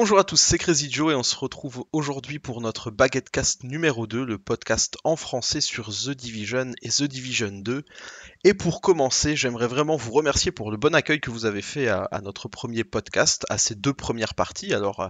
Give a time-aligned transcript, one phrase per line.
[0.00, 3.64] Bonjour à tous, c'est Crazy Joe et on se retrouve aujourd'hui pour notre Baguette Cast
[3.64, 7.84] numéro 2, le podcast en français sur The Division et The Division 2.
[8.44, 11.88] Et pour commencer, j'aimerais vraiment vous remercier pour le bon accueil que vous avez fait
[11.88, 14.72] à, notre premier podcast, à ces deux premières parties.
[14.72, 15.08] Alors, euh,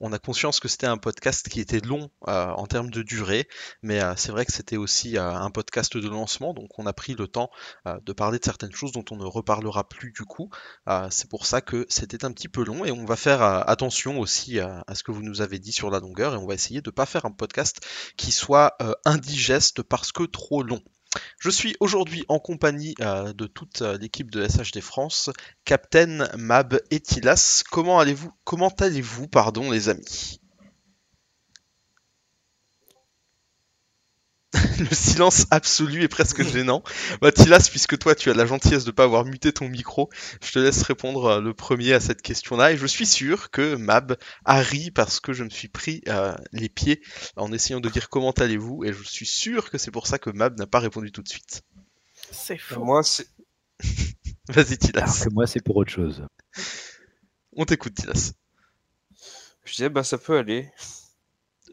[0.00, 3.48] on a conscience que c'était un podcast qui était long euh, en termes de durée,
[3.80, 7.14] mais euh, c'est vrai que c'était aussi un podcast de lancement, donc on a pris
[7.14, 7.48] le temps
[7.86, 10.50] de parler de certaines choses dont on ne reparlera plus du coup.
[11.10, 14.25] c'est pour ça que c'était un petit peu long et on va faire attention aussi
[14.60, 16.90] à, ce que vous nous avez dit sur la longueur et on va essayer de
[16.90, 17.80] ne pas faire un podcast
[18.16, 20.82] qui soit indigeste parce que trop long.
[21.38, 25.30] Je suis aujourd'hui en compagnie euh, de toute euh, l'équipe de SHD France,
[25.64, 27.62] Captain, Mab et Tilas.
[27.70, 30.40] Comment allez-vous Comment allez-vous, pardon, les amis?
[34.78, 36.82] le silence absolu est presque gênant.
[37.22, 40.10] Mathias, puisque toi tu as la gentillesse de ne pas avoir muté ton micro,
[40.42, 42.72] je te laisse répondre euh, le premier à cette question-là.
[42.72, 46.34] Et je suis sûr que Mab a ri parce que je me suis pris euh,
[46.52, 47.02] les pieds
[47.36, 48.84] en essayant de dire comment allez-vous.
[48.84, 51.28] Et je suis sûr que c'est pour ça que Mab n'a pas répondu tout de
[51.28, 51.62] suite.
[52.30, 52.84] C'est faux.
[52.84, 53.26] Moi, c'est.
[54.48, 55.24] Vas-y, Tilas.
[55.24, 56.24] que moi, c'est pour autre chose.
[57.52, 58.32] On t'écoute, Tilas.
[59.64, 60.70] Je disais, bah ça peut aller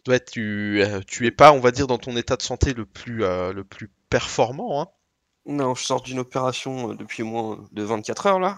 [0.08, 2.86] ouais, tu, euh, tu es pas, on va dire, dans ton état de santé le
[2.86, 4.82] plus, euh, le plus performant.
[4.82, 4.88] Hein.
[5.46, 8.58] Non, je sors d'une opération euh, depuis moins de 24 heures là.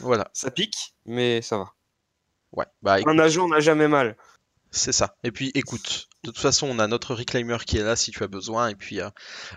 [0.00, 0.30] Voilà.
[0.32, 1.72] Ça pique, mais ça va.
[2.52, 2.66] Ouais.
[2.82, 4.16] Bah, Un agent n'a jamais mal.
[4.70, 5.16] C'est ça.
[5.24, 8.22] Et puis écoute, de toute façon, on a notre reclaimer qui est là si tu
[8.22, 8.68] as besoin.
[8.68, 9.08] Et puis euh,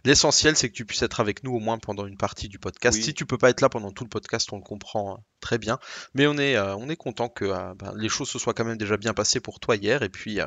[0.05, 3.01] l'essentiel, c'est que tu puisses être avec nous au moins pendant une partie du podcast.
[3.01, 5.57] Si tu peux pas être là pendant tout le podcast, on le comprend hein, très
[5.57, 5.79] bien.
[6.13, 8.65] Mais on est, euh, on est content que euh, bah, les choses se soient quand
[8.65, 10.39] même déjà bien passées pour toi hier et puis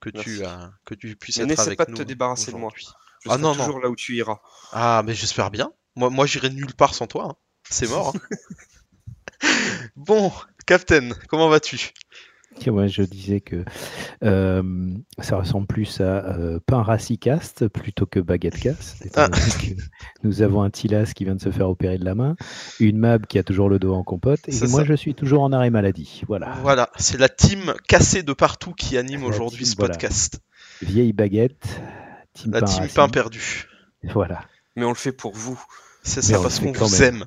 [0.00, 0.40] que tu,
[0.84, 1.84] que tu puisses être avec nous.
[1.84, 2.72] pas de te débarrasser de moi.
[3.24, 4.38] Je ah non, toujours là où tu iras.
[4.72, 5.72] Ah, mais j'espère bien.
[5.96, 7.30] Moi, moi j'irai nulle part sans toi.
[7.30, 7.34] Hein.
[7.68, 8.14] C'est mort.
[8.14, 9.48] Hein.
[9.96, 10.32] bon,
[10.66, 11.92] Captain, comment vas-tu?
[12.66, 13.64] Moi, je disais que
[14.22, 14.62] euh,
[15.18, 18.96] ça ressemble plus à euh, pain racicast plutôt que baguette casse.
[19.16, 19.28] Ah.
[20.22, 22.36] Nous avons un Tilas qui vient de se faire opérer de la main,
[22.78, 25.52] une Mab qui a toujours le dos en compote, et moi je suis toujours en
[25.52, 26.22] arrêt maladie.
[26.28, 26.54] Voilà.
[26.62, 30.40] Voilà, c'est la team cassée de partout qui anime aujourd'hui ce podcast.
[30.82, 31.80] Vieille baguette,
[32.34, 33.66] team la team pain perdu.
[34.04, 34.44] Voilà.
[34.76, 35.60] Mais on le fait pour vous.
[36.02, 37.26] C'est ça, parce qu'on vous aime.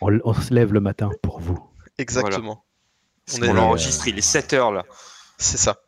[0.00, 1.58] On, se lève le matin pour vous.
[1.98, 2.64] Exactement.
[3.34, 4.84] On, est enregistré, il est 7 heures là.
[5.38, 5.82] C'est ça.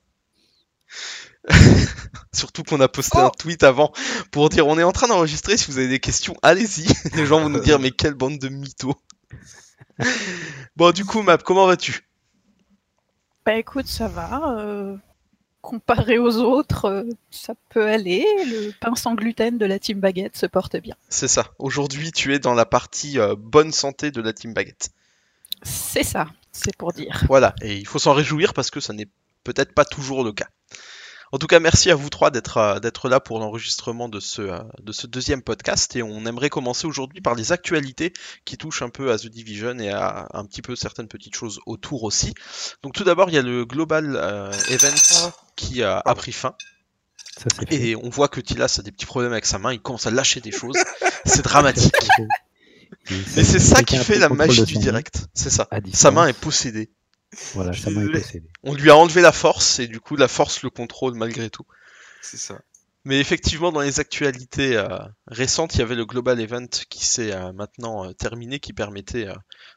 [2.33, 3.93] Surtout qu'on a posté un oh tweet avant
[4.31, 6.87] pour dire on est en train d'enregistrer, si vous avez des questions, allez-y.
[7.17, 8.97] Les gens vont nous dire mais quelle bande de mythos.
[10.77, 12.07] bon du coup Map, comment vas-tu?
[13.45, 14.59] Bah écoute, ça va.
[14.59, 14.97] Euh,
[15.63, 18.25] comparé aux autres, euh, ça peut aller.
[18.47, 20.95] Le pain sans gluten de la Team Baguette se porte bien.
[21.09, 21.47] C'est ça.
[21.59, 24.91] Aujourd'hui tu es dans la partie euh, bonne santé de la Team Baguette.
[25.63, 27.23] C'est ça c'est pour dire.
[27.29, 29.09] Voilà, et il faut s'en réjouir parce que ça n'est
[29.45, 30.49] peut-être pas toujours le cas.
[31.33, 34.43] En tout cas, merci à vous trois d'être euh, d'être là pour l'enregistrement de ce
[34.43, 38.13] euh, de ce deuxième podcast et on aimerait commencer aujourd'hui par les actualités
[38.45, 41.61] qui touchent un peu à The Division et à un petit peu certaines petites choses
[41.67, 42.35] autour aussi.
[42.83, 46.57] Donc tout d'abord, il y a le Global euh, Event qui a, pris fin.
[47.71, 50.11] et on voit que Tilas a des petits problèmes avec sa main, il commence à
[50.11, 50.79] lâcher des choses.
[51.25, 51.95] C'est dramatique.
[53.11, 55.27] Mais c'est ça qui fait la magie du direct.
[55.35, 55.69] C'est ça.
[55.93, 56.91] Sa main est possédée.
[57.55, 58.51] Voilà, sa main est possédée.
[58.63, 61.67] On lui a enlevé la force et du coup la force le contrôle malgré tout.
[62.23, 62.61] C'est ça.
[63.07, 67.33] Mais effectivement, dans les actualités euh, récentes, il y avait le Global Event qui s'est
[67.33, 69.27] euh, maintenant euh, terminé, qui permettait.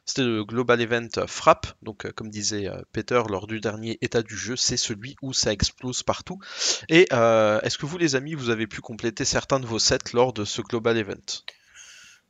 [0.04, 4.56] C'était le Global Event Frappe, donc comme disait Peter lors du dernier état du jeu,
[4.56, 6.38] c'est celui où ça explose partout.
[6.90, 10.34] Et est-ce que vous, les amis, vous avez pu compléter certains de vos sets lors
[10.34, 11.14] de ce Global Event?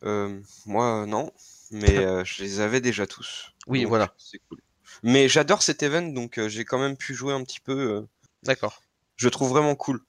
[0.05, 1.33] Euh, moi, non,
[1.71, 3.53] mais euh, je les avais déjà tous.
[3.67, 4.15] Oui, voilà.
[4.19, 4.61] C'est cool.
[5.03, 8.07] Mais j'adore cet event, donc euh, j'ai quand même pu jouer un petit peu.
[8.43, 8.83] D'accord.
[9.17, 10.01] Je trouve vraiment cool.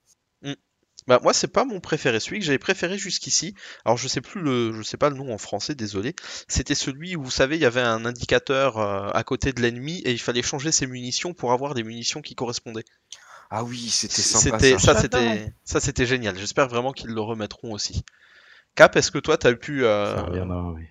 [0.42, 0.54] Mmh.
[1.08, 3.56] Bah moi c'est pas mon préféré, celui que j'avais préféré jusqu'ici.
[3.84, 6.16] Alors je sais plus le, je sais pas le nom en français, désolé.
[6.48, 10.12] C'était celui où vous savez il y avait un indicateur à côté de l'ennemi et
[10.12, 12.86] il fallait changer ses munitions pour avoir des munitions qui correspondaient.
[13.52, 14.60] Ah oui, c'était sympa.
[14.60, 16.38] C'était ça, c'était ça c'était génial.
[16.38, 18.04] J'espère vraiment qu'ils le remettront aussi.
[18.76, 19.86] Cap, est-ce que toi, tu as pu.
[19.86, 20.16] Euh...
[20.76, 20.84] oui.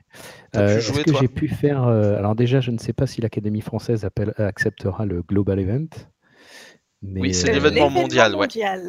[0.57, 1.87] Euh, est-ce que j'ai pu faire.
[1.87, 4.09] Euh, alors, déjà, je ne sais pas si l'Académie française
[4.39, 5.89] acceptera le Global Event
[7.17, 8.49] oui, c'est l'événement mondial, ouais.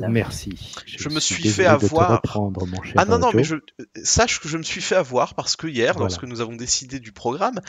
[0.09, 0.57] Merci.
[0.85, 2.21] Je, me suis fait avoir.
[2.35, 3.55] Mon cher ah non, non, mais je...
[4.03, 7.11] sache que je me suis fait avoir parce que hier, lorsque nous avons décidé du
[7.11, 7.59] programme,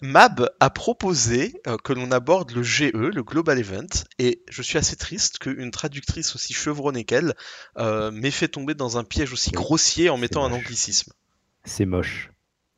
[0.00, 3.86] Mab a proposé euh, que l'on aborde le GE, le Global Event,
[4.18, 7.34] et je suis assez triste qu'une traductrice aussi chevronnée qu'elle
[7.78, 11.12] euh, m'ait fait tomber dans un piège aussi grossier en mettant un anglicisme.
[11.64, 12.30] C'est moche.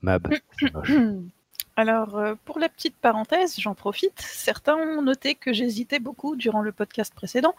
[0.02, 0.93] Mab, c'est moche.
[1.76, 4.19] Alors, euh, pour la petite parenthèse, j'en profite.
[4.20, 7.55] Certains ont noté que j'hésitais beaucoup durant le podcast précédent.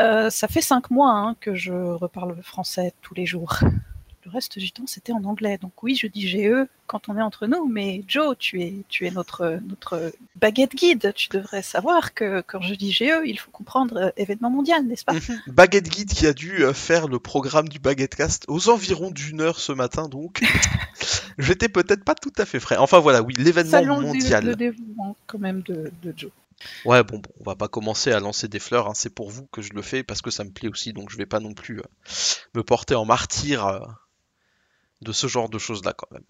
[0.00, 3.58] Euh, ça fait cinq mois hein, que je reparle français tous les jours.
[4.24, 5.58] Le reste du temps, c'était en anglais.
[5.60, 9.06] Donc oui, je dis GE quand on est entre nous, mais Joe, tu es, tu
[9.06, 11.12] es notre, notre baguette guide.
[11.14, 15.04] Tu devrais savoir que quand je dis GE, il faut comprendre euh, événement mondial, n'est-ce
[15.04, 15.12] pas?
[15.12, 15.40] Mhm.
[15.48, 19.40] Baguette Guide qui a dû euh, faire le programme du Baguette Cast aux environs d'une
[19.42, 20.40] heure ce matin, donc
[21.38, 22.76] j'étais peut-être pas tout à fait frais.
[22.78, 24.44] Enfin voilà, oui, l'événement Salon du- mondial.
[24.44, 26.30] le dévouement quand même de, de Joe.
[26.86, 29.46] Ouais, bon, bon, on va pas commencer à lancer des fleurs, hein, c'est pour vous
[29.52, 31.52] que je le fais parce que ça me plaît aussi, donc je vais pas non
[31.52, 31.82] plus euh,
[32.54, 33.80] me porter en martyr euh,
[35.04, 36.24] de ce genre de choses-là quand même.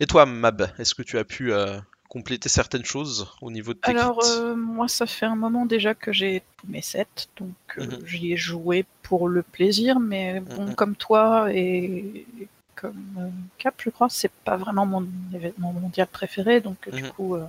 [0.00, 1.78] Et toi, Mab, est-ce que tu as pu euh,
[2.08, 4.28] compléter certaines choses au niveau de tes Alors, kits?
[4.28, 8.06] euh, moi, ça fait un moment déjà que j'ai tous mes sets, donc euh, Mhm.
[8.06, 10.74] j'y ai joué pour le plaisir, mais bon, Mhm.
[10.74, 12.26] comme toi et
[12.74, 13.28] comme euh,
[13.58, 17.10] Cap, je crois, c'est pas vraiment mon événement mondial préféré, donc du Mhm.
[17.10, 17.46] coup, euh,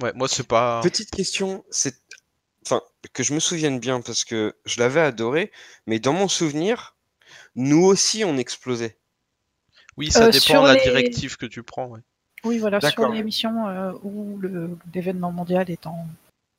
[0.00, 0.80] Ouais, moi c'est pas.
[0.82, 1.94] Petite question, c'est
[2.66, 2.80] enfin
[3.12, 5.52] que je me souvienne bien parce que je l'avais adoré,
[5.86, 6.93] mais dans mon souvenir,
[7.56, 8.96] nous aussi on explosait.
[9.96, 11.86] Oui, ça Euh, dépend de la les- directive que tu prends.
[11.86, 12.00] ouais.
[12.44, 14.40] oui, voilà, sur l'émission euh, où
[14.92, 16.06] l'événement mondial est en.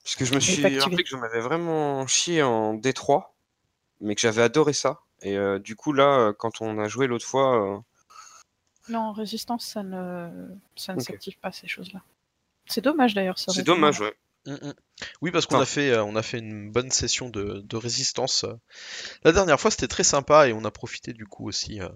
[0.04, 0.80] Parce que je me suis activé.
[0.80, 3.24] rappelé que j'en avais vraiment chié en D3,
[4.02, 5.00] mais que j'avais adoré ça.
[5.22, 7.80] Et euh, du coup là, euh, quand on a joué l'autre fois, euh,
[8.90, 10.30] Non, en résistance, ça ne,
[10.76, 12.02] ça ne s'active pas ces choses-là.
[12.68, 13.38] C'est dommage d'ailleurs.
[13.40, 14.14] ça c'est dommage, ouais.
[14.46, 14.74] Mm, mm.
[15.22, 15.64] Oui, parce qu'on Enfin.
[15.64, 18.44] a fait, euh, on a fait une bonne session de, de résistance.
[18.44, 18.54] euh.
[19.24, 21.90] La dernière fois, c'était très sympa et on a profité du coup aussi euh,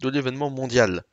[0.00, 1.04] de l'événement mondial.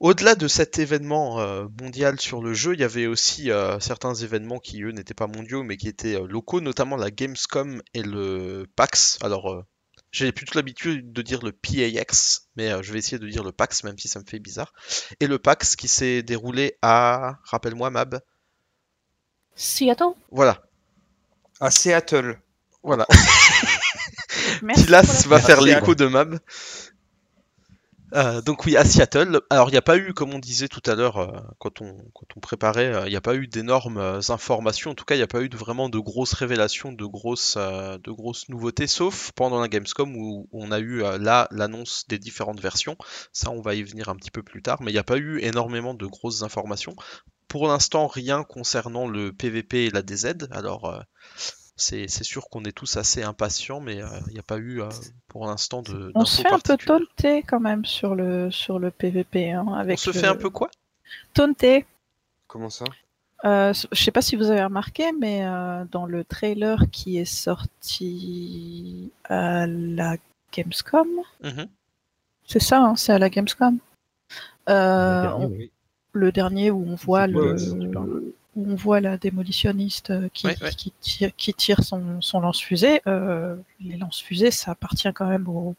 [0.00, 4.14] Au-delà de cet événement euh, mondial sur le jeu, il y avait aussi euh, certains
[4.14, 8.02] événements qui, eux, n'étaient pas mondiaux, mais qui étaient euh, locaux, notamment la Gamescom et
[8.02, 9.18] le PAX.
[9.22, 9.64] Alors,
[10.12, 13.84] j'ai plutôt l'habitude de dire le PAX, mais je vais essayer de dire le PAX,
[13.84, 14.72] même si ça me fait bizarre.
[15.20, 18.20] Et le PAX qui s'est déroulé à, rappelle-moi, Mab.
[19.62, 20.62] Seattle Voilà,
[21.60, 22.40] À Seattle.
[22.82, 23.06] voilà.
[24.62, 24.86] Merci.
[24.86, 26.38] Tilas va faire l'écho de Mab.
[28.14, 29.42] Euh, donc oui, à Seattle.
[29.50, 31.94] Alors il n'y a pas eu, comme on disait tout à l'heure, euh, quand, on,
[32.14, 34.92] quand on préparait, euh, il n'y a pas eu d'énormes euh, informations.
[34.92, 37.56] En tout cas, il n'y a pas eu de, vraiment de grosses révélations, de grosses,
[37.58, 42.06] euh, de grosses nouveautés, sauf pendant la Gamescom où on a eu euh, là l'annonce
[42.08, 42.96] des différentes versions.
[43.34, 45.18] Ça, on va y venir un petit peu plus tard, mais il n'y a pas
[45.18, 46.96] eu énormément de grosses informations.
[47.50, 50.48] Pour l'instant, rien concernant le PVP et la DZ.
[50.52, 51.00] Alors euh,
[51.76, 54.88] c'est sûr qu'on est tous assez impatients, mais euh, il n'y a pas eu euh,
[55.26, 58.90] pour l'instant de On se fait un peu taunter quand même sur le, sur le
[58.92, 59.50] PVP.
[59.52, 60.70] hein, On se le- fait un peu quoi?
[61.34, 61.86] Taunter.
[62.46, 62.84] Comment ça?
[63.44, 67.24] Euh, je sais pas si vous avez remarqué, mais euh, dans le trailer qui est
[67.24, 70.16] sorti à la
[70.52, 71.08] Gamescom,
[71.42, 71.66] Mhm.
[72.46, 73.78] c'est ça, hein, c'est à la Gamescom.
[74.68, 75.72] Euh, Le dernier, on- oui.
[76.12, 77.56] Le dernier où on voit le,
[78.56, 80.70] où on la démolitionniste euh, qui, Ouais, ouais.
[80.70, 83.00] qui tire, qui tire son, son lance-fusée.
[83.06, 85.76] Euh, les lance-fusées, ça appartient quand même au,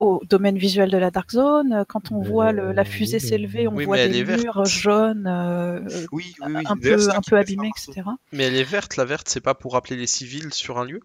[0.00, 1.84] au domaine visuel de la Dark Zone.
[1.88, 5.80] Quand on Euh, voit le- la fusée s'élever, on Oui, voit des murs jaunes, euh,
[6.10, 6.64] Oui, oui, oui.
[6.66, 8.02] un peu, un peu abîmés, etc.
[8.32, 11.00] Mais elle est verte, la verte, c'est pas pour appeler les civils sur un lieu?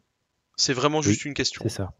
[0.55, 1.61] C'est vraiment juste une question.
[1.63, 1.93] C'est ça.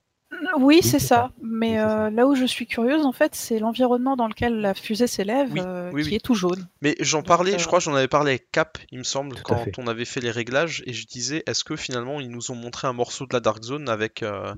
[0.58, 1.32] Oui, c'est c'est ça.
[1.42, 2.06] Mais Oui, c'est ça.
[2.06, 5.52] euh, là où je suis curieuse, en fait, c'est l'environnement dans lequel la fusée s'élève,
[5.52, 6.16] Oui, euh, oui, qui oui.
[6.16, 6.68] est tout jaune.
[6.82, 9.36] Mais j'en parlais, euh, je crois que j'en avais parlé avec Cap, il me semble,
[9.36, 12.52] Tout quand on avait fait les réglages, et je disais, est-ce que finalement ils nous
[12.52, 14.54] ont montré un morceau de la Dark Zone avec euh,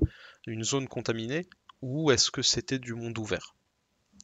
[0.46, 1.46] une zone contaminée,
[1.82, 3.54] ou est-ce que c'était du monde ouvert?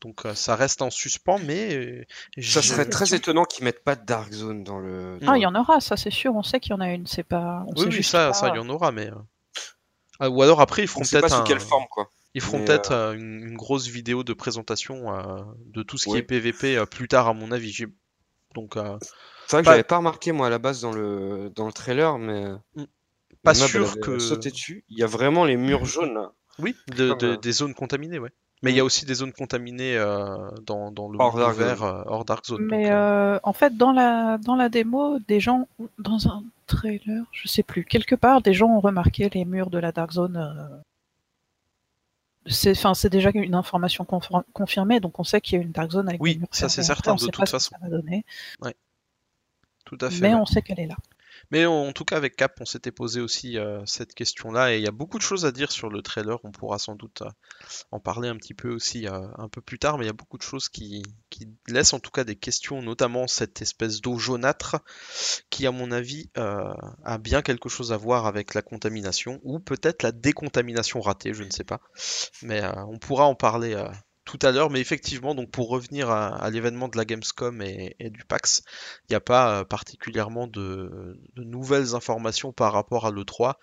[0.00, 2.04] Donc euh, ça reste en suspens, mais euh,
[2.40, 5.18] Ça serait très étonnant qu'ils mettent pas de Dark Zone dans le.
[5.26, 6.36] Ah, il y en aura, ça c'est sûr.
[6.36, 7.06] On sait qu'il y en a une.
[7.08, 7.64] C'est pas.
[7.66, 9.10] On Oui, sait oui, juste ça, pas- ça, il y en aura, mais.
[10.20, 11.44] Euh, ah, ou alors après, ils On feront pas peut-être sous un...
[11.44, 12.10] quelle forme, quoi.
[12.34, 16.16] Ils feront peut-être euh, une, une grosse vidéo de présentation euh, de tout ce qui
[16.16, 17.84] est PVP euh, plus tard, à mon avis.
[18.54, 18.98] Donc, euh,
[19.46, 21.72] C'est vrai que Pas- j'avais pas remarqué moi à la base dans le dans le
[21.72, 22.44] trailer, mais
[23.42, 24.18] pas Mab, elle sûr que.
[24.18, 24.84] sauté dessus.
[24.88, 26.32] Il y a vraiment les murs jaunes là.
[26.58, 28.32] Oui, de- Comme, de- euh, des zones contaminées, ouais.
[28.62, 31.58] Mais il y a aussi des zones contaminées euh, dans, dans le Hors monde Dark
[31.60, 32.66] euh, hors Dark Zone.
[32.68, 36.42] Mais donc, euh, euh, en fait, dans la, dans la démo, des gens, dans un
[36.66, 40.12] trailer, je sais plus, quelque part, des gens ont remarqué les murs de la Dark
[40.12, 40.36] Zone.
[40.36, 40.76] euh,
[42.46, 44.04] C'est enfin, c'est déjà une information
[44.52, 46.68] confirmée, donc on sait qu'il y a une Dark Zone avec Oui, des murs ça,
[46.68, 47.76] c'est certain, de toute façon.
[47.88, 48.24] donner,
[49.84, 50.20] tout à fait.
[50.20, 50.40] mais ouais.
[50.40, 50.96] on sait qu'elle est là.
[51.50, 54.84] Mais en tout cas, avec Cap, on s'était posé aussi euh, cette question-là, et il
[54.84, 56.38] y a beaucoup de choses à dire sur le trailer.
[56.44, 57.30] On pourra sans doute euh,
[57.90, 60.14] en parler un petit peu aussi euh, un peu plus tard, mais il y a
[60.14, 64.18] beaucoup de choses qui, qui laissent en tout cas des questions, notamment cette espèce d'eau
[64.18, 64.76] jaunâtre
[65.48, 70.02] qui, à mon avis, a bien quelque chose à voir avec la contamination, ou peut-être
[70.02, 71.80] la décontamination ratée, je ne sais pas.
[72.42, 73.74] Mais on pourra en parler
[74.28, 78.26] tout à l'heure, mais effectivement, donc pour revenir à, l'événement de la Gamescom et, du
[78.26, 78.62] PAX,
[79.08, 83.54] il n'y a pas particulièrement de, nouvelles informations par rapport à l'E3.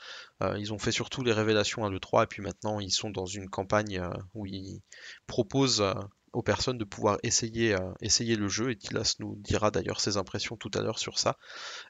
[0.57, 3.47] ils ont fait surtout les révélations à l'E3 et puis maintenant ils sont dans une
[3.47, 4.01] campagne
[4.33, 4.81] où ils
[5.27, 5.85] proposent
[6.35, 10.17] aux personnes de pouvoir essayer, euh, essayer le jeu et Tilas nous dira d'ailleurs ses
[10.17, 11.37] impressions tout à l'heure sur ça.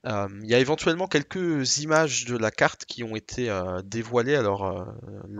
[0.05, 4.35] Euh, il y a éventuellement quelques images de la carte qui ont été euh, dévoilées.
[4.35, 4.85] Alors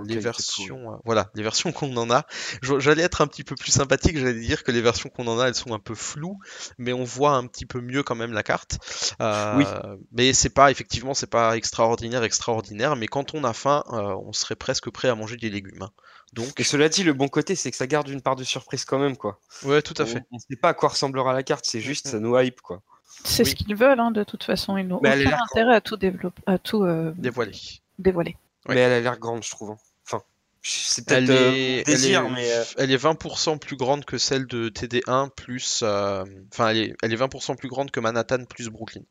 [0.05, 2.25] les versions, voilà, les versions qu'on en a.
[2.62, 5.47] J'allais être un petit peu plus sympathique, j'allais dire que les versions qu'on en a,
[5.47, 6.39] elles sont un peu floues,
[6.79, 8.79] mais on voit un petit peu mieux quand même la carte.
[9.19, 9.65] oui.
[10.12, 12.95] Mais c'est pas effectivement, c'est pas extraordinaire, extraordinaire.
[12.95, 15.83] Mais quand on a faim, on serait presque prêt à manger des légumes.
[15.83, 15.91] Hein.
[16.36, 16.60] Donc...
[16.60, 19.00] Et cela dit, le bon côté, c'est que ça garde une part de surprise quand
[19.00, 19.39] même, quoi.
[19.63, 20.22] Ouais, tout à fait.
[20.32, 22.82] On ne sait pas à quoi ressemblera la carte, c'est juste, ça nous hype, quoi.
[23.24, 24.77] C'est ce qu'ils veulent, hein, de toute façon.
[24.77, 27.54] Ils n'ont aucun intérêt à tout, développer, à tout euh, dévoiler.
[27.98, 28.36] dévoiler.
[28.68, 29.72] Mais elle a l'air grande, je trouve.
[29.72, 29.77] Hein.
[30.06, 30.22] Enfin,
[30.62, 32.51] c'est peut-être euh, désir, mais...
[32.51, 35.84] Euh, elle est 20% plus grande que celle de TD1, plus...
[35.84, 39.04] Enfin, elle, est, elle est 20% plus grande que Manhattan, plus Brooklyn.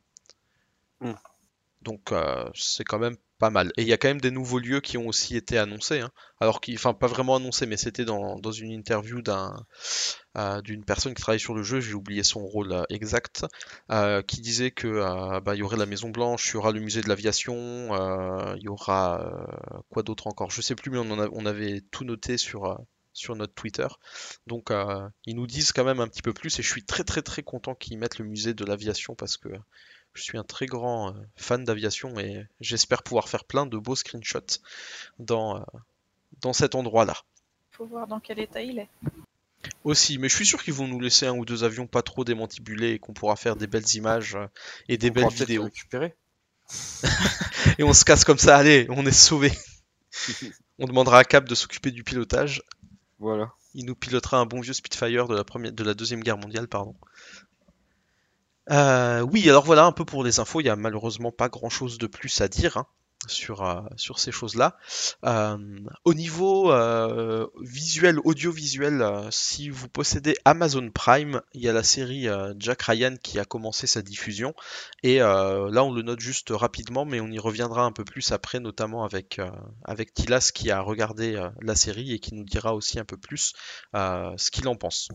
[1.00, 1.14] Hmm.
[1.84, 2.12] Donc,
[2.54, 3.72] c'est quand même pas mal.
[3.76, 6.00] Et il y a quand même des nouveaux lieux qui ont aussi été annoncés.
[6.00, 6.10] Hein.
[6.40, 9.22] Alors, qui, enfin, pas vraiment annoncés, mais c'était dans, une interview
[10.36, 13.46] euh, d'une personne qui travaille sur le jeu, j'ai oublié son rôle euh, exact,
[13.90, 16.80] euh, qui disait que bah, il y aurait la Maison Blanche, il y aura le
[16.80, 17.54] musée de l'aviation,
[18.56, 19.46] il y aura
[19.90, 20.50] quoi d'autre encore?
[20.50, 22.78] Je sais plus, mais on, on avait tout noté sur
[23.12, 23.86] sur notre Twitter.
[24.46, 24.72] Donc
[25.24, 27.42] ils nous disent quand même un petit peu plus et je suis très très très
[27.42, 29.48] content qu'ils mettent le musée de l'aviation parce que
[30.14, 33.96] je suis un très grand euh, fan d'aviation et j'espère pouvoir faire plein de beaux
[33.96, 34.60] screenshots
[35.18, 35.64] dans, euh,
[36.40, 37.16] dans cet endroit-là.
[37.72, 38.88] Faut voir dans quel état il est.
[39.82, 42.24] Aussi, mais je suis sûr qu'ils vont nous laisser un ou deux avions pas trop
[42.24, 44.46] démantibulés et qu'on pourra faire des belles images euh,
[44.88, 45.64] et des belles vidéos.
[45.64, 46.14] Récupérer.
[47.78, 49.52] et on se casse comme ça, allez, on est sauvé.
[50.78, 52.62] on demandera à Cap de s'occuper du pilotage.
[53.18, 53.52] Voilà.
[53.74, 56.68] Il nous pilotera un bon vieux Spitfire de la, première, de la deuxième guerre mondiale,
[56.68, 56.94] pardon.
[58.70, 60.60] Euh, oui, alors voilà un peu pour les infos.
[60.60, 62.86] Il y a malheureusement pas grand chose de plus à dire hein,
[63.26, 64.78] sur, euh, sur ces choses-là.
[65.24, 65.58] Euh,
[66.04, 66.72] au niveau
[67.60, 72.26] visuel, audiovisuel, si vous possédez Amazon Prime, il y a la série
[72.58, 74.54] Jack Ryan qui a commencé sa diffusion.
[75.02, 78.60] Et là, on le note juste rapidement, mais on y reviendra un peu plus après,
[78.60, 79.40] notamment avec,
[79.84, 83.52] avec Tilas qui a regardé la série et qui nous dira aussi un peu plus
[83.92, 85.08] ce qu'il en pense.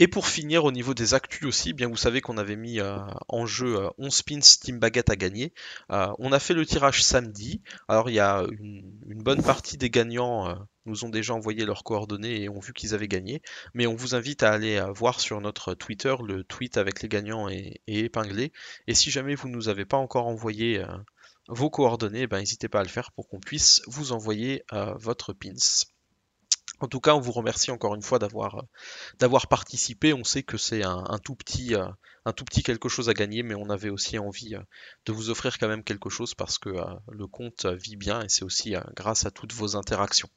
[0.00, 2.98] Et pour finir, au niveau des actus aussi, bien vous savez qu'on avait mis euh,
[3.26, 5.52] en jeu 11 euh, spins Team Baguette à gagner.
[5.90, 7.62] Euh, on a fait le tirage samedi.
[7.88, 12.42] Alors il y a une, bonne partie des gagnants nous ont déjà envoyé leurs coordonnées
[12.42, 13.42] et ont vu qu'ils avaient gagné.
[13.74, 17.48] Mais on vous invite à aller voir sur notre Twitter le tweet avec les gagnants
[17.48, 18.52] et, épinglé.
[18.86, 20.82] Et si jamais vous ne nous avez pas encore envoyé
[21.48, 25.52] vos coordonnées, ben, n'hésitez pas à le faire pour qu'on puisse vous envoyer votre pins.
[26.80, 28.64] En tout cas, on vous remercie encore une fois d'avoir
[29.18, 30.12] d'avoir participé.
[30.14, 31.86] On sait que c'est un, tout petit euh,
[32.24, 34.62] un tout petit quelque chose à gagner, mais on avait aussi envie euh,
[35.06, 38.28] de vous offrir quand même quelque chose parce que euh, le compte vit bien et
[38.28, 40.28] c'est aussi grâce à toutes vos interactions.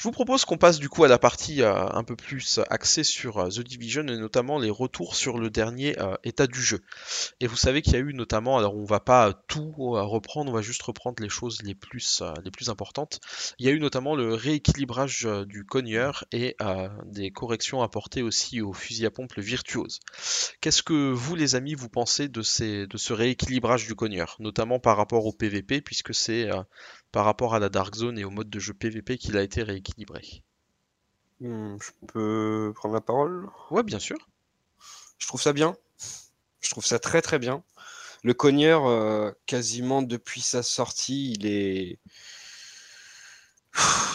[0.00, 3.04] Je vous propose qu'on passe du coup à la partie euh, un peu plus axée
[3.04, 6.80] sur euh, The Division et notamment les retours sur le dernier euh, état du jeu.
[7.40, 10.54] Et vous savez qu'il y a eu notamment, alors on va pas tout reprendre, on
[10.54, 13.20] va juste reprendre les choses les plus, les plus importantes.
[13.58, 16.56] Il y a eu notamment le rééquilibrage du cogneur et
[17.04, 20.00] des corrections apportées aussi au fusil à pompe le virtuose.
[20.62, 24.78] Qu'est-ce que vous les amis vous pensez de, ces, de ce rééquilibrage du cogneur, notamment
[24.78, 26.48] par rapport au PVP puisque c'est
[27.12, 29.62] par rapport à la Dark Zone et au mode de jeu PVP qu'il a été
[29.62, 30.42] rééquilibré.
[31.40, 33.48] Hmm, je peux prendre la parole?
[33.70, 34.18] Ouais, bien sûr.
[35.18, 35.76] Je trouve ça bien.
[36.60, 37.62] Je trouve ça très très bien.
[38.22, 41.98] Le cogneur, euh, quasiment depuis sa sortie, il est.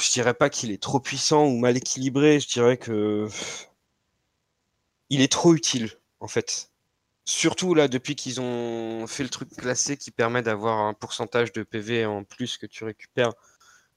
[0.01, 3.27] Je dirais pas qu'il est trop puissant ou mal équilibré, je dirais que.
[5.09, 6.69] Il est trop utile, en fait.
[7.25, 11.63] Surtout là, depuis qu'ils ont fait le truc classé qui permet d'avoir un pourcentage de
[11.63, 13.33] PV en plus que tu récupères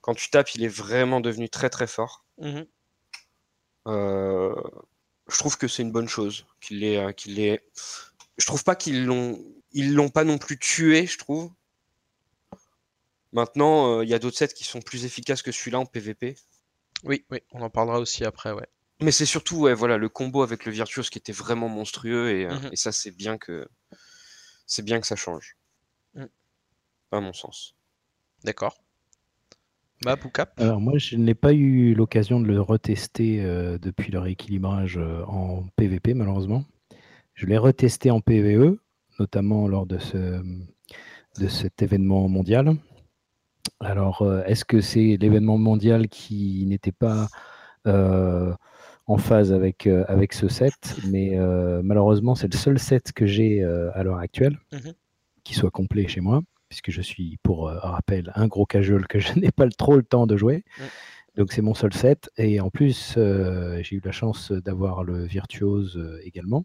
[0.00, 2.24] quand tu tapes, il est vraiment devenu très très fort.
[2.38, 2.66] Mhm.
[3.88, 4.54] Euh,
[5.28, 7.58] je trouve que c'est une bonne chose qu'il est, euh.
[8.38, 9.38] Je trouve pas qu'ils l'ont,
[9.72, 11.50] ils l'ont pas non plus tué, je trouve.
[13.32, 16.36] Maintenant, euh, il y a d'autres sets qui sont plus efficaces que celui-là en PVP.
[17.04, 18.66] Oui, oui, on en parlera aussi après, ouais.
[19.00, 22.46] Mais c'est surtout ouais, voilà, le combo avec le Virtuose qui était vraiment monstrueux et,
[22.46, 22.74] euh, mhm.
[22.74, 23.68] ça c'est bien que
[24.66, 25.56] c'est bien que ça change.
[26.14, 26.24] Mm.
[27.12, 27.74] À mon sens.
[28.44, 28.76] D'accord.
[30.04, 30.16] Bah,
[30.58, 35.24] Alors moi je n'ai pas eu l'occasion de le retester euh, depuis le rééquilibrage euh,
[35.26, 36.64] en PVP malheureusement.
[37.34, 38.78] Je l'ai retesté en PVE,
[39.20, 40.42] notamment lors de, ce,
[41.38, 42.76] de cet événement mondial.
[43.78, 47.28] Alors, est-ce que c'est l'événement mondial qui n'était pas
[47.86, 48.52] euh,
[49.08, 51.36] en phase avec, euh, avec ce set Mais
[51.82, 54.92] malheureusement, c'est le seul set que j'ai à l'heure actuelle Mhm.
[55.44, 59.32] qui soit complet chez moi, puisque je suis, pour rappel, un gros casual que je
[59.38, 60.64] n'ai pas trop le temps de jouer.
[60.78, 60.82] Mm.
[61.36, 62.30] Donc c'est mon seul set.
[62.36, 66.64] Et en plus, j'ai eu la chance d'avoir le Virtuose également.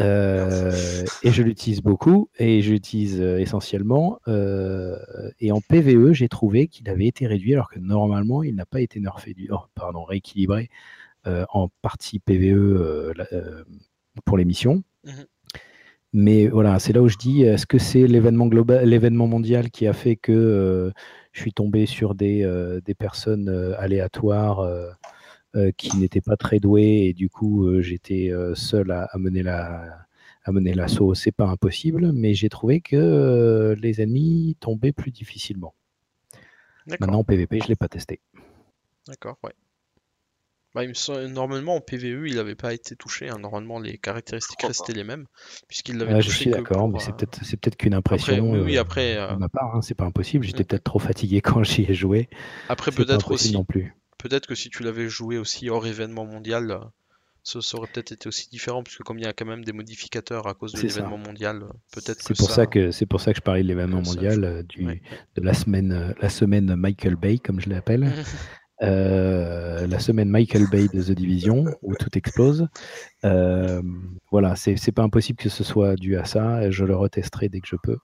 [0.00, 4.18] Euh, et je l'utilise beaucoup et je l'utilise euh, essentiellement.
[4.28, 4.96] Euh,
[5.40, 8.80] et en PVE, j'ai trouvé qu'il avait été réduit alors que normalement il n'a pas
[8.80, 10.70] été nerfé, du, oh, pardon, rééquilibré
[11.50, 13.12] en partie PVE
[14.24, 14.82] pour les missions.
[15.04, 15.26] Mhm.
[16.12, 19.86] Mais voilà, c'est là où je dis est-ce que c'est l'événement global, l'événement mondial qui
[19.86, 20.92] a fait que
[21.32, 22.44] je suis tombé sur des,
[22.84, 24.66] des personnes aléatoires
[25.56, 29.42] euh, qui n'était pas très doué et du coup euh, j'étais euh, seul à, mener
[29.42, 30.06] la
[30.44, 35.74] à mener l'assaut, c'est pas impossible, mais j'ai trouvé que les ennemis tombaient plus difficilement.
[36.86, 38.20] Maintenant en PVP, je l'ai pas testé.
[39.08, 39.52] D'accord, ouais.
[40.74, 40.82] Bah,
[41.28, 43.28] Normalement en PVE, il n'avait pas été touché.
[43.28, 43.38] Hein.
[43.38, 45.26] Normalement, les caractéristiques restaient les mêmes,
[45.68, 48.52] puisqu'il l'avait ah, Je suis d'accord, mais c'est peut-être c'est peut-être qu'une impression.
[48.52, 49.16] oui, après.
[49.16, 50.44] De ma part, hein, c'est pas impossible.
[50.44, 50.66] J'étais mm.
[50.66, 52.28] peut-être trop fatigué quand j'y ai joué.
[52.68, 53.52] Après, peut-être aussi.
[53.52, 56.78] Non plus peut-être que si tu l'avais joué aussi hors événement mondial, euh,
[57.42, 60.46] ça, aurait peut-être été aussi différent, puisque comme il y a quand même des modificateurs
[60.46, 62.66] à cause de l'événement mondial, euh, peut-être que pour ça...
[62.66, 66.14] que c'est pour ça que je parlais de l'événement mondial, euh, du, de la semaine,
[66.20, 68.12] la semaine Michael Bay, comme je l'appelle.
[68.80, 72.68] la semaine Michael Bay de The Division où tout explose.
[73.22, 76.64] voilà, c'est pas impossible que ce soit dû à ça.
[76.64, 77.98] Et je le retesterai dès que je peux.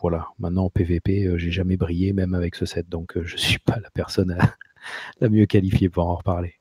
[0.00, 3.78] voilà, maintenant en PVP, j'ai jamais brillé, même avec ce set, donc je suis pas
[3.82, 4.36] la personne
[5.20, 6.54] la mieux qualifiée pour en reparler.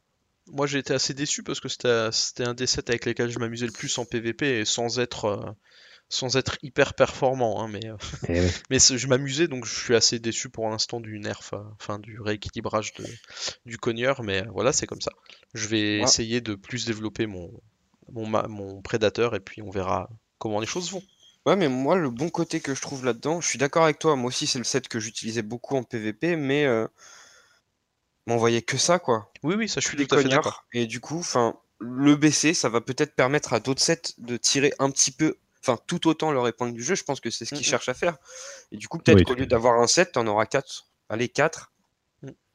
[0.47, 3.65] Moi j'ai été assez déçu parce que c'était un des sets avec lesquels je m'amusais
[3.65, 5.55] le plus en PVP et sans être
[6.09, 7.81] sans être hyper performant, hein, mais,
[8.29, 12.21] eh mais je m'amusais donc je suis assez déçu pour l'instant du nerf, enfin du
[12.21, 13.05] rééquilibrage de,
[13.65, 15.11] du cogneur, mais voilà c'est comme ça.
[15.53, 17.51] Je vais essayer de plus développer mon,
[18.11, 21.03] mon, mon prédateur et puis on verra comment les choses vont.
[21.45, 24.15] Ouais, mais moi, le bon côté que je trouve là-dedans, je suis d'accord avec toi,
[24.15, 26.87] moi aussi, c'est le set que j'utilisais beaucoup en PVP, mais euh,
[28.27, 29.29] on voyait que ça, quoi.
[29.43, 30.65] Oui, oui, ça, je suis tout à fait d'accord.
[30.71, 34.73] Et du coup, enfin, le BC, ça va peut-être permettre à d'autres sets de tirer
[34.79, 36.95] un petit peu, enfin tout autant leur épingle du jeu.
[36.95, 37.69] Je pense que c'est ce mmh, qu'ils mmh.
[37.69, 38.17] cherchent à faire.
[38.71, 40.87] Et du coup, peut-être qu'au lieu d'avoir un 7, tu en auras 4.
[41.09, 41.72] Allez, 4.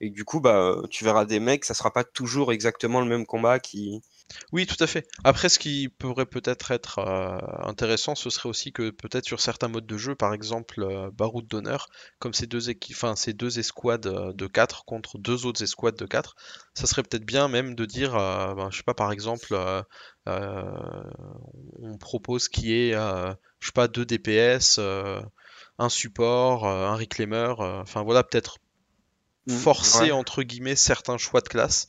[0.00, 3.26] Et du coup, bah, tu verras des mecs, ça sera pas toujours exactement le même
[3.26, 4.02] combat qui,
[4.52, 5.08] oui, tout à fait.
[5.24, 9.68] Après, ce qui pourrait peut-être être, euh, intéressant, ce serait aussi que peut-être sur certains
[9.68, 14.06] modes de jeu, par exemple euh, Baroud d'honneur, comme ces deux, enfin, ces deux escouades
[14.06, 16.36] euh, de 4 contre deux autres escouades de 4,
[16.74, 19.56] ça serait peut-être bien même de dire, ben, je sais pas, par exemple,
[20.26, 24.78] on propose qu'il y ait, je sais pas, deux DPS,
[25.78, 28.58] un support, un reclaimer, enfin voilà, peut-être
[29.48, 31.88] mmh, forcer entre guillemets certains choix de classe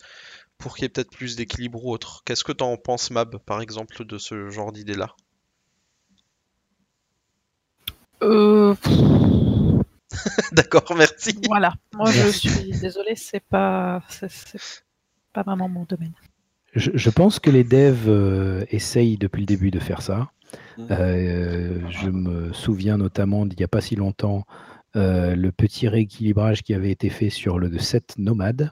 [0.58, 2.24] pour qu'il y ait peut-être plus d'équilibre ou autre.
[2.26, 5.16] Qu'est-ce que tu en penses, Mab, par exemple, de ce genre d'idée-là?
[8.22, 8.76] Euh...
[10.52, 11.40] D'accord, merci.
[11.48, 14.30] Voilà, moi je suis désolé, c'est pas, c'est
[15.34, 16.14] pas vraiment mon domaine.
[16.76, 20.30] Je, pense que les devs euh, essayent depuis le début de faire ça.
[20.78, 20.88] Mmh.
[20.92, 26.64] Euh, je me souviens notamment d'il n'y a pas si longtemps euh, le petit rééquilibrage
[26.64, 28.72] qui avait été fait sur le set nomade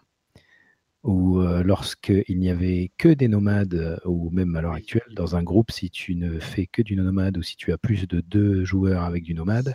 [1.03, 5.71] ou lorsqu'il n'y avait que des nomades, ou même à l'heure actuelle, dans un groupe,
[5.71, 9.03] si tu ne fais que du nomade ou si tu as plus de deux joueurs
[9.03, 9.73] avec du nomade,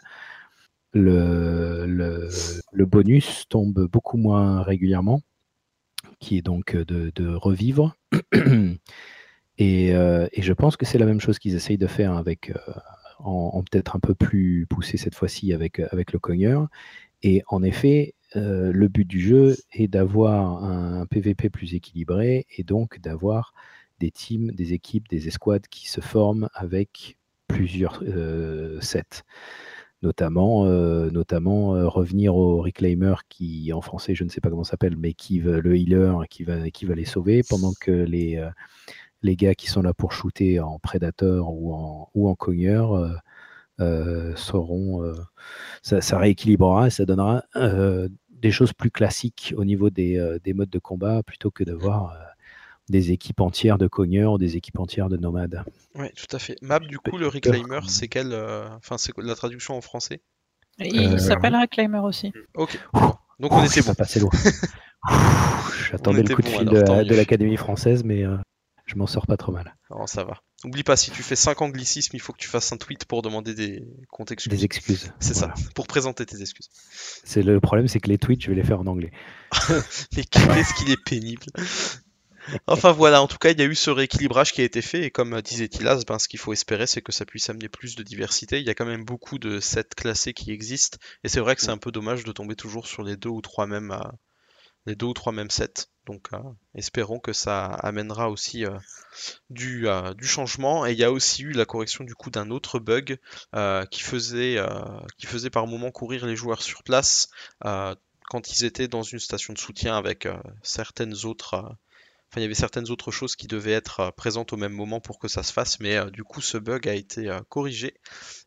[0.92, 5.22] le, bonus tombe beaucoup moins régulièrement,
[6.20, 7.96] qui est donc de, revivre.
[9.58, 12.52] et, je pense que c'est la même chose qu'ils essayent de faire avec,
[13.24, 16.68] en, peut-être un peu plus poussé cette fois-ci avec, avec le cogneur.
[17.22, 22.62] Et en effet, euh, le but du jeu est d'avoir un, PVP plus équilibré et
[22.62, 23.52] donc d'avoir
[24.00, 29.22] des teams, des équipes, des escouades qui se forment avec plusieurs euh, sets.
[30.02, 34.96] Notamment, euh, notamment revenir au reclaimer qui, en français, je ne sais pas comment s'appelle,
[34.96, 38.44] mais qui veut le healer qui va, qui va les sauver pendant que les,
[39.22, 43.20] les gars qui sont là pour shooter en prédateur ou en, ou en cogneur
[43.78, 45.14] seront.
[45.82, 47.42] Ça, ça, rééquilibrera et ça donnera
[48.42, 52.12] des choses plus classiques au niveau des, euh, des modes de combat plutôt que d'avoir
[52.12, 52.16] euh,
[52.88, 55.64] des équipes entières de cogneurs ou des équipes entières de nomades.
[55.94, 56.56] Oui, tout à fait.
[56.60, 60.20] Map, du coup, le reclaimer, c'est quelle euh, Enfin, c'est la traduction en français?
[60.78, 62.32] Il s'appelle reclaimer aussi.
[62.54, 62.78] Ok.
[63.38, 63.94] Donc on était bon.
[63.94, 64.30] Passé loin.
[65.90, 68.24] J'attendais le coup de fil de, l'Académie française, mais
[68.92, 69.76] je m'en sors pas trop mal.
[69.90, 70.42] Non, ça va.
[70.64, 73.22] N'oublie pas, si tu fais 5 anglicismes, il faut que tu fasses un tweet pour
[73.22, 74.52] demander des comptes excuses.
[74.52, 75.12] Des excuses.
[75.18, 75.54] C'est Voilà.
[75.56, 76.68] ça, pour présenter tes excuses.
[77.24, 79.10] C'est le problème, c'est que les tweets, je vais les faire en anglais.
[80.16, 81.46] Mais qu'est-ce qu'il est pénible.
[82.66, 85.04] Enfin voilà, en tout cas, il y a eu ce rééquilibrage qui a été fait,
[85.04, 87.94] et comme disait Tilas, ben, ce qu'il faut espérer, c'est que ça puisse amener plus
[87.94, 88.60] de diversité.
[88.60, 91.62] Il y a quand même beaucoup de sets classés qui existent, et c'est vrai que
[91.62, 94.10] c'est un peu dommage de tomber toujours sur les deux ou trois mêmes, euh,
[94.86, 95.86] les deux ou trois mêmes sets.
[96.06, 96.38] Donc euh,
[96.74, 98.76] espérons que ça amènera aussi euh,
[99.50, 100.84] du, euh, du changement.
[100.86, 103.18] Et il y a aussi eu la correction du coup d'un autre bug
[103.90, 104.58] qui faisait,
[105.18, 107.28] qui faisait par moment courir les joueurs sur place
[107.60, 110.26] quand ils étaient dans une station de soutien avec
[110.62, 111.54] certaines autres.
[111.54, 115.18] Enfin, il y avait certaines autres choses qui devaient être présentes au même moment pour
[115.18, 117.94] que ça se fasse, mais du coup, ce bug a été corrigé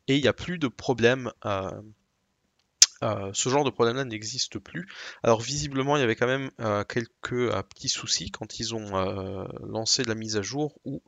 [0.08, 1.32] et il n'y a plus de problème.
[3.04, 4.88] Euh, ce genre de problème-là n'existe plus.
[5.24, 8.86] Alors visiblement, il y avait quand même euh, quelques euh, petits soucis quand ils ont
[9.64, 11.02] lancé la mise à jour où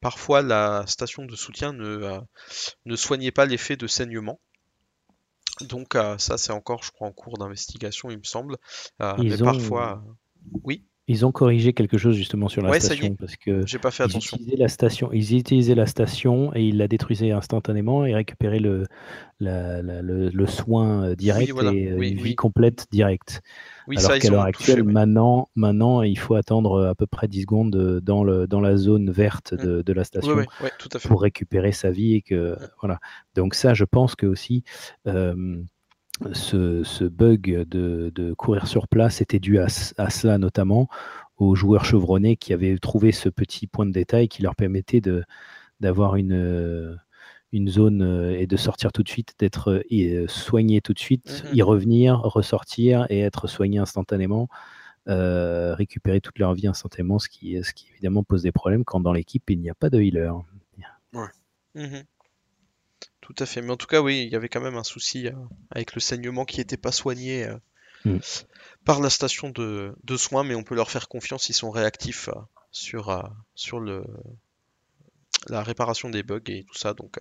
[0.00, 2.20] parfois la station de soutien ne,
[2.86, 4.40] ne soignait pas l'effet de saignement.
[5.62, 8.56] Donc ça, c'est encore, je crois, en cours d'investigation, il me semble.
[9.16, 10.04] Ils mais ont- parfois,
[10.64, 13.16] oui, Ils ont corrigé quelque chose justement sur la Ouais, ça y station est.
[13.16, 14.36] parce que j'ai pas fait ils attention.
[14.36, 18.86] utilisaient la station, ils utilisaient la station et ils la détruisaient instantanément et récupéraient le,
[19.40, 21.72] la- la- le, le soin euh, direct voilà.
[21.72, 22.22] et euh, Oui, une oui.
[22.30, 23.40] vie complète directe.
[23.96, 27.26] Alors qu'à ils l'heure touché, actuelle, maintenant, maintenant, il faut attendre euh, à peu près
[27.26, 29.64] 10 secondes dans, le, dans la zone verte Mm.
[29.64, 31.08] de, de la station ouais, ouais, tout à fait.
[31.08, 32.68] pour récupérer sa vie et que Mm.
[32.82, 32.98] voilà.
[33.34, 34.62] Donc ça, je pense que aussi
[35.06, 35.62] euh,
[36.32, 39.66] ce, ce bug de, de courir sur place était dû à,
[39.98, 40.88] à cela notamment
[41.36, 45.00] aux joueurs chevronnés qui avaient trouvé ce petit point de détail qui leur permettait
[45.80, 46.98] d'avoir une
[47.52, 50.98] une zone euh, et de sortir tout de suite, d'être euh, euh, soigné tout de
[50.98, 51.54] suite, Mhm.
[51.54, 54.48] y revenir, ressortir et être soigné instantanément,
[55.08, 59.00] euh, récupérer toute leur vie instantanément, ce qui, ce qui évidemment pose des problèmes quand
[59.00, 60.32] dans l'équipe il n'y a pas de healer.
[61.74, 62.17] Mhm.
[63.28, 63.62] Tout à fait.
[63.62, 65.32] Mais en tout cas, oui, il y avait quand même un souci euh,
[65.70, 67.56] avec le saignement qui n'était pas soigné euh,
[68.04, 68.18] Mm.
[68.84, 72.28] par la station de, de soins, mais on peut leur faire confiance, ils sont réactifs
[72.28, 74.04] euh, sur, sur le,
[75.48, 77.18] la réparation des bugs et tout ça, donc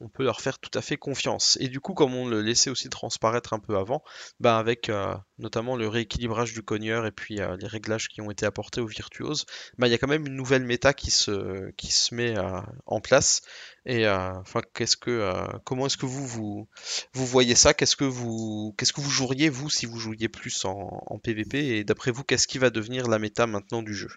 [0.00, 1.56] on peut leur faire tout à fait confiance.
[1.60, 4.02] Et du coup, comme on le laissait aussi transparaître un peu avant,
[4.40, 8.30] bah avec euh, notamment le rééquilibrage du cogneur et puis euh, les réglages qui ont
[8.30, 9.46] été apportés aux virtuoses,
[9.78, 12.60] bah il y a quand même une nouvelle méta qui se, qui se met euh,
[12.86, 13.42] en place.
[13.86, 15.32] Et enfin, qu'est-ce que,
[15.64, 16.68] comment est-ce que vous, vous
[17.14, 17.72] vous voyez ça?
[17.72, 21.78] Qu'est-ce que vous qu'est-ce que vous joueriez vous si vous jouiez plus en, en PVP
[21.78, 24.10] Et d'après vous, qu'est-ce qui va devenir la méta maintenant du jeu?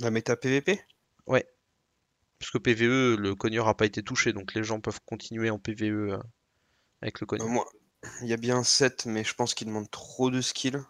[0.00, 0.80] La méta PVP
[2.38, 5.58] Parce que PVE, le cogneur n'a pas été touché, donc les gens peuvent continuer en
[5.58, 6.18] PVE euh,
[7.02, 7.48] avec le Euh, cogneur.
[7.48, 7.66] Moi,
[8.22, 10.80] il y a bien 7, mais je pense qu'il demande trop de skills.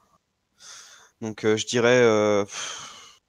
[1.21, 2.01] Donc euh, je dirais.
[2.03, 3.21] euh, pff,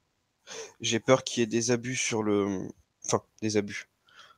[0.81, 2.67] J'ai peur qu'il y ait des abus sur le.
[3.05, 3.89] Enfin, des abus.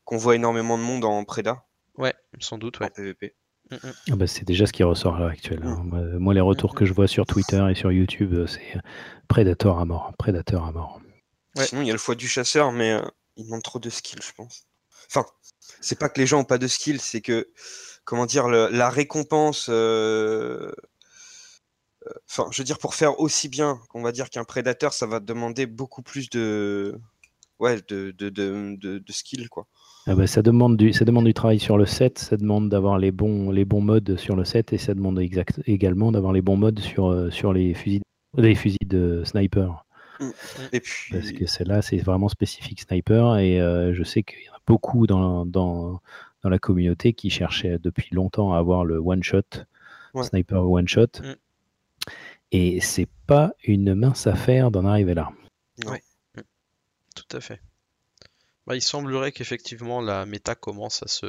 [0.06, 1.66] Qu'on voit énormément de monde en Preda,
[1.98, 2.90] Ouais, sans doute, en ouais.
[2.90, 3.36] PVP.
[3.72, 3.94] Mm, mm.
[4.12, 5.62] Ah bah, c'est déjà ce qui ressort à l'heure actuelle.
[5.64, 5.82] hein.
[5.84, 8.82] Moi, moi, les retours que je vois sur Twitter et sur YouTube, euh, c'est euh,
[9.28, 11.02] Predator à mort, Predator à mort.
[11.56, 11.66] Ouais.
[11.66, 13.02] Sinon, il y a le foie du chasseur, mais euh,
[13.36, 14.66] il demande trop de skills, je pense.
[15.10, 15.26] Enfin,
[15.82, 17.50] c'est pas que les gens ont pas de skills, c'est que,
[18.04, 19.68] comment dire, la récompense.
[19.70, 20.72] euh,
[22.08, 25.20] euh, Enfin, je veux dire, pour faire aussi bien, va dire qu'un prédateur, ça va
[25.20, 26.98] demander beaucoup plus de.
[27.60, 27.80] Ouais,
[29.50, 29.68] quoi.
[30.26, 34.46] Ça, demande du, travail sur le set, ça demande d'avoir les bons, modes sur le
[34.46, 38.02] set et ça demande exact, également d'avoir les bons modes sur, euh, les fusils
[38.88, 39.86] de sniper.
[40.72, 41.14] Et puis.
[41.14, 44.62] Parce que celle-là, c'est vraiment spécifique sniper et euh, je sais qu'il y en a
[44.68, 46.02] beaucoup dans, dans,
[46.44, 49.66] dans la communauté qui cherchaient depuis longtemps à avoir le one-shot,
[50.14, 50.24] Ouais.
[50.24, 51.22] sniper one-shot.
[51.24, 51.34] Mm.
[52.52, 55.30] Et c'est pas une mince affaire d'en arriver là.
[57.16, 57.62] Tout à fait.
[58.68, 61.26] Bah, il semblerait qu'effectivement la méta commence à se.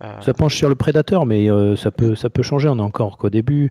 [0.00, 2.68] À- Ça penche sur le prédateur, mais euh, ça, peut, ça peut changer.
[2.68, 3.70] On est encore qu'au début.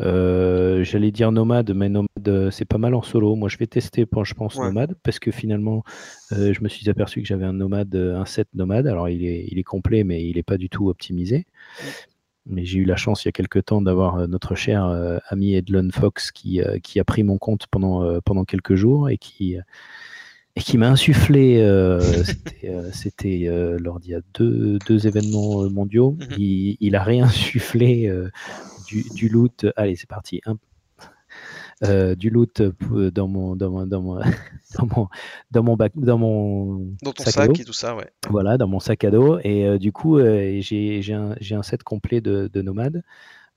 [0.00, 3.34] Euh, J'allais dire nomade, mais nomade, euh, c'est pas mal en solo.
[3.36, 4.66] Moi, je vais tester, je pense, Ouais.
[4.66, 5.82] nomade, parce que finalement,
[6.32, 8.86] euh, je me suis aperçu que j'avais un nomade, euh, un set nomade.
[8.86, 11.46] Alors, il est, il est complet, mais il n'est pas du tout optimisé.
[12.46, 15.16] Mais j'ai eu la chance il y a quelques temps d'avoir euh, notre cher euh,
[15.30, 19.08] ami Edlon Fox qui, euh, qui a pris mon compte pendant, euh, pendant quelques jours
[19.08, 19.62] et qui, euh,
[20.56, 22.00] et qui m'a insufflé, euh,
[22.92, 26.36] c'était euh, euh, lors d'il y a deux, deux événements mondiaux, Mhm.
[26.38, 28.30] il, il a réinsufflé euh,
[28.86, 29.66] du, du loot.
[29.76, 30.40] Allez, c'est parti.
[32.16, 34.20] du loot dans mon dans mon dans mon
[34.78, 35.08] dans mon
[35.50, 37.60] dans mon bac dans mon Dans ton sac à sac dos.
[37.60, 38.10] et tout ça, ouais.
[38.30, 39.38] Voilà, dans mon sac à dos.
[39.42, 43.02] Et du coup, j'ai un, j'ai un set complet de, de nomades.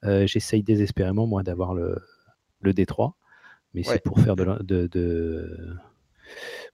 [0.03, 1.99] J'essaye désespérément, moi, d'avoir le,
[2.61, 3.13] le D3.
[3.73, 3.93] Mais Ouais.
[3.93, 5.75] c'est pour faire de, de-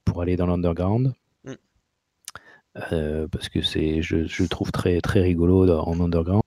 [0.06, 1.14] pour aller dans l'underground.
[1.44, 1.54] Mm.
[2.92, 6.44] Euh, parce que c'est, je, je le trouve très, très rigolo en underground.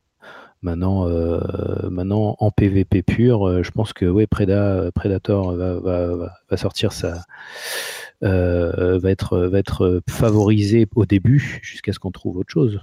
[0.62, 1.38] Maintenant, euh,
[1.90, 6.56] maintenant en PVP pur, euh, je pense que ouais, Preda, Predator va, va, va- va
[6.56, 7.22] sortir sa,
[8.24, 12.80] euh, va être, va être favorisé au début jusqu'à ce qu'on trouve autre chose.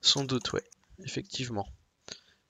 [0.00, 0.62] Sans doute, ouais,
[1.04, 1.66] effectivement.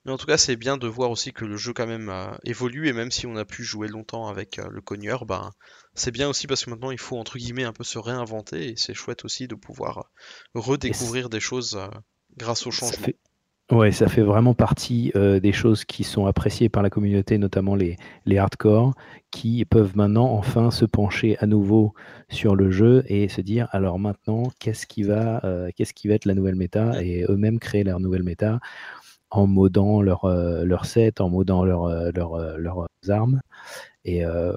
[0.07, 2.31] Mais en tout cas, c'est bien de voir aussi que le jeu quand même euh,
[2.45, 5.51] évolue et même si on a pu jouer longtemps avec euh, le cogneur, ben
[5.95, 8.69] c'est bien aussi parce que maintenant il faut entre guillemets un peu se réinventer.
[8.69, 11.89] Et c'est chouette aussi de pouvoir euh, redécouvrir des choses euh,
[12.37, 13.03] grâce au changement.
[13.03, 13.17] fait,
[13.69, 17.97] ouais, ça fait vraiment partie des choses qui sont appréciées par la communauté, notamment les,
[18.25, 18.93] les hardcore,
[19.31, 21.93] qui peuvent maintenant enfin se pencher à nouveau
[22.29, 25.41] sur le jeu et se dire alors maintenant qu'est-ce qui va,
[25.75, 27.03] qu'est-ce qui va être la nouvelle méta?
[27.03, 28.59] Et eux-mêmes créer leur nouvelle méta
[29.29, 33.41] en modant leur, euh, leur set, en modant leur, euh, leur, euh, leurs armes
[34.05, 34.53] et euh,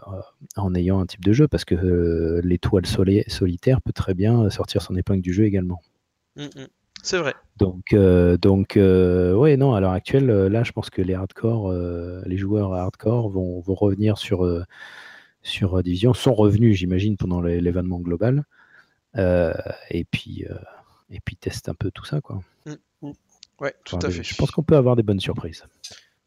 [0.57, 4.49] en ayant un type de jeu parce que euh, l'étoile soli- solitaire peut très bien
[4.51, 5.81] sortir son épingle du jeu également.
[6.37, 6.67] Mm, mm.
[7.03, 7.35] C'est vrai.
[7.57, 12.37] Donc, euh, donc ouais, non, à l'heure actuelle, là, je pense que les hardcore, les
[12.37, 14.47] joueurs hardcore vont, vont revenir sur,
[15.43, 18.45] sur Division, sont revenus, j'imagine, pendant l'é- l'événement global,
[19.17, 20.45] et puis,
[21.11, 22.43] et puis testent un peu tout ça, quoi.
[23.61, 24.23] Ouais, tout Enfin, à fait.
[24.23, 25.65] Je pense qu'on peut avoir des bonnes surprises.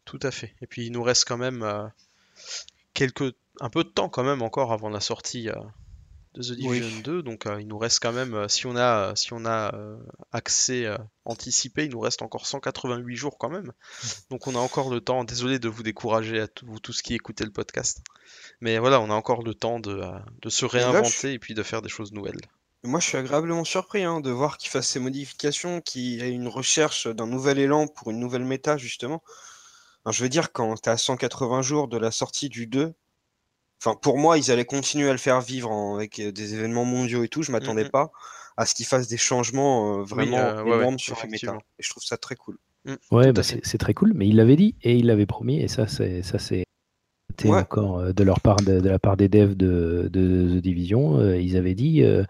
[0.06, 0.54] Tout à fait.
[0.62, 1.88] Et puis il nous reste quand même euh,
[2.94, 5.56] quelques un peu de temps quand même encore avant la sortie euh,
[6.36, 7.02] de The Division Oui.
[7.04, 7.22] 2.
[7.24, 9.74] Donc euh, il nous reste quand même euh, si on a euh, si on a
[9.76, 9.98] euh,
[10.32, 13.72] accès euh, anticipé, il nous reste encore 188 jours quand même.
[14.30, 15.24] Donc on a encore le temps.
[15.24, 18.02] Désolé de vous décourager à tous vous tous qui écoutez le podcast.
[18.62, 21.64] Mais voilà, on a encore le temps de, euh, de se réinventer et puis de
[21.64, 22.42] faire des choses nouvelles.
[22.86, 26.32] Moi, je suis agréablement surpris hein, de voir qu'il fasse ces modifications, qu'il y ait
[26.32, 29.24] une recherche d'un nouvel élan pour une nouvelle méta, justement.
[30.04, 32.94] Enfin, je veux dire, quand tu à 180 jours de la sortie du 2,
[33.82, 36.84] enfin, pour moi, ils allaient continuer à le faire vivre en- avec euh, des événements
[36.86, 37.42] mondiaux et tout.
[37.42, 37.92] Je m'attendais Mhm.
[37.92, 38.12] pas
[38.58, 41.58] à ce qu'ils fassent des changements euh, vraiment euh, ouais, ouais, énormes sur la méta.
[41.80, 42.58] Et je trouve ça très cool.
[42.86, 45.70] Mm, Ouais, bah, c'est très cool, mais il l'avait dit et il l'avait promis, et
[45.70, 46.66] ça, c'est ça, c'est
[47.32, 47.60] été Ouais.
[47.62, 51.18] encore de leur part, de, de la part des devs de, de The Division.
[51.20, 52.24] euh, ils avaient dit, euh,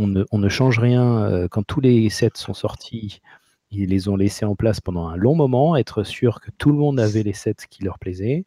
[0.00, 3.20] on, ne, change rien euh, quand tous les sets sont sortis.
[3.70, 6.78] Ils les ont laissés en place pendant un long moment, être sûr que tout le
[6.78, 8.44] monde avait les sets qui leur plaisaient.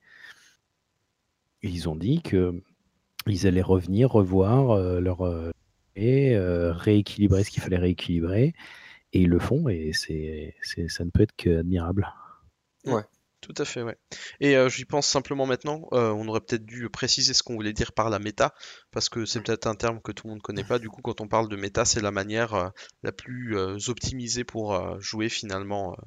[1.61, 2.61] Ils ont dit que
[3.27, 5.51] ils allaient revenir, revoir euh, leur euh,
[5.95, 8.53] et rééquilibrer ce qu'il fallait rééquilibrer.
[9.13, 10.55] Et ils le font, et c'est,
[10.87, 12.11] ça ne peut être qu'admirable.
[13.43, 13.97] Tout à fait, ouais.
[14.39, 17.73] Et euh, j'y pense simplement maintenant, euh, on aurait peut-être dû préciser ce qu'on voulait
[17.73, 18.53] dire par la méta,
[18.89, 20.79] parce que c'est peut-être un terme que tout le monde connaît pas.
[20.79, 22.69] Du coup, quand on parle de méta, c'est la manière euh,
[23.03, 26.01] la plus euh, optimisée pour euh, jouer finalement euh,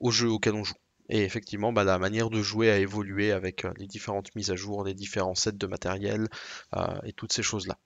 [0.00, 0.72] au jeu auquel on joue.
[1.10, 4.56] Et effectivement, bah, la manière de jouer a évolué avec euh, les différentes mises à
[4.56, 6.28] jour, les différents sets de matériel
[6.74, 7.76] euh, et toutes ces choses-là.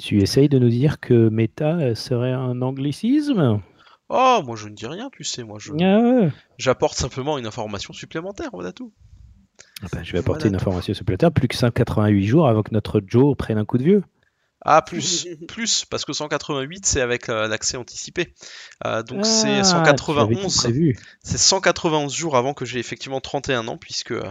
[0.00, 3.60] Tu essayes de nous dire que méta serait un anglicisme?
[4.14, 6.30] Oh, moi je ne dis rien, tu sais, moi je Ah ouais.
[6.58, 8.92] j'apporte simplement une information supplémentaire, voilà tout.
[9.82, 10.62] Ah bah, je vais apporter Voilà une tout.
[10.62, 11.32] information supplémentaire.
[11.32, 14.04] Plus que 188 jours avant que notre Joe prenne un coup de vieux.
[14.64, 18.32] Ah, plus, plus, parce que 188 c'est avec euh, l'accès anticipé.
[18.86, 20.56] Euh, donc c'est Ah, tu avais tout 191.
[20.56, 20.98] prévu.
[21.22, 24.30] C'est 191 jours avant que j'ai effectivement 31 ans, puisque euh,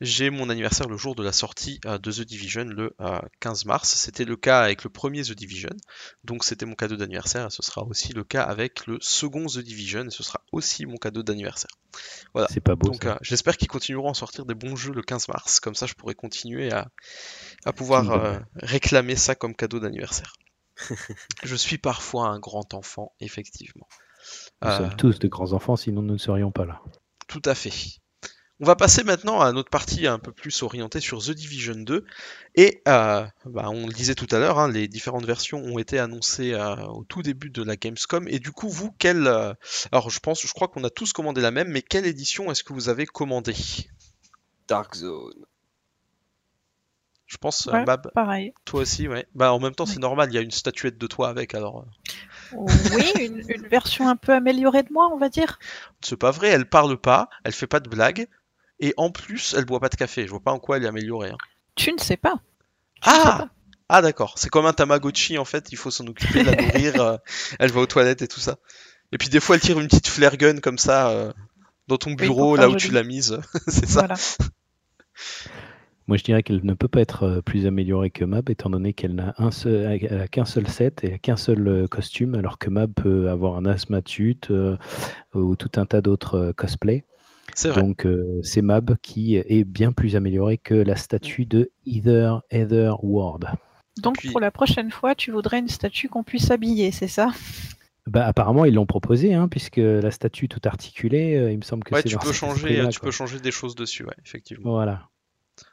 [0.00, 3.94] j'ai mon anniversaire le jour de la sortie de The Division le euh, 15 mars.
[3.94, 5.74] C'était le cas avec le premier The Division,
[6.22, 9.58] donc c'était mon cadeau d'anniversaire, et ce sera aussi le cas avec le second The
[9.58, 11.70] Division, et ce sera aussi mon cadeau d'anniversaire.
[12.32, 12.48] Voilà.
[12.50, 12.88] C'est pas beau.
[12.90, 15.86] Donc euh, j'espère qu'ils continueront à sortir des bons jeux le 15 mars, comme ça
[15.86, 16.88] je pourrai continuer à,
[17.64, 20.32] à pouvoir euh, réclamer ça comme cadeau d'anniversaire.
[21.44, 23.86] je suis parfois un grand enfant, effectivement.
[24.62, 26.80] Nous Euh, sommes tous de grands enfants, sinon nous ne serions pas là.
[27.28, 27.72] tout à fait.
[28.60, 32.04] On va passer maintenant à notre partie un peu plus orientée sur The Division 2.
[32.54, 35.98] Et euh, bah, on le disait tout à l'heure, hein, les différentes versions ont été
[35.98, 38.28] annoncées euh, au tout début de la Gamescom.
[38.28, 39.26] Et du coup, vous, quelle...
[39.26, 39.54] euh,
[39.90, 42.62] Alors je pense, je crois qu'on a tous commandé la même, mais quelle édition est-ce
[42.62, 43.54] que vous avez commandé
[44.68, 45.44] Dark Zone.
[47.26, 48.52] Je pense, euh, Ouais, Bab, pareil.
[48.64, 49.26] toi aussi, ouais.
[49.34, 51.80] Bah en même temps, c'est normal, il y a une statuette de toi avec, alors...
[52.52, 52.56] euh,
[52.96, 55.58] Oui, une, une version un peu améliorée de moi, on va dire.
[56.02, 58.28] C'est pas vrai, elle parle pas, elle fait pas de blagues,
[58.80, 60.24] et en plus, elle boit pas de café.
[60.26, 61.30] Je vois pas en quoi elle est améliorée.
[61.30, 61.36] hein.
[61.76, 62.34] Tu ne sais pas.
[63.02, 63.48] Tu ne sais Ah pas.
[63.88, 67.16] Ah d'accord, c'est comme un Tamagotchi en fait, il faut s'en occuper, la nourrir, euh,
[67.58, 68.56] elle va aux toilettes et tout ça.
[69.12, 71.32] Et puis des fois elle tire une petite flare gun comme ça euh,
[71.86, 72.94] dans ton pour bureau, faire là où tu joli.
[72.94, 74.00] l'as mise, c'est ça.
[74.00, 74.14] Voilà.
[76.06, 78.92] Moi, je dirais qu'elle ne peut pas être euh, plus améliorée que Mab, étant donné
[78.92, 82.58] qu'elle n'a un seul, elle a qu'un seul set et qu'un seul euh, costume, alors
[82.58, 84.76] que Mab peut avoir un asthma suit euh,
[85.34, 87.04] ou tout un tas d'autres euh, cosplays.
[87.54, 87.82] C'est vrai.
[87.82, 93.02] Donc euh, c'est Mab qui est bien plus amélioré que la statue de Either Heather
[93.04, 93.46] Ward.
[94.02, 97.30] Donc Puis- pour la prochaine fois, tu voudrais une statue qu'on puisse habiller, c'est ça?
[98.06, 101.84] Bah, apparemment, ils l'ont proposé, hein, puisque la statue tout articulée, euh, il me semble
[101.84, 103.06] que Ouais, c'est tu peux changer, tu quoi.
[103.06, 104.72] peux changer des choses dessus, ouais, effectivement.
[104.72, 105.08] Voilà.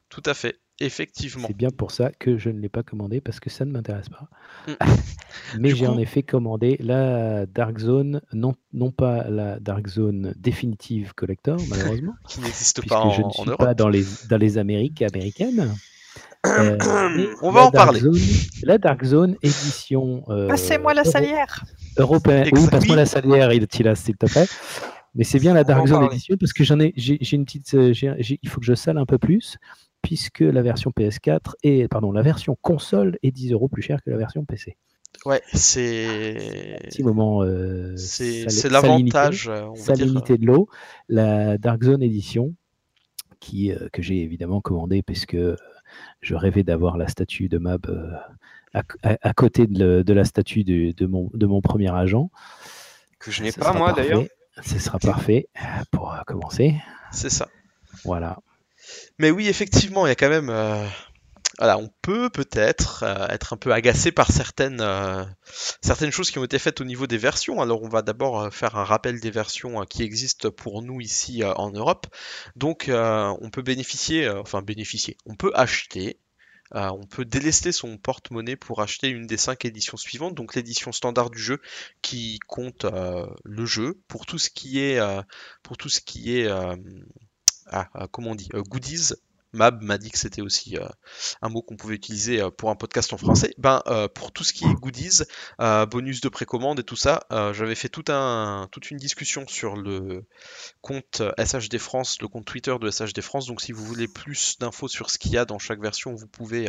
[0.08, 1.48] Tout à fait, effectivement.
[1.48, 4.10] C'est bien pour ça que je ne l'ai pas commandé parce que ça ne m'intéresse
[4.10, 4.28] pas.
[4.68, 4.74] Mm.
[5.60, 11.14] Mais j'ai en effet commandé la Dark Zone, non, non pas la Dark Zone définitive
[11.16, 13.60] collector, malheureusement, Qui n'existe pas en, je ne en suis Europe.
[13.60, 15.74] pas dans les, dans les Amériques américaines.
[16.46, 16.78] Euh,
[17.42, 18.00] On va en Dark parler.
[18.00, 18.20] Zone-
[18.64, 21.64] la Dark Zone édition euh, Passez-moi la salière
[21.98, 22.50] européenne.
[22.54, 24.48] Oui, passe-moi la salière, il Tilas, s'il te plaît.
[25.14, 27.74] Mais c'est bien la Dark Zone édition parce que j'en ai, j'ai j'ai une petite,
[27.74, 29.58] euh, j'ai- j'ai- il faut que je sale un peu plus
[30.02, 34.10] puisque la version PS4 et pardon la version console est 10 euros plus chère que
[34.10, 34.76] la version PC.
[35.26, 37.44] Ouais, c'est Petit moment.
[37.44, 40.68] euh, c'est c'est salinité, l'avantage, euh, salinité de l'eau.
[41.10, 42.56] La Dark Zone édition
[43.40, 45.56] qui euh, que j'ai évidemment commandé parce que
[46.22, 48.12] je rêvais d'avoir la statue de Mab euh,
[48.74, 51.94] à, à- à côté de, le- de la statue de, de mon, de mon premier
[51.94, 52.32] agent.
[53.20, 54.24] Que je n'ai pas, moi, d'ailleurs.
[54.64, 55.48] Ce sera parfait
[55.92, 56.76] pour euh, commencer.
[57.12, 57.48] C'est ça.
[58.06, 58.40] Voilà.
[59.20, 60.50] Mais oui, effectivement, il y a quand même.
[60.50, 60.86] euh,
[61.60, 65.26] Voilà, on peut peut-être euh, être un peu agacé par certaines, euh,
[65.82, 67.62] certaines choses qui ont été faites au niveau des versions.
[67.62, 71.72] Alors, on va d'abord faire un rappel des versions qui existent pour nous ici en
[71.72, 72.08] Europe.
[72.56, 76.20] Donc, on peut bénéficier, enfin bénéficier, on peut acheter.
[76.74, 81.30] on peut délester son porte-monnaie pour acheter une des cinq éditions suivantes, donc l'édition standard
[81.30, 81.62] du jeu
[82.02, 82.86] qui compte
[83.44, 85.00] le jeu pour tout ce qui est
[85.64, 86.50] pour tout ce qui est
[87.72, 89.14] ah, comment on dit, euh, goodies.
[89.54, 90.88] Mab m'a dit que c'était aussi euh,
[91.42, 93.54] un mot qu'on pouvait utiliser euh, pour un podcast en français.
[93.58, 95.24] Ben, euh, pour tout ce qui est goodies,
[95.60, 99.76] euh, bonus de précommande et tout ça, j'avais fait tout un, toute une discussion sur
[99.76, 100.24] le
[100.82, 103.48] compte SHD France, le compte Twitter de SHD France.
[103.48, 106.28] Donc, si vous voulez plus d'infos sur ce qu'il y a dans chaque version, vous
[106.28, 106.68] pouvez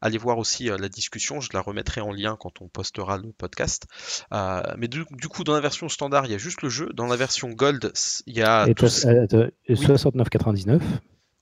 [0.00, 1.40] aller voir aussi la discussion.
[1.40, 3.86] Je la remettrai en lien quand on postera le podcast.
[4.30, 6.88] Mais du, du coup, dans la version standard, il y a juste le jeu.
[6.94, 7.92] Dans la version Gold,
[8.26, 10.80] il y a Et tout, toi, ce- euh, attends, 69,99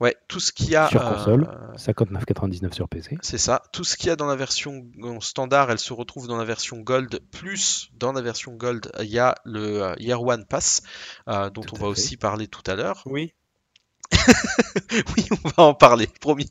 [0.03, 3.17] ouais, tout ce qu'il y a sur euh, console, 59,99 sur PC.
[3.23, 3.63] C'est ça.
[3.73, 6.45] Tout ce qu'il y a dans la version euh, standard, elle se retrouve dans la
[6.45, 7.21] version Gold.
[7.31, 10.83] Plus dans la version Gold, il y a le euh, Year One Pass,
[11.29, 11.91] euh, dont Tout on va fait.
[11.91, 13.03] aussi parler tout à l'heure.
[13.07, 13.33] Oui.
[15.17, 16.51] oui, on va en parler, promis.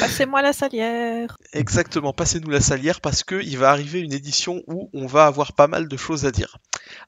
[0.00, 4.90] Passez-moi la salière Exactement, passez-nous la salière parce que il va arriver une édition où
[4.92, 6.58] on va avoir pas mal de choses à dire.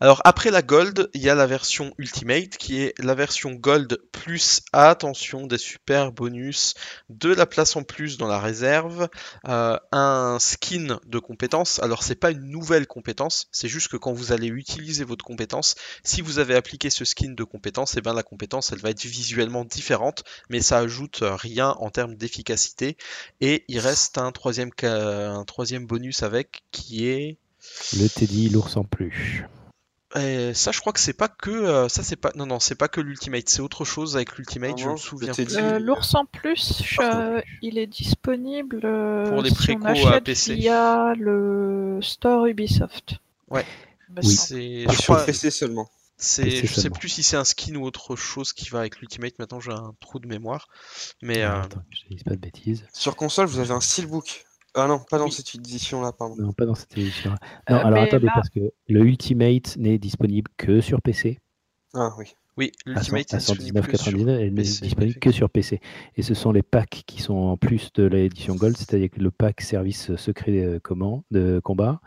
[0.00, 3.98] Alors après la Gold, il y a la version Ultimate qui est la version Gold
[4.12, 6.74] plus attention des super bonus,
[7.08, 9.08] de la place en plus dans la réserve,
[9.46, 11.80] euh, un skin de compétence.
[11.80, 15.74] Alors c'est pas une nouvelle compétence, c'est juste que quand vous allez utiliser votre compétence,
[16.02, 19.04] si vous avez appliqué ce skin de compétence, et ben la compétence elle va être
[19.04, 19.87] visuellement différente,
[20.48, 22.96] mais ça ajoute euh, rien en termes d'efficacité.
[23.40, 27.36] Et il reste un troisième, ca- un troisième bonus avec qui est.
[27.98, 29.42] Le Teddy, l'ours en peluche.
[30.16, 31.50] euh, ça, je crois que c'est pas que.
[31.50, 32.30] euh, ça, c'est pas.
[32.34, 35.32] Non, non, c'est pas que l'Ultimate, c'est autre chose avec l'Ultimate, Ah je me souviens
[35.32, 35.54] Teddy.
[35.54, 35.62] plus.
[35.64, 40.54] Euh, L'ours en plus, euh, il est disponible euh, Pour les si on à PC.
[40.54, 43.16] via le store Ubisoft.
[43.50, 43.66] Ouais.
[44.16, 44.26] Oui.
[44.34, 44.84] C'est.
[44.94, 45.24] Sur crois.
[45.26, 45.90] PC seulement.
[46.20, 49.38] C'est, je sais plus si c'est un skin ou autre chose qui va avec l'Ultimate.
[49.38, 50.66] Maintenant, j'ai un trou de mémoire.
[51.22, 52.84] Mais Ah, euh, attends, je te dise pas de bêtises.
[52.92, 54.44] Sur console, vous avez un steelbook.
[54.74, 55.32] Ah non, pas dans Oui.
[55.32, 56.34] cette édition-là, pardon.
[56.38, 57.30] Non, pas dans cette édition.
[57.30, 61.38] Non, Euh, alors mais attendez, là- parce que le Ultimate n'est disponible que sur PC.
[61.94, 62.26] Ah oui.
[62.56, 65.30] oui, À, cent- l'Ultimate à est disponible que sur 119,99, elle n'est PC, disponible que
[65.32, 65.80] sur PC.
[66.16, 69.30] Et ce sont les packs qui sont en plus de l'édition Gold, c'est-à-dire que le
[69.30, 72.00] pack service secret euh, comment, de combat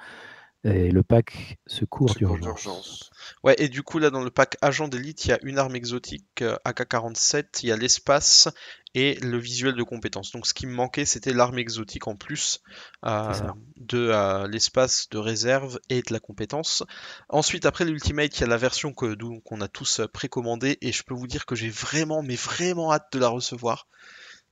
[0.64, 3.10] et le pack secours Secours d'urgence.
[3.44, 5.76] Ouais, et du coup, là, dans le pack Agent d'élite, il y a une arme
[5.76, 8.48] exotique euh, AK-47, il y a l'espace
[8.94, 10.32] et le visuel de compétence.
[10.32, 12.62] Donc, ce qui me manquait, c'était l'arme exotique en plus
[13.06, 13.34] euh,
[13.78, 16.84] de euh, l'espace de réserve et de la compétence.
[17.30, 21.16] Ensuite, après l'Ultimate, il y a la version qu'on a tous précommandée et je peux
[21.16, 23.88] vous dire que j'ai vraiment, mais vraiment hâte de la recevoir.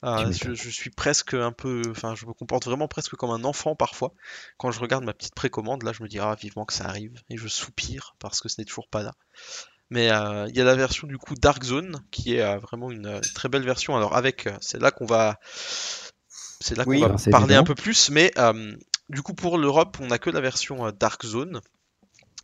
[0.05, 3.43] Euh, Tu je, suis presque un peu, enfin, je me comporte vraiment presque comme un
[3.43, 4.13] enfant parfois.
[4.57, 7.21] Quand je regarde ma petite précommande, là, je me dis ah vivement que ça arrive
[7.29, 9.11] et je soupire parce que ce n'est toujours pas là.
[9.89, 12.91] Mais euh, il y a la version du coup Dark Zone qui est euh, vraiment
[12.91, 13.95] une, euh, très belle version.
[13.95, 15.39] Alors avec, c'est là qu'on va,
[16.61, 17.01] c'est là qu'on Oui.
[17.01, 18.09] va c'est parler un peu plus.
[18.11, 18.75] Mais euh,
[19.09, 21.61] du coup pour l'Europe, on n'a que la version euh, Dark Zone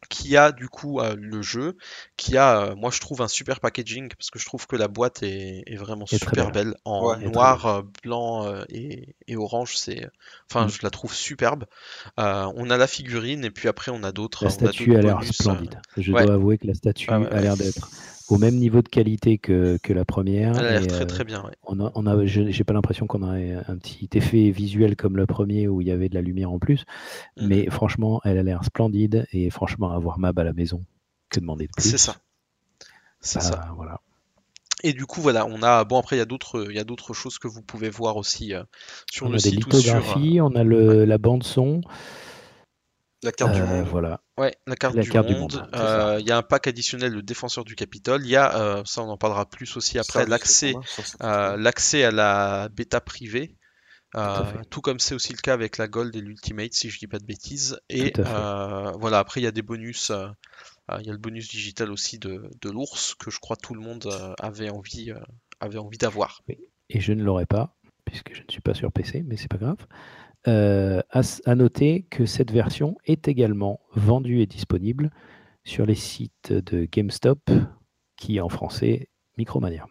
[0.09, 1.77] qui a du coup euh, le jeu,
[2.17, 4.87] qui a, euh, moi je trouve un super packaging parce que je trouve que la
[4.87, 6.65] boîte est, est vraiment super belle.
[6.67, 9.77] belle en Ouais, noir, euh, blanc euh, et, et orange.
[9.77, 10.07] C'est,
[10.51, 10.69] enfin Mm.
[10.69, 11.65] je la trouve superbe.
[12.19, 14.43] Euh, on a la figurine et puis après on a d'autres.
[14.43, 15.79] La a statue a l'air splendide.
[15.97, 16.25] Je ouais.
[16.25, 17.89] dois avouer que la statue ouais, a l'air d'être
[18.29, 20.57] au même niveau de qualité que, que la première.
[20.57, 21.43] Elle a l'air très euh, très bien.
[21.45, 21.51] ouais.
[21.63, 25.25] on a, on a- j'ai pas l'impression qu'on a un petit effet visuel comme le
[25.27, 26.85] premier où il y avait de la lumière en plus,
[27.37, 27.47] Mhm.
[27.47, 30.83] mais franchement, elle a l'air splendide et franchement, avoir Mab à la maison,
[31.29, 31.89] que demander de plus?
[31.89, 32.15] C'est ça.
[33.19, 33.73] C'est Bah, ça.
[33.75, 34.01] Voilà.
[34.83, 35.83] Et du coup, voilà, on a.
[35.83, 38.17] Bon, après, il y a d'autres, il y a d'autres choses que vous pouvez voir
[38.17, 38.63] aussi euh,
[39.11, 39.95] sur On le a des site ou sur.
[39.95, 41.81] euh, lithographies, on a le, la bande son,
[43.23, 43.87] La carte du euh, monde.
[43.89, 44.21] voilà.
[44.37, 45.65] Ouais, la carte, La du, carte du monde.
[45.75, 48.21] Euh, Il y a un pack additionnel, le défenseur du Capitole.
[48.25, 50.73] Il y a, euh, ça on en parlera plus aussi après, de l'accès,
[51.23, 53.55] euh, l'accès à la bêta privée.
[54.15, 57.07] Euh, tout comme c'est aussi le cas avec la Gold et l'Ultimate, si je dis
[57.07, 57.79] pas de bêtises.
[57.89, 60.09] Et euh, voilà, après il y a des bonus.
[60.09, 60.27] euh,
[60.91, 63.73] euh, Il y a le bonus digital aussi de, de l'ours que je crois tout
[63.73, 65.19] le monde euh, avait envie, euh,
[65.59, 66.41] avait envie d'avoir.
[66.89, 67.75] et je ne l'aurai pas,
[68.05, 69.77] puisque je ne suis pas sur PC, mais c'est pas grave.
[70.47, 75.09] Euh, à, noter que cette version est également vendue et disponible
[75.63, 77.49] sur les sites de GameStop,
[78.15, 79.87] qui est en français Micromania.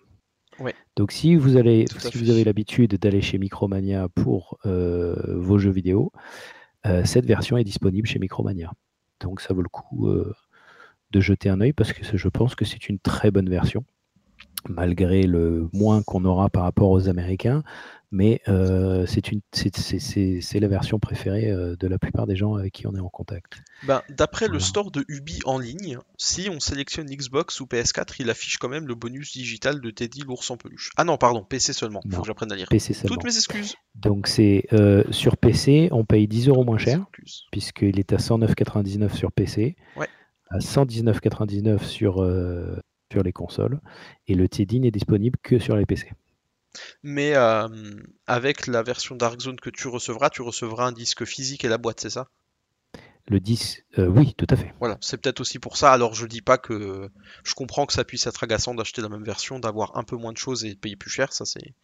[0.61, 0.75] Ouais.
[0.95, 5.73] Donc si vous, allez, si vous avez l'habitude d'aller chez Micromania pour euh, vos jeux
[5.73, 6.13] vidéo,
[6.87, 8.73] euh, cette version est disponible chez Micromania.
[9.19, 10.09] Donc ça vaut le coup
[11.11, 13.85] de jeter un œil parce que je pense que c'est une très bonne version
[14.69, 17.63] malgré le moins qu'on aura par rapport aux Américains,
[18.11, 22.95] mais euh, c'est la version préférée euh, de la plupart des gens avec qui on
[22.95, 23.55] est en contact.
[23.87, 28.31] Ben, D'après le store de Ubi en ligne, si on sélectionne Xbox ou PS4, il
[28.31, 30.93] affiche quand même le bonus digital de Teddy l'ours en peluche.
[30.97, 32.01] Ah non, pardon, PC seulement.
[32.03, 32.21] Faut Non.
[32.21, 32.69] que j'apprenne à lire.
[32.71, 33.17] PC seulement.
[33.17, 33.75] Toutes mes excuses.
[33.97, 37.05] Donc c'est euh, sur PC, on paye 10 euros moins cher,
[37.51, 40.09] puisqu'il est à 109,99 sur PC, Ouais.
[40.51, 42.77] à 119,99 sur, euh,
[43.15, 43.81] sur les consoles,
[44.29, 46.11] et le Teddy n'est disponible que sur les PC.
[47.05, 47.69] Mais euh,
[48.27, 51.79] avec la version Dark Zone que tu recevras, tu recevras un disque physique et la
[51.79, 52.29] boîte, c'est ça?
[53.27, 54.75] Le 10, euh, oui, tout à fait.
[54.81, 55.93] Voilà, c'est peut-être aussi pour ça.
[55.93, 57.09] Alors je dis pas que
[57.43, 60.33] je comprends que ça puisse être agaçant d'acheter la même version, d'avoir un peu moins
[60.33, 61.75] de choses et de payer plus cher, ça c'est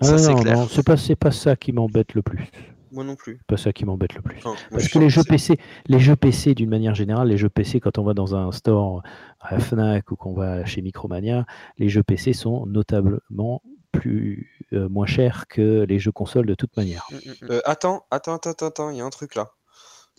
[0.00, 0.56] Ah ça c'est non, clair.
[0.56, 2.50] non, c'est pas, c'est pas ça qui m'embête le plus.
[2.92, 3.40] Moi non plus.
[3.46, 4.36] Pas ça qui m'embête le plus.
[4.38, 7.38] Enfin, moi, Parce je que les jeux PC, les jeux PC d'une manière générale, les
[7.38, 9.02] jeux PC quand on va dans un store
[9.40, 11.46] à Fnac ou qu'on va chez Micromania,
[11.78, 13.62] les jeux PC sont notablement
[13.92, 17.06] plus euh, moins chers que les jeux consoles de toute manière.
[17.10, 17.50] Mm, mm, mm.
[17.50, 19.52] Euh, attends, attends, attends, attends, il y a un truc là.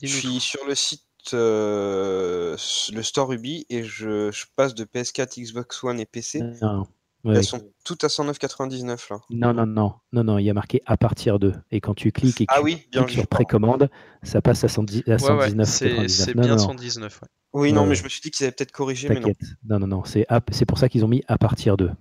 [0.02, 1.04] Je suis sur le site,
[1.34, 2.58] euh,
[2.92, 6.42] le store Ubi, et je, je passe de PS4, Xbox One et PC.
[6.62, 6.88] Non,
[7.24, 7.36] ouais.
[7.38, 9.20] Elles sont toutes à 109,99 là.
[9.30, 11.54] non, non, non, non, non, il y a marqué à partir de.
[11.72, 13.90] Et quand tu cliques et que Ah tu oui, cliques sur précommande,
[14.24, 16.08] ça passe à 110 à Ouais, ouais, 119,99.
[16.08, 17.22] c'est bien non, non, 119.
[17.22, 17.28] ouais.
[17.54, 17.96] Oui, non, Ouais, mais ouais.
[17.96, 19.22] je me suis dit qu'ils avaient peut-être corrigé, mais non.
[19.30, 19.48] t'inquiète.
[19.70, 21.92] Non, non, non, c'est pour ça qu'ils ont mis à partir de.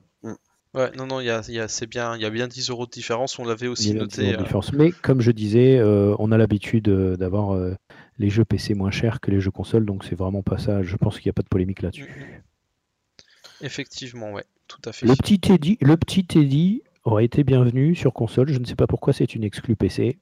[0.75, 2.49] Ouais, non, non, il y a, il y a- c'est bien, il y a bien
[2.49, 3.39] 10 euros de différence.
[3.39, 4.33] On l'avait aussi noté.
[4.33, 4.73] euh, différence.
[4.73, 7.75] Mais comme je disais, euh, on a l'habitude euh, d'avoir euh,
[8.19, 10.83] les jeux PC moins chers que les jeux consoles, donc c'est vraiment pas ça.
[10.83, 12.05] Je pense qu'il n'y a pas de polémique là-dessus.
[12.05, 14.45] mm, Effectivement, ouais,
[14.81, 15.07] tout à fait.
[15.07, 18.53] Le petit Teddy, le petit Teddy aurait été bienvenu sur console.
[18.53, 20.19] Je ne sais pas pourquoi c'est une exclue PC,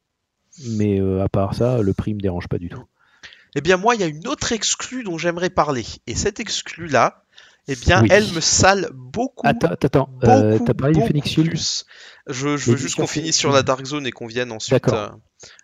[0.71, 2.85] mais euh, à part ça, le prix me dérange pas du tout.
[3.57, 5.85] Eh bien, moi, il y a une autre exclue dont j'aimerais parler.
[6.07, 7.25] Et cette exclue-là,
[7.69, 8.09] eh bien, Oui.
[8.11, 9.47] elle me sale beaucoup.
[9.47, 11.85] Attends, attends, euh, t'as parlé du Phoenix Shield plus.
[12.27, 13.67] Je, je veux juste qu'on finisse sur la Shield.
[13.67, 15.09] Dark Zone et qu'on vienne ensuite euh,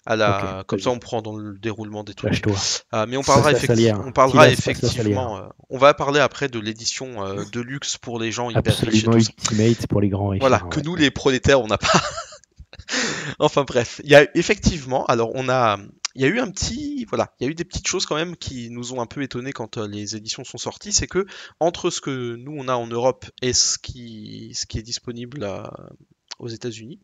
[0.05, 0.65] à la.
[0.67, 2.31] Comme ça, on prend dans le déroulement des trucs.
[2.31, 2.55] Lâche-toi.
[2.95, 4.01] Euh, mais on parlera, effecti- salière.
[4.05, 5.39] on parlera effectivement.
[5.39, 8.83] euh, on va parler après de l'édition euh, de luxe pour les gens hyper riches
[8.83, 9.19] Absolument ça.
[9.19, 10.41] ultimate pour les grands riches.
[10.41, 10.83] Voilà, que ouais.
[10.85, 12.01] nous les prolétaires, on n'a pas.
[13.39, 15.79] enfin bref, il y a effectivement, alors on a,
[16.17, 18.17] il y a eu un petit, voilà, il y a eu des petites choses quand
[18.17, 21.27] même qui nous ont un peu étonnés quand euh, les éditions sont sorties, c'est que
[21.61, 25.47] entre ce que nous on a en Europe et ce qui, est disponible
[26.39, 27.01] aux États-Unis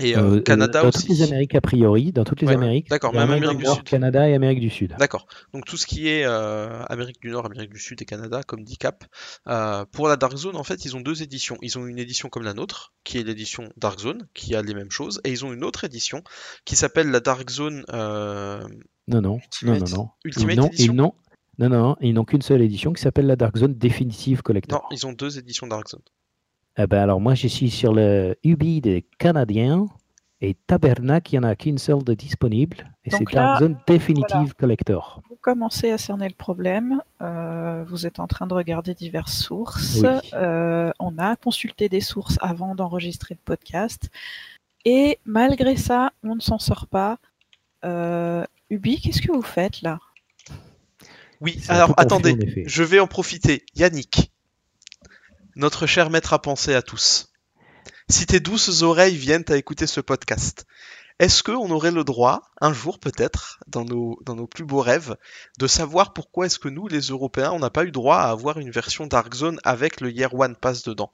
[0.00, 1.06] et euh, Euh, Canada dans aussi.
[1.06, 2.54] toutes les Amériques, a priori, dans toutes les Ouais.
[2.54, 2.88] Amériques.
[2.88, 3.84] D'accord, même Amérique dans du le Nord, Sud.
[3.84, 4.94] Canada et Amérique du Sud.
[4.98, 5.26] D'accord.
[5.52, 8.64] Donc tout ce qui est euh, Amérique du Nord, Amérique du Sud et Canada, comme
[8.64, 9.04] dit Cap,
[9.48, 11.56] euh, pour la Dark Zone, en fait, ils ont deux éditions.
[11.62, 14.74] Ils ont une édition comme la nôtre, qui est l'édition Dark Zone, qui a les
[14.74, 16.22] mêmes choses, et ils ont une autre édition
[16.64, 18.62] qui s'appelle la Dark Zone euh,
[19.08, 19.38] Non, non, non, non,
[19.74, 19.90] Ultimate.
[19.92, 20.08] non.
[20.24, 20.92] Ultimate non, Edition.
[20.92, 21.14] ils n'ont,
[21.58, 24.42] non, non, non, ils n'ont qu'une seule édition qui s'appelle la Dark Zone Definitive Non,
[24.42, 24.88] Collector.
[24.90, 26.00] ils ont deux éditions Dark Zone.
[26.78, 29.86] Eh ben alors moi je suis sur le Ubi des Canadiens
[30.40, 34.54] et Tabernacle, il n'y en a qu'une seule de disponible et c'est Dark Zone Definitive
[34.54, 35.22] Collector.
[35.28, 37.00] Vous commencez à cerner le problème.
[37.20, 40.00] euh, vous êtes en train de regarder diverses sources.
[40.02, 40.30] Oui.
[40.34, 44.08] Euh, on a consulté des sources avant d'enregistrer le podcast.
[44.84, 47.18] Et malgré ça, on ne s'en sort pas.
[47.84, 50.00] Euh, Ubi, qu'est-ce que vous faites là?
[51.40, 53.64] Oui, alors attendez, je vais en profiter.
[53.74, 54.31] Yannick,
[55.56, 57.32] notre cher maître à penser à tous.
[58.08, 60.64] Si tes douces oreilles viennent à écouter ce podcast,
[61.18, 65.14] Est-ce qu'on aurait le droit, un jour peut-être, dans nos, dans nos plus beaux rêves,
[65.58, 68.58] de savoir pourquoi est-ce que nous, les Européens, on n'a pas eu droit à avoir
[68.58, 71.12] une version Dark Zone avec le Year One Pass dedans?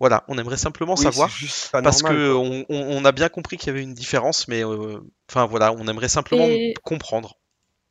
[0.00, 1.30] Voilà, on aimerait simplement Oui, savoir.
[1.72, 2.40] Parce normal, que quoi.
[2.40, 5.00] on, on- on a bien compris qu'il y avait une différence, mais euh,
[5.30, 7.38] enfin voilà, on aimerait simplement Et- comprendre.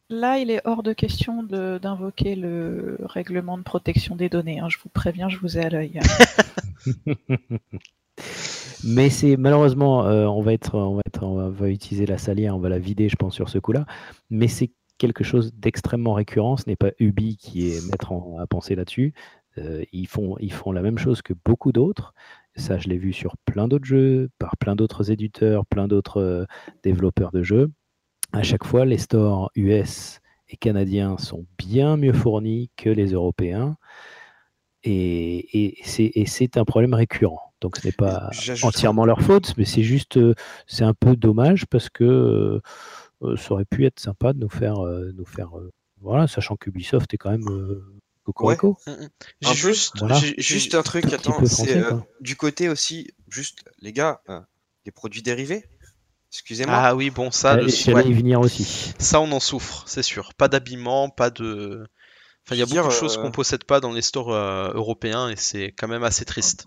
[0.10, 4.60] Là, il est hors de question d'invoquer le règlement de protection des données.
[4.60, 4.70] hein.
[4.70, 6.00] Je vous préviens, je vous ai à l'œil.
[8.84, 13.34] Mais c'est malheureusement, euh, on va utiliser la salière, on va la vider, je pense,
[13.34, 13.86] sur ce coup-là.
[14.30, 16.58] Mais c'est quelque chose d'extrêmement récurrent.
[16.58, 19.14] Ce n'est pas Ubi qui est maître à penser là-dessus.
[19.58, 22.14] Euh, ils font, ils font la même chose que beaucoup d'autres.
[22.56, 26.46] Ça, je l'ai vu sur plein d'autres jeux, par plein d'autres éditeurs, plein d'autres euh,
[26.84, 27.72] développeurs de jeux.
[28.32, 30.20] À chaque fois, les stores US
[30.50, 33.78] et canadiens sont bien mieux fournis que les Européens.
[34.84, 37.54] Et, et c'est et c'est un problème récurrent.
[37.62, 38.30] Donc ce n'est pas
[38.64, 40.20] entièrement leur faute, mais c'est juste,
[40.68, 42.62] c'est un peu dommage parce que
[43.24, 45.72] euh, ça aurait pu être sympa de nous faire, euh, nous faire, euh,
[46.02, 47.84] voilà, sachant qu'Ubisoft est quand même euh,
[48.24, 48.78] cocorico.
[48.86, 49.04] Mm, mm.
[49.04, 49.10] Un
[49.42, 50.16] J'ai juste, voilà.
[50.16, 54.40] j'ai- j'ai- Juste un truc, attends, c'est euh, du côté aussi, juste les gars, euh,
[54.86, 55.66] les produits dérivés.
[56.32, 56.76] Excusez-moi.
[56.78, 58.12] Ah oui, bon, ça, le- Euh, ouais.
[58.12, 58.94] venir aussi.
[59.00, 60.34] Ça, on en souffre, c'est sûr.
[60.34, 61.86] Pas d'habillement, pas de.
[62.46, 64.72] Enfin, il y a beaucoup de choses euh, qu'on possède pas dans les stores euh,
[64.74, 66.66] européens et c'est quand même assez triste.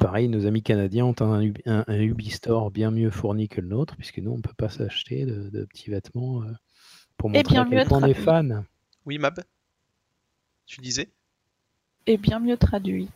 [0.00, 3.68] Pareil, nos amis canadiens ont un, Ubi- un, un Ubistore bien mieux fourni que le
[3.68, 6.52] nôtre, puisque nous, on ne peut pas s'acheter de, de petits vêtements euh,
[7.16, 8.24] pour montrer bien à quel mieux point on est traduit.
[8.24, 8.64] fan.
[9.04, 9.44] Oui, Mab?
[10.66, 11.12] Tu disais?
[12.06, 13.08] Et bien mieux traduit.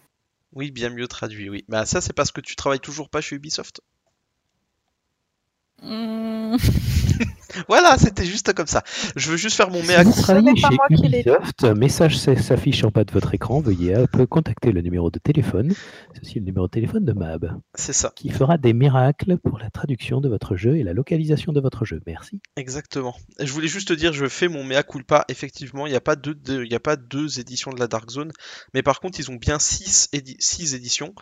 [0.53, 1.64] Oui, bien mieux traduit, oui.
[1.68, 3.81] Bah, ça, c'est parce que tu travailles toujours pas chez Ubisoft?
[5.83, 6.57] Hmm,
[7.68, 8.83] Voilà, c'était juste comme ça.
[9.16, 10.23] Je veux juste faire mon mea Si vous culpa.
[10.23, 11.29] travaillez n'est pas chez moi qui l'ai dit.
[11.31, 13.61] Ubisoft, un message s'affiche en bas de votre écran.
[13.61, 13.95] Veuillez
[14.29, 15.75] contacter le numéro de téléphone.
[16.14, 19.59] C'est aussi le numéro de téléphone de Mab, C'est ça, qui fera des miracles pour
[19.59, 22.01] la traduction de votre jeu et la localisation de votre jeu.
[22.07, 22.41] Merci.
[22.57, 23.16] exactement.
[23.41, 25.25] Je voulais juste te dire, je fais mon mea culpa.
[25.29, 27.89] Effectivement, il n'y a, pas deux, deux- il y a pas deux éditions de la
[27.89, 28.31] Dark Zone,
[28.75, 31.14] mais par contre, ils ont bien six, édi- six éditions.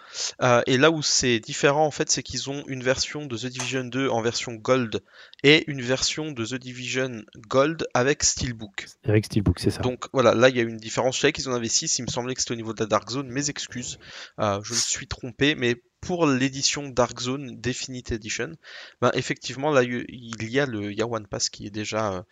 [0.43, 3.47] Euh, et là où c'est différent, en fait, c'est qu'ils ont une version de The
[3.47, 5.01] Division 2 en version Gold
[5.45, 8.87] et une version de The Division Gold avec Steelbook.
[9.05, 9.81] Avec Steelbook, c'est ça.
[9.83, 11.17] Donc voilà, là il y a une différence.
[11.17, 12.87] Je savais qu'ils en avaient 6, il me semblait que c'était au niveau de la
[12.87, 13.29] Dark Zone.
[13.29, 13.99] Mes excuses,
[14.39, 18.53] Euh, je me suis trompé, mais pour l'édition Dark Zone Definite Edition,
[19.01, 22.23] ben, effectivement là il y a le One Pass qui est déjà euh,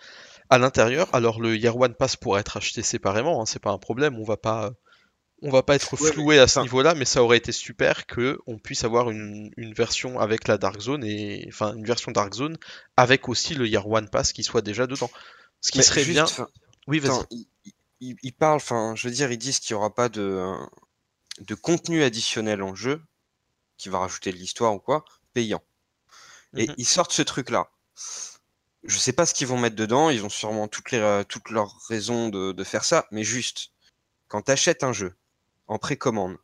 [0.51, 1.09] à l'intérieur.
[1.15, 4.25] Alors le Year One Pass pourrait être acheté séparément, hein, c'est pas un problème, on
[4.25, 4.73] va pas.
[5.47, 8.59] On va pas être floué à ce niveau-là, mais ça aurait été super que on
[8.59, 12.59] puisse avoir une, une version avec la Dark Zone et enfin une version Dark Zone
[12.97, 15.09] avec aussi le Year One Pass qui soit déjà dedans.
[15.61, 16.49] Ce qui Mais serait juste, bien.
[16.89, 17.47] Oui, vas-y.
[18.01, 20.53] Ils, parlent, enfin, je veux dire, ils disent qu'il n'y aura pas de,
[21.41, 23.01] de contenu additionnel en jeu,
[23.79, 25.63] qui va rajouter de l'histoire ou quoi, payant.
[26.57, 26.75] Et Mhm.
[26.77, 27.71] ils sortent ce truc-là.
[28.85, 31.77] Je sais pas ce qu'ils vont mettre dedans, ils ont sûrement toutes, les, toutes leurs
[31.89, 33.71] raisons de, de faire ça, mais juste,
[34.29, 35.15] quand tu achètes un jeu
[35.69, 36.39] en précommande,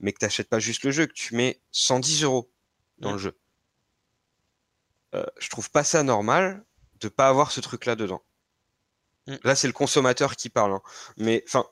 [0.00, 2.50] mais que tu n'achètes pas juste le jeu, que tu mets 110 euros
[2.98, 3.36] dans le jeu,
[5.14, 6.64] euh, je trouve pas ça normal
[7.00, 8.22] de pas avoir ce truc-là dedans.
[9.26, 9.36] Mm.
[9.44, 10.72] Là, c'est le consommateur qui parle.
[10.72, 10.82] hein.
[11.16, 11.66] Mais enfin,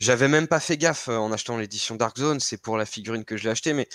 [0.00, 2.40] j'avais même pas fait gaffe euh, en achetant l'édition Dark Zone.
[2.40, 3.72] C'est pour la figurine que je l'ai acheté.
[3.72, 3.88] Mais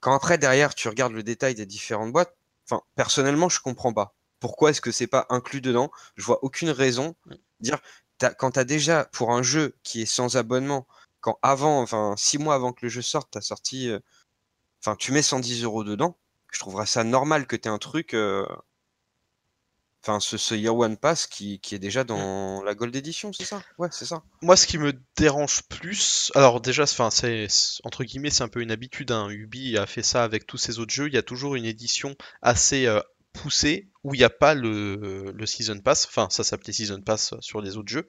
[0.00, 2.36] quand après, derrière, tu regardes le détail des différentes boîtes,
[2.70, 4.14] enfin, personnellement, je comprends pas.
[4.40, 5.90] Pourquoi est-ce que c'est pas inclus dedans?
[6.16, 7.16] Je vois aucune raison.
[7.26, 7.34] Mm.
[7.60, 7.78] Dire,
[8.18, 10.86] t'as- quand tu as déjà, pour un jeu qui est sans abonnement,
[11.32, 13.88] quand avant, enfin, six mois avant que le jeu sorte, tu as sorti.
[13.90, 14.00] euh,
[14.82, 16.18] Enfin, tu mets 110 euros dedans.
[16.52, 18.14] Je trouverais ça normal que tu aies un truc.
[18.14, 18.46] euh,
[20.02, 23.44] Enfin, ce, ce Year One Pass qui, qui est déjà dans la Gold Edition, c'est
[23.44, 23.62] ça?
[23.78, 24.22] Ouais, c'est ça.
[24.42, 28.48] Moi, ce qui me dérange plus, alors déjà, enfin, c'est c'est- entre guillemets, c'est un
[28.48, 29.10] peu une habitude.
[29.10, 29.28] Hein.
[29.28, 31.08] Ubi a fait ça avec tous ses autres jeux.
[31.08, 33.00] Il y a toujours une édition assez euh,
[33.32, 36.06] poussée où il n'y a pas le, le Season Pass.
[36.06, 38.08] Enfin, ça s'appelait Season Pass sur les autres jeux.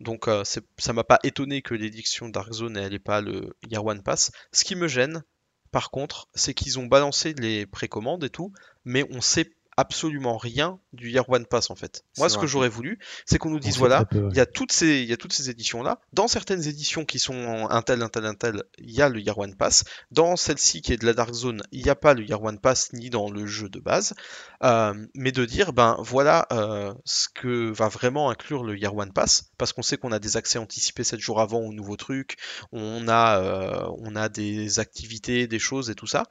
[0.00, 3.84] Donc, euh, ça m'a pas étonné que l'édition Dark Zone elle ait pas le Year
[3.84, 4.30] One Pass.
[4.52, 5.22] Ce qui me gêne,
[5.70, 8.52] par contre, c'est qu'ils ont balancé les précommandes et tout,
[8.84, 12.04] mais on sait absolument rien du Year One Pass en fait.
[12.18, 12.42] Moi, ce vrai.
[12.42, 14.30] que j'aurais voulu, c'est qu'on nous dise voilà, très peu, ouais.
[14.32, 16.00] il y a toutes ces, il y a toutes ces éditions-là.
[16.12, 19.20] Dans certaines éditions qui sont un tel, un tel, un tel, il y a le
[19.20, 19.84] Year One Pass.
[20.10, 22.58] Dans celle-ci qui est de la Dark Zone, il n'y a pas le Year One
[22.58, 24.14] Pass ni dans le jeu de base.
[24.62, 29.12] Euh, mais de dire, ben voilà euh, ce que va vraiment inclure le Year One
[29.12, 32.36] Pass, parce qu'on sait qu'on a des accès anticipés 7 jours avant aux nouveaux trucs,
[32.72, 36.24] on a, euh, on a des activités, des choses et tout ça.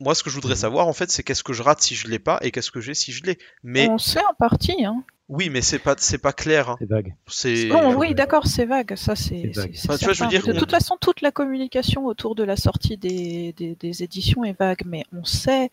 [0.00, 0.60] Moi, ce que je voudrais Mhm.
[0.60, 2.80] savoir, en fait, c'est qu'est-ce que je rate si je l'ai pas et qu'est-ce que
[2.80, 3.38] j'ai si je l'ai.
[3.62, 4.84] Mais On sait en partie.
[4.84, 5.04] Hein.
[5.30, 6.68] Oui, mais c'est pas c'est pas clair.
[6.68, 6.76] hein.
[6.80, 7.14] C'est vague.
[7.28, 8.94] C'est oui, d'accord, c'est vague.
[8.96, 9.52] Ça, c'est.
[9.54, 9.70] C'est vague.
[9.74, 10.44] c'est- c'est Enfin, tu vois, je veux certain.
[10.44, 14.02] dire, de on- toute façon, toute la communication autour de la sortie des, des, des
[14.02, 15.70] éditions est vague, mais on sait,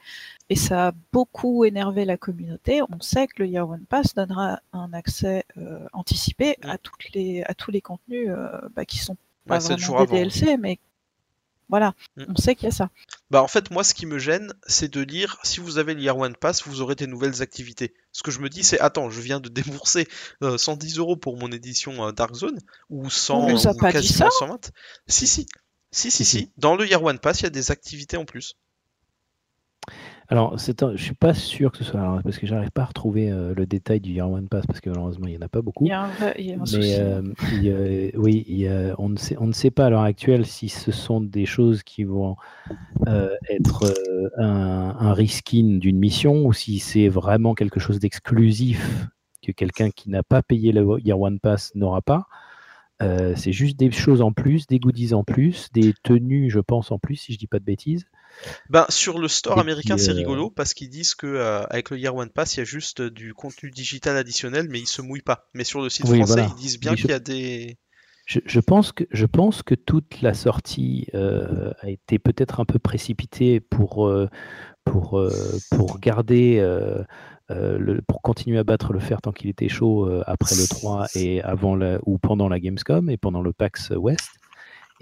[0.50, 4.62] et ça a beaucoup énervé la communauté, on sait que le Year One Pass donnera
[4.72, 9.18] un accès euh, anticipé à, toutes les, à tous les contenus euh, bah, qui sont
[9.48, 10.16] pas Ouais, sept vraiment des avant.
[10.16, 10.80] DLC, mais
[11.72, 12.26] voilà, Mm.
[12.28, 12.90] on sait qu'il y a ça.
[13.32, 16.02] Bah en fait moi ce qui me gêne c'est de lire si vous avez le
[16.02, 17.94] Year One Pass vous aurez des nouvelles activités.
[18.12, 20.08] Ce que je me dis c'est attends je viens de débourser
[20.44, 22.60] euh, 110 euros pour mon édition euh, Dark Zone
[22.90, 24.72] ou 100 On nous a ou pas dit quasiment ça 120.
[25.08, 25.46] Si si
[25.92, 26.52] si si Si, si si.
[26.58, 28.56] dans le Year One Pass il y a des activités en plus.
[30.32, 32.00] Alors, c'est un- je suis pas sûr que ce soit.
[32.00, 34.80] alors, parce que j'arrive pas à retrouver euh, le détail du Year One Pass, parce
[34.80, 35.86] que malheureusement, il n'y en a pas beaucoup.
[35.86, 37.22] Il y a un, vrai- il y a un Mais euh,
[37.52, 40.46] il oui, il y a- on, ne sait, on ne sait pas à l'heure actuelle
[40.46, 42.38] si ce sont des choses qui vont
[43.08, 49.08] euh, être euh, un, un reskin d'une mission ou si c'est vraiment quelque chose d'exclusif
[49.44, 52.28] que quelqu'un qui n'a pas payé le Year One Pass n'aura pas.
[53.36, 57.00] C'est juste des choses en plus, des goodies en plus, des tenues, je pense, en
[57.00, 58.06] plus, si je dis pas de bêtises.
[58.70, 61.90] Ben sur le store Et américain c'est euh, rigolo parce qu'ils disent que euh, avec
[61.92, 64.88] le Year One Pass il y a juste euh, du contenu digital additionnel mais ils
[64.88, 65.48] se mouillent pas.
[65.54, 66.48] Mais sur le site Oui, français voilà.
[66.48, 67.78] ils disent bien je- qu'il y a des
[68.26, 72.66] Je, je pense que, je pense que toute la sortie euh, a été peut-être un
[72.66, 74.10] peu précipitée pour,
[74.86, 75.22] pour,
[75.70, 77.04] pour garder, euh,
[77.50, 81.08] le, pour continuer à battre le fer tant qu'il était chaud euh, après le 3
[81.16, 84.41] et avant la, ou pendant la Gamescom et pendant le PAX West.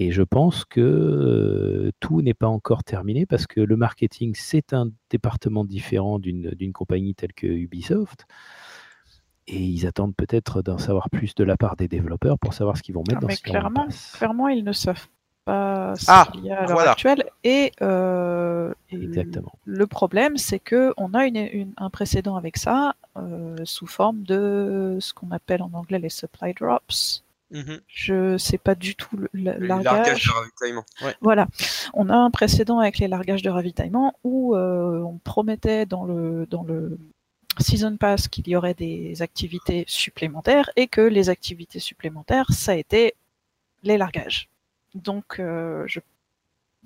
[0.01, 4.71] Et je pense que euh, tout n'est pas encore terminé parce que le marketing, c'est
[4.73, 8.25] un département différent d'une d'une compagnie telle que Ubisoft.
[9.47, 12.83] Et ils attendent peut-être d'en savoir plus de la part des développeurs pour savoir ce
[12.83, 15.07] qu'ils vont mettre Ah, dans mais ce clairement, clairement, ils ne savent
[15.43, 16.91] pas ce Ah, qu'il y a à l'heure voilà.
[16.91, 17.25] actuelle.
[17.43, 19.51] Et, euh, et Exactement.
[19.65, 24.21] le problème, c'est que on a une, une- un précédent avec ça euh, sous forme
[24.23, 27.23] de ce qu'on appelle en anglais les supply drops.
[27.51, 27.79] Mhm.
[27.87, 29.93] Je sais pas du tout le, le Le largage.
[29.93, 30.85] largage de ravitaillement.
[31.21, 31.47] Voilà,
[31.93, 36.45] on a un précédent avec les largages de ravitaillement où euh, on promettait dans le
[36.49, 36.97] dans le
[37.59, 42.75] season pass qu'il y aurait des activités supplémentaires et que les activités supplémentaires ça a
[42.75, 43.15] été
[43.83, 44.47] les largages.
[44.93, 45.99] Donc euh, je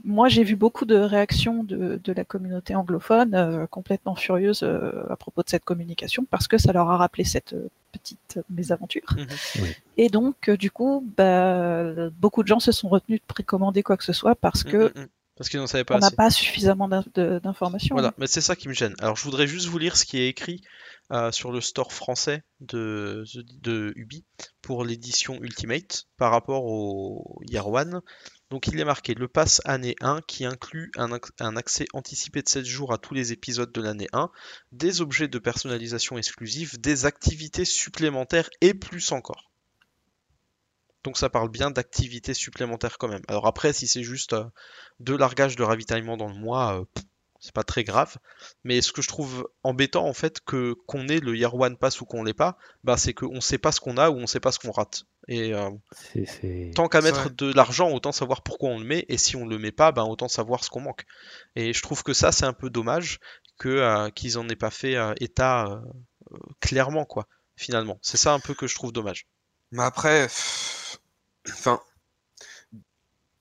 [0.03, 5.03] moi, j'ai vu beaucoup de réactions de, de la communauté anglophone euh, complètement furieuses euh,
[5.09, 9.15] à propos de cette communication parce que ça leur a rappelé cette euh, petite mésaventure.
[9.15, 9.27] Mhm.
[9.61, 9.75] Oui.
[9.97, 13.95] Et donc, euh, du coup, bah, beaucoup de gens se sont retenus de précommander quoi
[13.95, 15.07] que ce soit parce que Mhm, mhm.
[15.35, 17.95] Parce qu'ils n'en savaient pas on n'a pas suffisamment d'informations.
[17.95, 18.93] Voilà, mais c'est ça qui me gêne.
[18.99, 20.61] Alors je voudrais juste vous lire ce qui est écrit
[21.11, 23.23] euh, sur le store français de,
[23.61, 24.25] de Ubi
[24.61, 28.01] pour l'édition Ultimate par rapport au Year One.
[28.53, 32.43] Donc il est marqué le pass année 1 qui inclut un, ac- un accès anticipé
[32.43, 34.29] de 7 jours à tous les épisodes de l'année 1,
[34.71, 39.49] des objets de personnalisation exclusifs, des activités supplémentaires et plus encore.
[41.03, 43.23] Donc ça parle bien d'activités supplémentaires quand même.
[43.27, 44.45] Alors après, si c'est juste euh,
[44.99, 46.85] deux largages de ravitaillement dans le mois, euh,
[47.43, 48.15] c'est pas très grave.
[48.63, 51.99] Mais ce que je trouve embêtant en fait, que qu'on ait le Year One Pass
[51.99, 54.39] ou qu'on l'ait pas, bah c'est qu'on sait pas ce qu'on a ou on sait
[54.39, 55.03] pas ce qu'on rate.
[55.27, 59.05] Et euh, C'est- c'est- tant qu'à mettre de l'argent, autant savoir pourquoi on le met,
[59.09, 61.03] et si on le met pas, ben autant savoir ce qu'on manque.
[61.57, 63.19] Et je trouve que ça c'est un peu dommage
[63.57, 65.81] que euh, qu'ils en aient pas fait euh, état
[66.61, 67.27] clairement quoi.
[67.55, 69.27] Finalement, c'est ça un peu que je trouve dommage.
[69.71, 70.97] Mais après, pff,
[71.49, 71.79] enfin,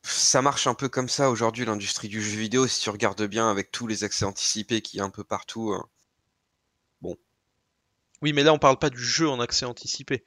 [0.02, 3.50] ça marche un peu comme ça aujourd'hui, l'industrie du jeu vidéo, si tu regardes bien
[3.50, 5.72] avec tous les accès anticipés qu'il y a un peu partout.
[5.72, 5.88] hein.
[8.22, 10.24] Oui, mais là on parle pas du jeu en accès anticipé.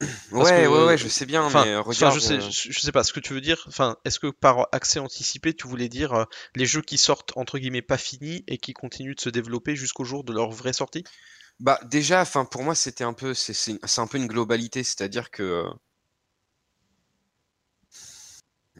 [0.36, 2.10] Parce Ouais, que, ouais, euh, ouais, je sais bien, Enfin, mais regarde.
[2.10, 3.64] je sais, euh, je, je sais pas ce que tu veux dire.
[3.68, 6.24] Enfin, est-ce que par accès anticipé, tu voulais dire euh,
[6.56, 10.04] les jeux qui sortent entre guillemets pas finis et qui continuent de se développer jusqu'au
[10.04, 11.06] jour de leur vraie sortie?
[11.60, 15.64] Bah déjà, enfin pour moi c'était un peu, c'est un peu une globalité, c'est-à-dire que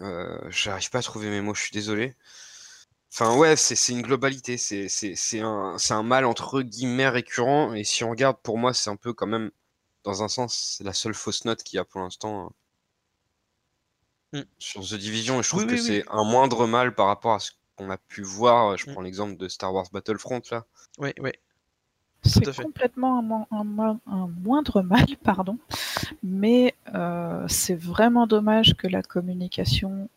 [0.01, 0.05] euh,
[0.47, 2.14] euh, j'arrive pas à trouver mes mots, je suis désolé.
[3.12, 7.09] Enfin ouais, c'est c'est une globalité, c'est c'est c'est un c'est un mal entre guillemets
[7.09, 9.51] récurrent et si on regarde pour moi c'est un peu quand même
[10.05, 12.51] dans un sens c'est la seule fausse note qu'il y a pour l'instant euh,
[14.34, 14.45] Mm.
[14.59, 16.03] sur The Division et je trouve Oui, que oui, oui.
[16.03, 18.76] c'est un moindre mal par rapport à ce qu'on a pu voir.
[18.76, 18.90] Je Mm.
[18.90, 20.66] prends l'exemple de Star Wars Battlefront là.
[20.99, 21.32] Oui, oui.
[22.25, 25.59] C'est complètement un, un un moindre mal, pardon.
[26.22, 30.09] Mais euh, c'est vraiment dommage que la communication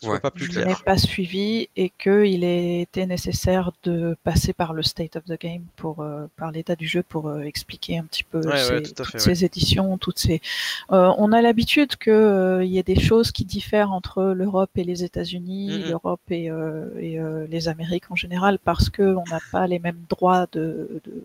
[0.00, 0.20] Soit Ouais.
[0.20, 0.84] pas plus n'est clair.
[0.84, 5.64] pas suivie et qu'il ait été nécessaire de passer par le state of the game
[5.74, 8.82] pour euh, par l'état du jeu pour euh, expliquer un petit peu Ouais, ces, ouais,
[8.82, 10.40] tout à toutes ces éditions, toutes ces.
[10.88, 15.02] On a l'habitude que il y ait des choses qui diffèrent entre l'Europe et les
[15.02, 15.88] États-Unis, Mhm.
[15.90, 17.18] l'Europe et, et
[17.48, 21.24] les Amériques en général parce que on n'a pas les mêmes droits de, de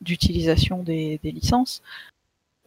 [0.00, 1.82] d'utilisation des, des licences.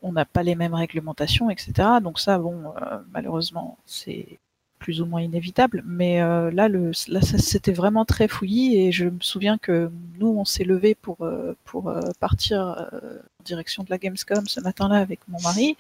[0.02, 1.74] On n'a pas les mêmes réglementations, etc.
[2.02, 4.40] Donc ça, bon, euh, malheureusement, c'est
[4.82, 5.84] plus ou moins inévitable.
[5.86, 10.28] Mais euh, là, le, là, c'était vraiment très fouillis et je me souviens que nous,
[10.28, 14.60] on s'est levé pour euh, pour euh, partir euh, en direction de la Gamescom ce
[14.60, 15.78] matin-là avec mon mari.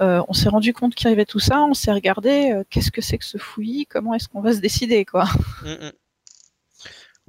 [0.00, 1.60] Euh, on s'est rendu compte qu'il y avait tout ça.
[1.62, 2.62] On s'est regardé.
[2.70, 5.24] Qu'est-ce que c'est que ce fouillis Comment est-ce qu'on va se décider, quoi?
[5.62, 5.92] Mm, mm.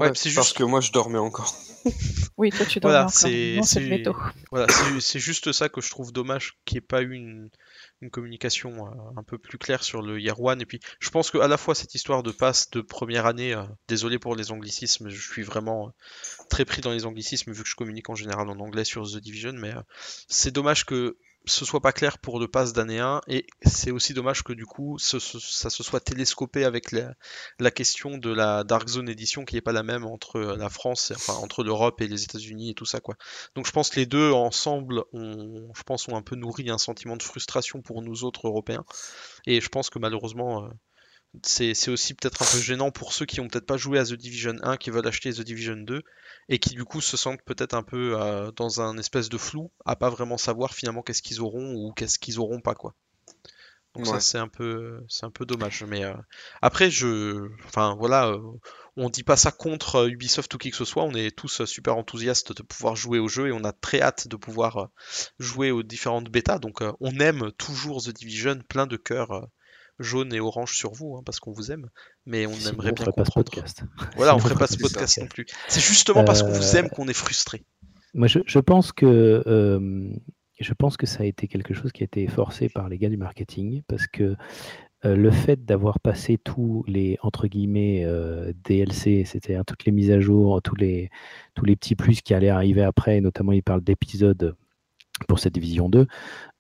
[0.02, 0.58] Ouais, Ouais, c'est Parce juste.
[0.58, 1.54] que moi, je dormais encore.
[2.38, 3.20] Oui, toi, tu Voilà, dormais encore.
[3.20, 4.12] c'est- Non, c'est le.
[4.52, 7.50] Voilà, c'est- c'est juste ça que je trouve dommage qu'il n'y ait pas eu une,
[8.02, 10.62] une communication euh, un peu plus claire sur le Year One.
[10.62, 13.64] Et puis, je pense qu'à la fois cette histoire de passe de première année, euh,
[13.88, 15.92] désolé pour les anglicismes, je suis vraiment euh,
[16.50, 19.18] très pris dans les anglicismes vu que je communique en général en anglais sur The
[19.18, 19.82] Division, mais euh,
[20.28, 24.14] c'est dommage que ce soit pas clair pour le pass d'année 1 et c'est aussi
[24.14, 29.10] dommage que du coup ça se soit télescopé avec la, question de la Dark Zone
[29.10, 32.72] édition qui n'est pas la même entre la France, enfin entre l'Europe et les États-Unis
[32.72, 33.16] et tout ça quoi.
[33.56, 36.78] Donc je pense que les deux ensemble ont, je pense, ont un peu nourri un
[36.78, 38.86] sentiment de frustration pour nous autres Européens.
[39.46, 40.70] Et je pense que malheureusement, euh,
[41.44, 44.06] c'est c'est aussi peut-être un peu gênant pour ceux qui ont peut-être pas joué à
[44.06, 46.04] The Division 1, qui veulent acheter The Division 2,
[46.50, 49.72] et qui du coup se sentent peut-être un peu euh, dans un espèce de flou,
[49.86, 52.96] à pas vraiment savoir finalement qu'est-ce qu'ils auront ou qu'est-ce qu'ils auront pas quoi.
[53.94, 55.84] Donc ça c'est un peu c'est un peu dommage.
[55.84, 56.14] Mais euh,
[56.62, 58.40] après je, enfin voilà, euh,
[58.96, 61.04] on dit pas ça contre Ubisoft ou qui que ce soit.
[61.04, 64.30] On est tous super enthousiastes de pouvoir jouer au jeu et on a très hâte
[64.30, 64.90] de pouvoir
[65.40, 66.60] jouer aux différentes bêtas.
[66.60, 69.48] Donc on aime toujours The Division, plein de cœurs
[70.00, 71.90] jaunes et orange sur vous, hein, parce qu'on vous aime.
[72.26, 73.46] Mais on Sinon, aimerait on bien ferait pas ce comprendre.
[73.46, 73.84] podcast.
[74.16, 75.46] Voilà, on Sinon, ferait pas ce podcast non plus.
[75.68, 77.66] C'est justement parce qu'on vous Euh, aime qu'on est frustré.
[78.14, 80.14] Moi, je, je pense que euh,
[80.60, 83.10] je pense que ça a été quelque chose qui a été forcé par les gars
[83.10, 84.36] du marketing parce que
[85.06, 90.12] euh, le fait d'avoir passé tous les entre guillemets euh, DLC, c'est-à-dire toutes les mises
[90.12, 91.10] à jour, tous les
[91.56, 94.56] tous les petits plus qui allaient arriver après, notamment ils parlent d'épisodes
[95.28, 96.08] pour cette division 2,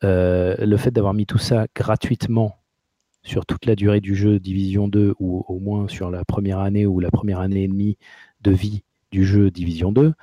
[0.03, 2.60] euh, le fait d'avoir mis tout ça gratuitement
[3.23, 6.85] sur toute la durée du jeu Division 2 ou au moins sur la première année
[6.85, 7.97] ou la première année et demie
[8.41, 10.13] de vie du jeu Division 2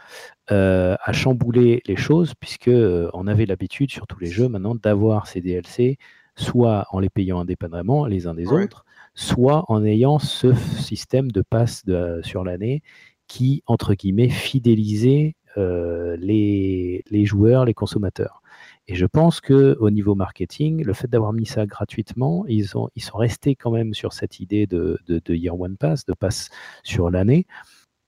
[0.51, 4.75] euh, a chamboulé les choses puisque euh, on avait l'habitude sur tous les jeux maintenant
[4.75, 5.99] d'avoir ces DLC
[6.37, 8.65] soit en les payant indépendamment les uns des Ouais.
[8.65, 8.85] autres,
[9.15, 12.83] soit en ayant ce système de passe de- sur l'année
[13.27, 18.43] qui entre guillemets fidélisait euh, les, les joueurs, les consommateurs.
[18.89, 22.89] Et je pense que au niveau marketing, le fait d'avoir mis ça gratuitement, ils, ont,
[22.97, 26.49] ils sont restés quand même sur cette idée de, de, Year One Pass, de passe
[26.85, 27.47] sur l'année,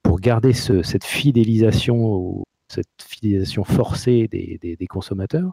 [0.03, 5.53] pour garder ce- cette fidélisation, cette fidélisation forcée des, des- des consommateurs.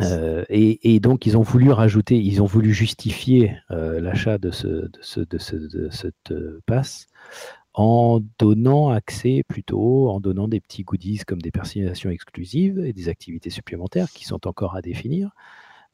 [0.00, 4.50] Euh, et, et donc, ils ont voulu rajouter, ils ont voulu justifier euh, l'achat de
[4.50, 7.06] ce, de, ce, de, ce, de cette euh, passe
[7.74, 13.08] en donnant accès plutôt, en donnant des petits goodies comme des personnalisations exclusives et des
[13.08, 15.30] activités supplémentaires qui sont encore à définir.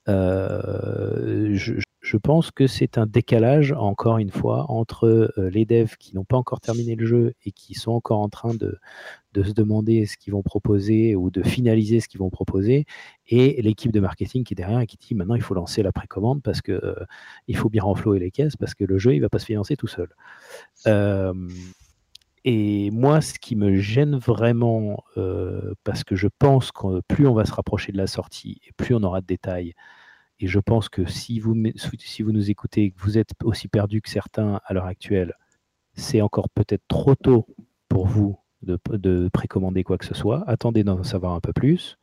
[0.09, 6.14] Euh, je, pense que c'est un décalage, encore une fois, entre euh, les devs qui
[6.14, 8.78] n'ont pas encore terminé le jeu et qui sont encore en train de,
[9.36, 12.86] se demander ce qu'ils vont proposer ou de finaliser ce qu'ils vont proposer,
[13.28, 15.92] et l'équipe de marketing qui est derrière et qui dit maintenant il faut lancer la
[15.92, 16.94] précommande parce que euh,
[17.46, 19.76] il faut bien renflouer les caisses parce que le jeu il va pas se financer
[19.76, 20.09] tout seul.
[20.86, 21.34] Euh,
[22.44, 25.04] et moi, ce qui me gêne vraiment,
[25.84, 28.94] parce que je pense que plus on va se rapprocher de la sortie et plus
[28.94, 29.74] on aura de détails,
[30.41, 31.55] et je pense que si vous,
[31.99, 35.34] si vous nous écoutez que vous êtes aussi perdu que certains à l'heure actuelle,
[35.95, 37.47] c'est encore peut-être trop tôt
[37.89, 40.45] pour vous de, de précommander quoi que ce soit.
[40.49, 41.99] Attendez d'en savoir un peu plus.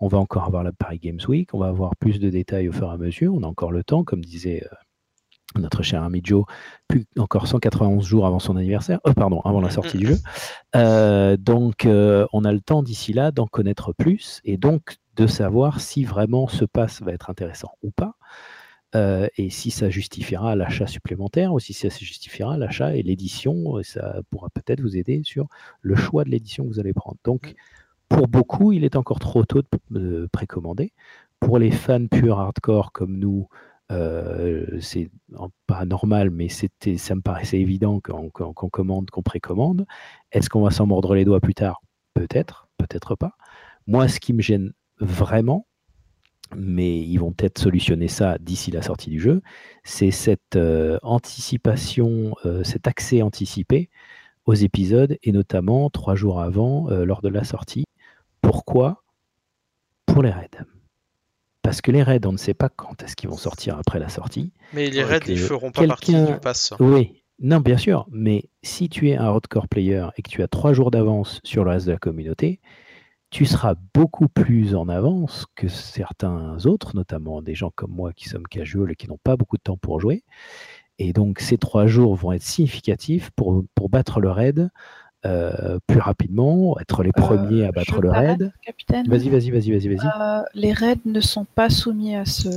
[0.00, 2.72] On va encore avoir la Paris Games Week, on va avoir plus de détails au
[2.72, 3.34] fur et à mesure.
[3.34, 4.74] On a encore le temps, comme disait euh,
[5.58, 6.44] notre cher ami Joe,
[6.86, 10.18] plus encore 191 jours avant son anniversaire, euh, pardon, avant la sortie du jeu.
[10.76, 15.26] Euh, donc, euh, on a le temps d'ici là d'en connaître plus et donc de
[15.26, 18.14] savoir si vraiment ce pass va être intéressant ou pas.
[18.96, 23.82] Euh, et si ça justifiera l'achat supplémentaire ou si ça justifiera l'achat et l'édition, euh,
[23.82, 25.46] ça pourra peut-être vous aider sur
[25.82, 27.18] le choix de l'édition que vous allez prendre.
[27.22, 27.54] Donc,
[28.08, 30.92] pour beaucoup, il est encore trop tôt de, de précommander.
[31.38, 33.46] Pour les fans purs hardcore comme nous,
[33.92, 35.10] euh, c'est
[35.66, 39.84] pas normal, mais c'était, ça me paraissait évident qu'on commande, qu'on précommande.
[40.32, 41.82] Est-ce qu'on va s'en mordre les doigts plus tard?
[42.14, 43.34] Peut-être, peut-être pas.
[43.86, 45.66] Moi, ce qui me gêne vraiment,
[46.56, 49.42] mais ils vont peut-être solutionner ça d'ici la sortie du jeu,
[49.84, 53.88] c'est cette euh, anticipation, euh, cet accès anticipé
[54.46, 57.84] aux épisodes, et notamment trois jours avant, euh, lors de la sortie.
[58.40, 59.04] Pourquoi
[60.06, 60.64] Pour les raids?
[61.62, 64.08] Parce que les raids, on ne sait pas quand est-ce qu'ils vont sortir après la
[64.08, 64.52] sortie.
[64.72, 66.72] Mais les raids, ils feront pas partie du pass.
[66.80, 70.48] Oui, non, bien sûr, mais si tu es un hardcore player et que tu as
[70.48, 72.60] trois jours d'avance sur le reste de la communauté,
[73.30, 78.28] tu seras beaucoup plus en avance que certains autres, notamment des gens comme moi qui
[78.28, 80.24] sommes casual et qui n'ont pas beaucoup de temps pour jouer.
[80.98, 84.70] Et donc ces trois jours vont être significatifs pour, pour battre le raid
[85.26, 88.52] euh, plus rapidement, être les premiers Euh, à battre le raid.
[88.62, 89.06] Capitaine.
[89.06, 90.06] Vas-y, vas-y, vas-y, vas-y, vas-y.
[90.06, 92.48] Euh, les raids ne sont pas soumis à ce,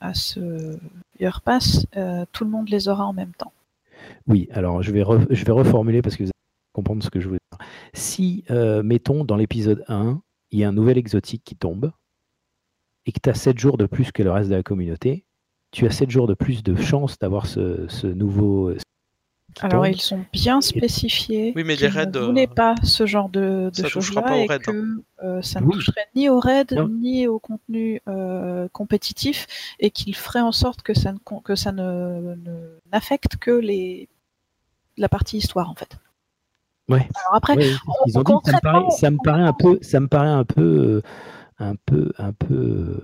[0.00, 0.78] à ce
[1.44, 1.86] Pass.
[2.32, 3.52] Tout le monde les aura en même temps.
[4.26, 6.30] Oui, alors je vais, re- je vais reformuler parce que vous
[6.74, 7.58] comprendre ce que je veux dire.
[7.94, 10.20] Si, euh, mettons, dans l'épisode 1,
[10.50, 11.90] il y a un nouvel exotique qui tombe
[13.06, 15.24] et que tu as 7 jours de plus que le reste de la communauté,
[15.70, 18.70] tu as 7 jours de plus de chances d'avoir ce, ce nouveau.
[18.70, 18.76] euh,
[19.60, 19.92] Alors, tombe.
[19.94, 21.52] ils sont bien spécifiés.
[21.54, 24.42] Oui, mais les raids, ne euh, voulaient pas ce genre de, de choses-là pas aux
[24.42, 24.72] et raids, hein.
[24.72, 25.72] que euh, ça ne Oui.
[25.74, 26.88] toucherait ni aux raids Non.
[26.88, 29.46] ni au contenu euh, compétitif
[29.78, 33.52] et qu'ils feraient en sorte que ça ne con- que ça ne ne- n'affecte que
[33.52, 34.08] les
[34.96, 35.98] la partie histoire en fait.
[36.88, 37.08] Ouais.
[37.14, 37.66] Alors après, Ouais,
[38.06, 40.28] ils ont dit que ça me paraît, ça me paraît un peu, ça me paraît
[40.28, 41.02] un peu, euh,
[41.58, 43.00] un peu, un peu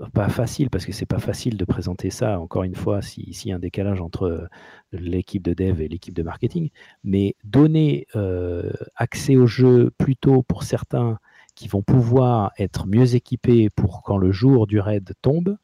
[0.00, 2.38] euh, pas facile parce que c'est pas facile de présenter ça.
[2.38, 4.46] Encore une fois, si- s'il y a un décalage entre euh,
[4.92, 6.70] l'équipe de dev et l'équipe de marketing,
[7.02, 11.18] mais donner euh, accès au jeu plus tôt pour certains
[11.54, 15.56] qui vont pouvoir être mieux équipés pour quand le jour du raid tombe.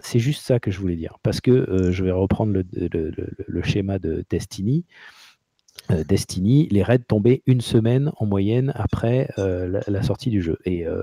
[0.00, 1.18] C'est juste ça que je voulais dire.
[1.24, 4.84] Parce que euh, je vais reprendre le, le- le- le schéma de Destiny.
[5.90, 10.58] Euh, Destiny, les raids tombaient une semaine en moyenne après euh, la, sortie du jeu.
[10.64, 11.02] Et euh,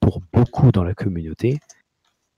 [0.00, 1.58] pour beaucoup dans la communauté,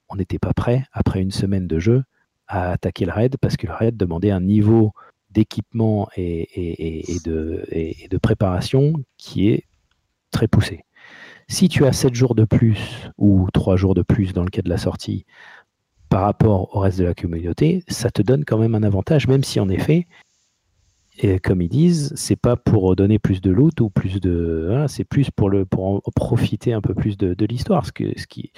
[0.08, 2.04] on n'était pas prêt, après une semaine de jeu,
[2.48, 4.92] à attaquer le raid parce que le raid demandait un niveau
[5.30, 9.64] d'équipement et de préparation qui est
[10.30, 10.84] très poussé.
[11.48, 14.62] Si tu as 7 jours de plus ou 3 jours de plus dans le cas
[14.62, 15.24] de la sortie
[16.08, 19.44] par rapport au reste de la communauté, ça te donne quand même un avantage, même
[19.44, 20.06] si en effet,
[21.18, 24.64] et comme ils disent, c'est pas pour donner plus de loot ou plus de.
[24.66, 28.52] voilà, c'est plus pour, le, pour en profiter un peu plus de, l'histoire, ce, qui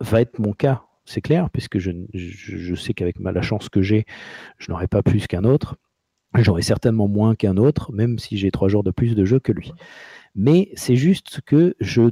[0.00, 4.04] va être mon cas, c'est clair, puisque je, je, sais qu'avec la chance que j'ai,
[4.58, 5.76] je n'aurai pas plus qu'un autre.
[6.36, 9.50] J'aurai certainement moins qu'un autre, même si j'ai trois jours de plus de jeu que
[9.50, 9.72] lui.
[10.34, 12.02] Mais c'est juste que je,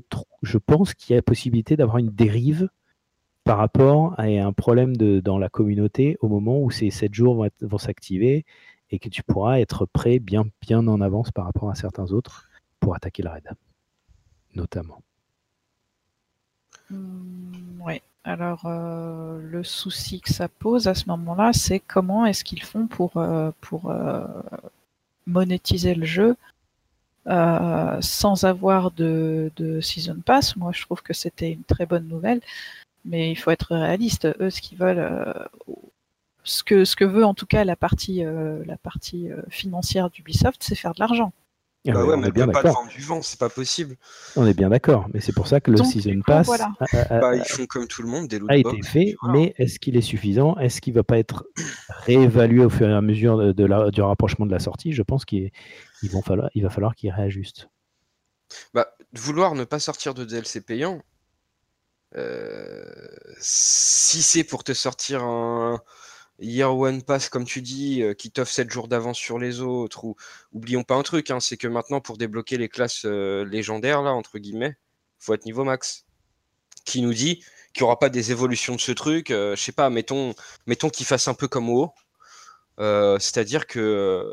[0.43, 2.69] je pense qu'il y a possibilité d'avoir une dérive
[3.45, 7.37] par rapport à un problème de, dans la communauté au moment où ces 7 jours
[7.37, 8.45] vont, vont s'activer
[8.91, 12.49] et que tu pourras être prêt bien, bien en avance par rapport à certains autres
[12.81, 13.51] pour attaquer le raid,
[14.55, 15.03] notamment.
[16.91, 18.03] Hmm, ouais.
[18.25, 22.89] Alors euh, le souci que ça pose à ce moment-là, c'est comment est-ce qu'ils font
[22.89, 24.27] pour euh, pour euh,
[25.27, 26.37] monétiser le jeu
[28.01, 30.55] sans avoir de, de season pass.
[30.57, 32.41] Moi, je trouve que c'était une très bonne nouvelle,
[33.05, 34.29] mais il faut être réaliste.
[34.41, 35.35] Eux, ce qu'ils veulent,
[36.47, 40.11] ce que ce que veut en tout cas la partie euh, la partie euh, financière
[40.11, 41.33] d'Ubisoft, c'est faire de l'argent.
[41.89, 43.97] Ah Bah ouais, on mais est bien pas vendre du vent, c'est pas possible.
[44.37, 46.73] On est bien d'accord, mais c'est pour ça que le Donc, season pass voilà.
[46.79, 46.87] a,
[47.19, 49.97] a- Bah, ils font comme tout le monde, des a été fait, mais est-ce qu'il
[49.97, 50.57] est suffisant?
[50.59, 51.47] Est-ce qu'il ne va pas être
[51.89, 54.93] réévalué au fur et à mesure de, de la- du rapprochement de la sortie?
[54.93, 55.51] Je pense qu'il
[56.03, 57.69] il vont falloir, il va falloir qu'il réajuste.
[58.73, 61.03] Bah, vouloir ne pas sortir de DLC payant,
[62.17, 62.85] euh,
[63.41, 65.81] si c'est pour te sortir un
[66.39, 70.05] Year One Pass, comme tu dis, euh, qui t'offre 7 jours d'avance sur les autres,
[70.05, 70.17] ou
[70.53, 74.13] oublions pas un truc, hein, c'est que maintenant pour débloquer les classes euh, légendaires, là,
[74.13, 74.77] entre guillemets,
[75.19, 76.05] faut être niveau max.
[76.85, 79.73] Qui nous dit qu'il n'y aura pas des évolutions de ce truc, euh, je sais
[79.73, 80.35] pas, mettons,
[80.67, 81.93] mettons qu'il fasse un peu comme WoW,
[82.81, 84.25] euh, c'est-à-dire que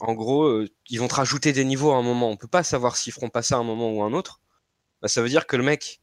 [0.00, 2.30] en gros, ils vont te rajouter des niveaux à un moment.
[2.30, 4.40] On peut pas savoir s'ils feront pas ça à un moment ou à un autre.
[5.02, 6.02] Bah, ça veut dire que le mec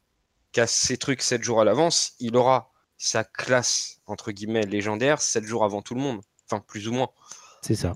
[0.52, 5.22] qui a ses trucs 7 jours à l'avance, il aura sa classe, entre guillemets, légendaire
[5.22, 6.22] 7 jours avant tout le monde.
[6.50, 7.10] Enfin, plus ou moins.
[7.62, 7.94] C'est ça.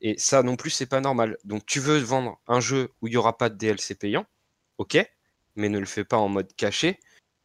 [0.00, 1.38] Et ça non plus, c'est pas normal.
[1.44, 4.26] Donc tu veux vendre un jeu où il y aura pas de DLC payant,
[4.78, 4.98] ok,
[5.54, 6.98] mais ne le fais pas en mode caché.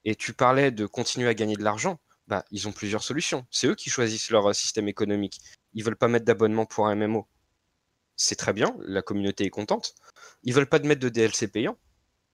[0.06, 2.00] Et tu parlais de continuer à gagner de l'argent.
[2.28, 3.46] Bah, ils ont plusieurs solutions.
[3.52, 5.40] C'est eux qui choisissent leur euh, système économique.
[5.74, 7.28] Ils veulent pas mettre d'abonnement pour un MMO.
[8.16, 9.96] C'est très bien, la communauté est contente.
[10.44, 11.78] Ils veulent pas te mettre de DLC payant.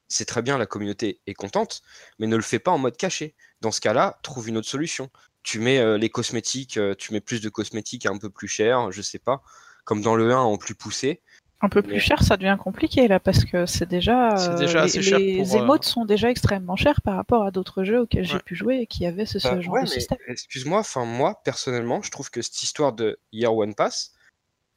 [0.08, 1.82] C'est très bien, la communauté est contente,
[2.20, 3.36] mais ne le fais pas en mode caché.
[3.62, 5.10] Dans ce cas-là, trouve une autre solution.
[5.42, 8.92] Tu mets euh, les cosmétiques, euh, tu mets plus de cosmétiques un peu plus cher,
[8.92, 9.42] je sais pas,
[9.86, 11.22] comme dans le 1 en plus poussé.
[11.62, 14.86] Un peu plus Mais- cher, ça devient compliqué là parce que c'est déjà, euh, déjà
[14.86, 18.02] les, cher les pour, euh, émotes sont déjà extrêmement chères par rapport à d'autres jeux
[18.02, 20.18] auxquels j'ai pu jouer et qui avaient ce, ce Bah, genre ouais, de mais système.
[20.28, 24.12] excuse-moi, enfin moi personnellement, je trouve que cette histoire de Year One Pass,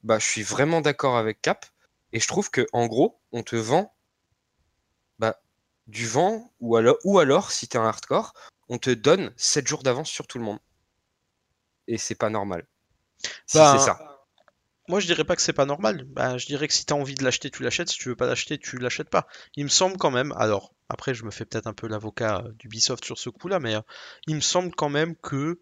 [0.04, 1.66] bah je suis vraiment d'accord avec Cap
[2.12, 3.92] et je trouve que en gros, on te vend
[5.86, 8.34] du vent ou alors ou alors si t'es un hardcore,
[8.68, 10.58] on te donne 7 jours d'avance sur tout le monde.
[11.88, 12.66] Et c'est pas normal.
[13.46, 14.16] Si Bah, c'est ça.
[14.88, 16.04] Moi, je dirais pas que c'est pas normal.
[16.04, 17.88] Bah, je dirais que si t'as envie de l'acheter, tu l'achètes.
[17.88, 19.26] Si tu veux pas l'acheter, tu l'achètes pas.
[19.56, 20.32] Il me semble quand même.
[20.36, 23.80] Alors, après, je me fais peut-être un peu l'avocat d'Ubisoft sur ce coup-là, mais euh,
[24.26, 25.60] il me semble quand même que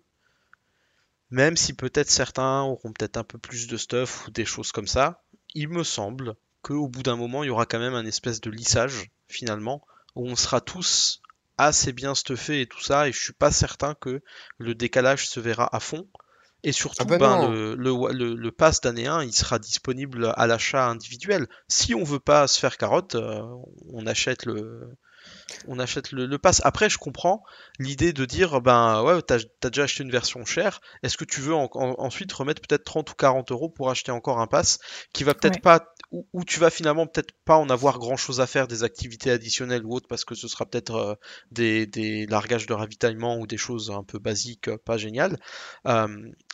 [1.31, 4.87] même si peut-être certains auront peut-être un peu plus de stuff ou des choses comme
[4.87, 5.23] ça,
[5.55, 8.51] il me semble qu'au bout d'un moment, il y aura quand même un espèce de
[8.51, 9.85] lissage finalement
[10.17, 11.23] où on sera tous
[11.59, 14.23] assez bien stuffés et tout ça, et je suis pas certain que
[14.59, 16.09] le décalage se verra à fond.
[16.65, 20.33] Et surtout, Ah bah ben, le, le, le- le pass d'année 1, il sera disponible
[20.37, 21.47] à l'achat individuel.
[21.69, 23.43] Si on veut pas se faire carotte, euh,
[23.93, 24.89] on achète le,
[25.67, 26.61] on achète le, le pass.
[26.65, 27.43] Après, je comprends
[27.79, 31.41] l'idée de dire, ben ouais, t'as as déjà acheté une version chère, est-ce que tu
[31.41, 34.79] veux en- en- ensuite remettre peut-être 30 ou 40 euros pour acheter encore un pass
[35.13, 35.61] qui va peut-être Ouais.
[35.61, 38.83] pas, où, où tu vas finalement peut-être pas en avoir grand chose à faire, des
[38.85, 41.15] activités additionnelles ou autres, parce que ce sera peut-être euh,
[41.51, 45.39] des, des largages de ravitaillement ou des choses un peu basiques, pas géniales.
[45.87, 46.09] Euh,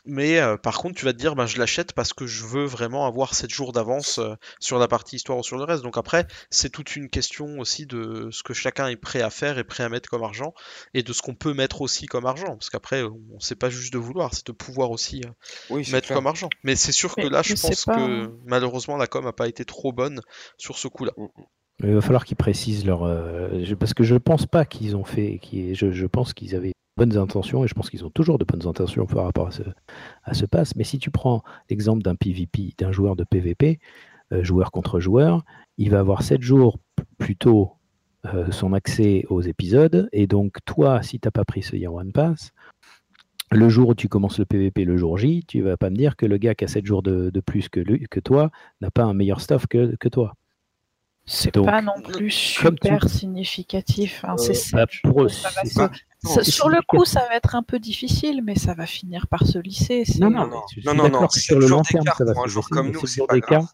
[0.05, 2.65] mais euh, par contre, tu vas te dire, ben, je l'achète parce que je veux
[2.65, 5.83] vraiment avoir 7 jours d'avance euh, sur la partie histoire ou sur le reste.
[5.83, 9.57] Donc après, c'est toute une question aussi de ce que chacun est prêt à faire
[9.59, 10.53] et prêt à mettre comme argent
[10.93, 12.47] et de ce qu'on peut mettre aussi comme argent.
[12.57, 15.29] Parce qu'après, on sait pas juste de vouloir, c'est de pouvoir aussi euh,
[15.69, 16.17] Oui, mettre clair.
[16.17, 16.49] comme argent.
[16.63, 19.65] Mais c'est sûr que là, je pense pas- que malheureusement, la com a pas été
[19.65, 20.21] trop bonne
[20.57, 21.11] sur ce coup-là.
[21.79, 23.03] Mais Il va falloir qu'ils précisent leur.
[23.03, 25.39] euh, je- parce que je pense pas qu'ils ont fait.
[25.41, 28.45] qu'ils- je, je pense qu'ils avaient bonnes intentions et je pense qu'ils ont toujours de
[28.45, 29.63] bonnes intentions par rapport à ce,
[30.23, 30.75] à ce pass.
[30.75, 33.79] Mais si tu prends l'exemple d'un PvP, d'un joueur de PvP,
[34.31, 35.43] euh, joueur contre joueur,
[35.79, 36.77] il va avoir 7 jours
[37.17, 37.71] plus tôt
[38.25, 40.09] euh, son accès aux épisodes.
[40.11, 42.51] Et donc, toi, si tu n'as pas pris ce Year One Pass,
[43.49, 46.15] le jour où tu commences le PvP, le jour J, tu vas pas me dire
[46.15, 48.91] que le gars qui a 7 jours de, de plus que, lui, que toi n'a
[48.91, 50.35] pas un meilleur stuff que, que toi.
[51.25, 54.23] C'est pas non plus tu- super significatif.
[54.23, 55.91] hein, c'est Bah, eux, jours, ça va c'est se- pas-
[56.29, 59.45] ça- sur le coup, ça va être un peu difficile, mais ça va finir par
[59.45, 60.03] se lisser.
[60.19, 62.33] Non, non, Non, je suis non, non, sur le jours long terme, d'écart ça va
[62.33, 63.67] pour un se baisser, comme nous, sept c'est jours pas d'écart, grave.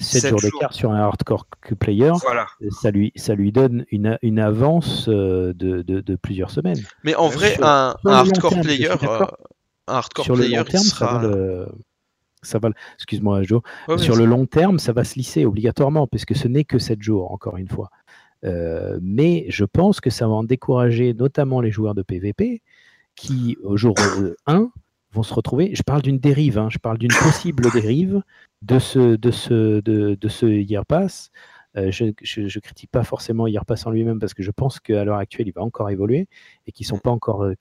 [0.00, 1.46] 7 Sept jours d'écart sur un hardcore
[1.80, 2.46] player, Voilà.
[2.70, 6.78] ça lui, ça lui donne une, une avance euh, de, de, de plusieurs semaines.
[7.02, 9.26] Mais en Ouais, vrai, sur- un, sur un le long hardcore terme, player, euh,
[9.88, 11.18] un hardcore sur le player, long il terme, ça sera.
[11.18, 11.68] va le.
[12.42, 13.60] Ça va le- Excuse-moi, Joe.
[13.88, 17.02] Ouais, sur le long terme, ça va se lisser obligatoirement, puisque ce n'est que 7
[17.02, 17.90] jours, encore une fois.
[18.44, 22.62] Euh, mais je pense que ça va en décourager notamment les joueurs de PvP
[23.16, 23.94] qui, au jour
[24.46, 24.70] 1,
[25.12, 25.74] vont se retrouver.
[25.74, 28.22] Je parle d'une dérive, hein, je parle d'une possible dérive
[28.62, 31.30] de ce, de ce, de, ce Year Pass.
[31.76, 35.04] Euh, je ne critique pas forcément Year Pass en lui-même parce que je pense qu'à
[35.04, 36.28] l'heure actuelle, il va encore évoluer
[36.66, 37.54] et qu'ils sont pas encore euh,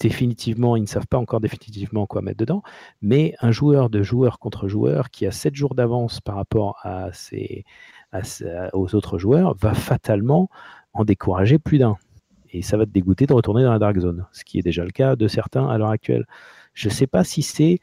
[0.00, 2.62] définitivement, ils ne savent pas encore définitivement quoi mettre dedans.
[3.02, 7.12] Mais un joueur de joueur contre joueur qui a 7 jours d'avance par rapport à
[7.12, 7.64] ses,
[8.12, 8.22] à
[8.74, 10.48] aux autres joueurs va fatalement
[10.92, 11.96] en décourager plus d'un.
[12.50, 14.84] Et ça va te dégoûter de retourner dans la Dark Zone, ce qui est déjà
[14.84, 16.24] le cas de certains à l'heure actuelle.
[16.72, 17.78] Je ne sais pas si c'est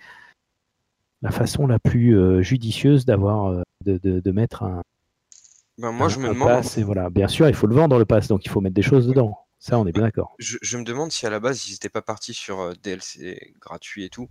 [1.22, 4.82] la façon la plus euh, judicieuse d'avoir euh, de, de- de mettre un,
[5.78, 6.78] Ben, moi, un- je me un demande, pass.
[6.78, 7.10] Et voilà.
[7.10, 9.38] Bien sûr, il faut le vendre le pass, donc il faut mettre des choses dedans.
[9.60, 10.36] Ça, on est bien d'accord.
[10.38, 13.54] je, je me demande si à la base ils n'étaient pas partis sur euh, DLC
[13.60, 14.30] gratuit et tout.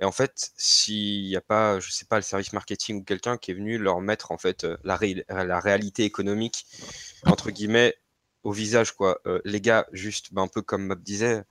[0.00, 3.36] Et en fait, s'il n'y a pas, je sais pas, le service marketing ou quelqu'un
[3.36, 6.66] qui est venu leur mettre en fait euh, la, ré- la réalité économique
[7.24, 7.94] entre guillemets
[8.42, 9.20] au visage quoi.
[9.26, 11.42] Euh, les gars, juste ben, un peu comme Mab disait,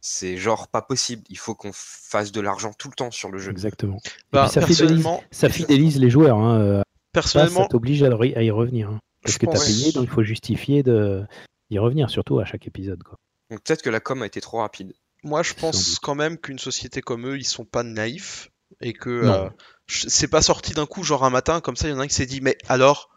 [0.00, 1.22] c'est genre pas possible.
[1.28, 3.50] Il faut qu'on fasse de l'argent tout le temps sur le jeu.
[3.50, 3.98] Exactement.
[4.32, 6.38] Bah, puis ça fidélise, personnellement, ça fidélise les joueurs.
[6.38, 6.58] Hein.
[6.60, 6.82] euh,
[7.12, 8.08] pass, ça personnellement, t'oblige à,
[8.42, 8.88] y revenir.
[8.90, 8.98] hein.
[9.22, 11.22] Parce que tu as pense- payé, donc il faut justifier de-
[11.70, 13.02] d'y revenir, surtout à chaque épisode.
[13.02, 13.16] Quoi.
[13.50, 14.94] Donc peut-être que la com a été trop rapide.
[15.22, 18.50] Moi, je pense quand même qu'une société comme eux, ils sont pas naïfs
[18.80, 19.48] et que euh,
[19.86, 22.06] c'est pas sorti d'un coup, genre un matin, comme ça, il y en a un
[22.06, 23.10] qui s'est dit, mais alors,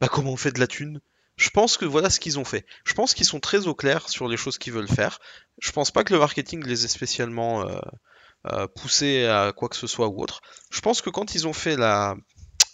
[0.00, 1.00] bah comment on fait de la thune?
[1.36, 2.66] Je pense que voilà ce qu'ils ont fait.
[2.84, 5.18] Je pense qu'ils sont très au clair sur les choses qu'ils veulent faire.
[5.58, 7.78] Je pense pas que le marketing les ait spécialement euh,
[8.46, 10.40] euh, poussés à quoi que ce soit ou autre.
[10.70, 12.16] Je pense que quand ils ont fait la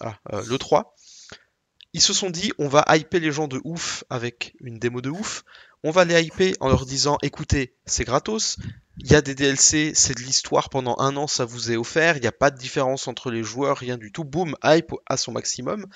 [0.00, 0.94] ah, euh, le 3,
[1.92, 5.10] ils se sont dit, on va hyper les gens de ouf avec une démo de
[5.10, 5.44] ouf.
[5.84, 8.56] On va les hyper en leur disant, écoutez, c'est gratos,
[8.98, 12.16] il y a des DLC, c'est de l'histoire pendant un an, ça vous est offert,
[12.16, 14.22] il n'y a pas de différence entre les joueurs, rien du tout.
[14.22, 15.86] Boum, hype à son maximum.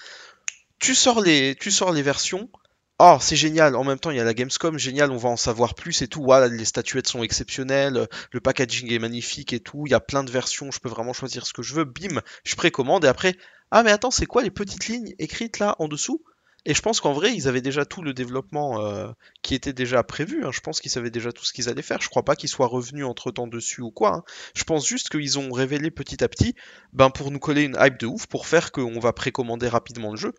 [0.78, 2.51] Tu sors les, tu sors les versions.
[2.99, 3.76] Oh, c'est génial.
[3.76, 6.09] En même temps, il y a la Gamescom, génial, on va en savoir plus et
[6.09, 6.22] tout.
[6.22, 9.84] Voilà, les statuettes sont exceptionnelles, le packaging est magnifique et tout.
[9.87, 11.84] Il y a plein de versions, je peux vraiment choisir ce que je veux.
[11.84, 13.37] Bim, je précommande et après,
[13.70, 16.24] ah mais attends, c'est quoi les petites lignes écrites là en dessous?
[16.66, 19.10] Et je pense qu'en vrai, ils avaient déjà tout le développement euh,
[19.42, 20.44] qui était déjà prévu.
[20.44, 20.50] hein.
[20.52, 22.02] Je pense qu'ils savaient déjà tout ce qu'ils allaient faire.
[22.02, 24.16] Je crois pas qu'ils soient revenus entre temps dessus ou quoi.
[24.16, 24.24] hein.
[24.54, 26.54] Je pense juste qu'ils ont révélé petit à petit,
[26.92, 30.16] ben pour nous coller une hype de ouf, pour faire qu'on va précommander rapidement le
[30.18, 30.34] jeu.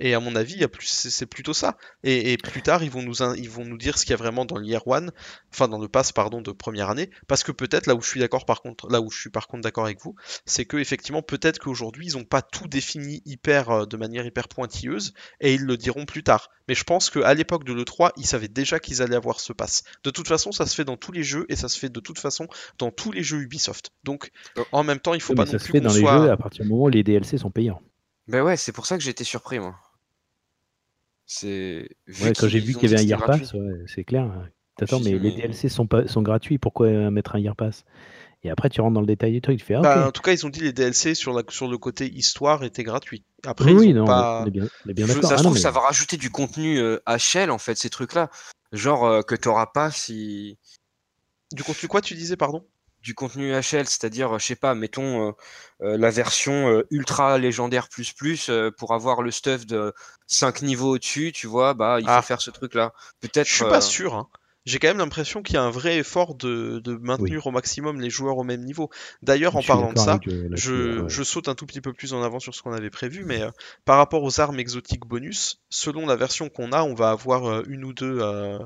[0.00, 1.76] Et à mon avis, c'est plutôt ça.
[2.04, 4.14] Et, et plus tard, ils vont nous, in- ils vont nous dire ce qu'il y
[4.14, 5.10] a vraiment dans l'Year One,
[5.52, 7.10] enfin dans le pass, pardon, de première année.
[7.26, 9.48] Parce que peut-être là où je suis d'accord, par contre, là où je suis par
[9.48, 10.14] contre d'accord avec vous,
[10.46, 14.46] c'est que effectivement, peut-être qu'aujourd'hui, ils n'ont pas tout défini hyper, euh, de manière hyper
[14.48, 16.50] pointilleuse, et ils le diront plus tard.
[16.68, 19.82] Mais je pense qu'à l'époque de l'E3, ils savaient déjà qu'ils allaient avoir ce pass.
[20.04, 22.00] De toute façon, ça se fait dans tous les jeux, et ça se fait de
[22.00, 22.46] toute façon
[22.78, 23.90] dans tous les jeux Ubisoft.
[24.04, 24.62] Donc, Oh.
[24.72, 26.00] en même temps, il faut Ouais, pas mais non ça se plus fait dans les
[26.00, 26.18] soit...
[26.24, 27.82] jeux à partir du moment où les DLC sont payants.
[28.28, 29.74] Ben ouais, c'est pour ça que j'ai été surpris, moi.
[31.28, 31.90] C'est.
[32.22, 34.24] Ouais, quand j'ai vu qu'il y avait un Year Pass, ouais, c'est clair.
[34.80, 37.84] Attends, Je dis, mais les DLC sont, pas, sont gratuits, pourquoi mettre un Year Pass?
[38.44, 40.22] Et après, tu rentres dans le détail du truc, tu fais ah, Bah, en tout
[40.22, 43.24] cas, ils ont dit les DLC sur, la, sur le côté histoire étaient gratuits.
[43.44, 44.42] Après, oui, ils non, pas...
[44.42, 45.30] on est bien, on est bien Je- d'accord.
[45.30, 47.76] ça Ah se non, trouve, mais- ça va rajouter du contenu euh, HL, en fait,
[47.76, 48.30] ces trucs-là.
[48.72, 50.56] Genre euh, que t'auras pas si.
[51.52, 52.64] Du contenu quoi, tu disais, pardon?
[53.02, 55.32] Du contenu HL, c'est-à-dire, euh, je sais pas, mettons euh,
[55.82, 59.92] euh, la version ultra légendaire plus plus pour avoir le stuff de
[60.26, 62.22] 5 niveaux au-dessus, tu vois, bah il faut Ah.
[62.22, 62.92] faire ce truc-là.
[63.20, 63.46] Peut-être.
[63.46, 64.14] Je suis pas sûr.
[64.16, 64.28] hein.
[64.64, 68.00] J'ai quand même l'impression qu'il y a un vrai effort de, de maintenir au maximum
[68.00, 68.90] les joueurs au même niveau.
[69.22, 71.08] D'ailleurs, en parlant de ça, euh, je, ouais.
[71.08, 73.40] je saute un tout petit peu plus en avant sur ce qu'on avait prévu, mais
[73.42, 73.50] euh,
[73.84, 77.62] par rapport aux armes exotiques bonus, selon la version qu'on a, on va avoir euh,
[77.66, 78.58] une ou deux euh,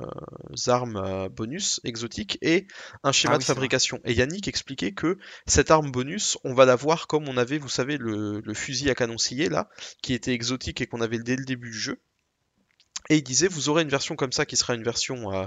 [0.66, 2.66] armes euh, bonus exotiques et
[3.04, 4.00] un schéma Ah de oui, fabrication.
[4.04, 7.96] Et Yannick expliquait que cette arme bonus, on va l'avoir comme on avait, vous savez,
[7.96, 9.68] le, le fusil à canon scié là,
[10.02, 12.00] qui était exotique et qu'on avait dès le début du jeu.
[13.12, 15.46] Et il disait, vous aurez une version comme ça qui sera une version euh,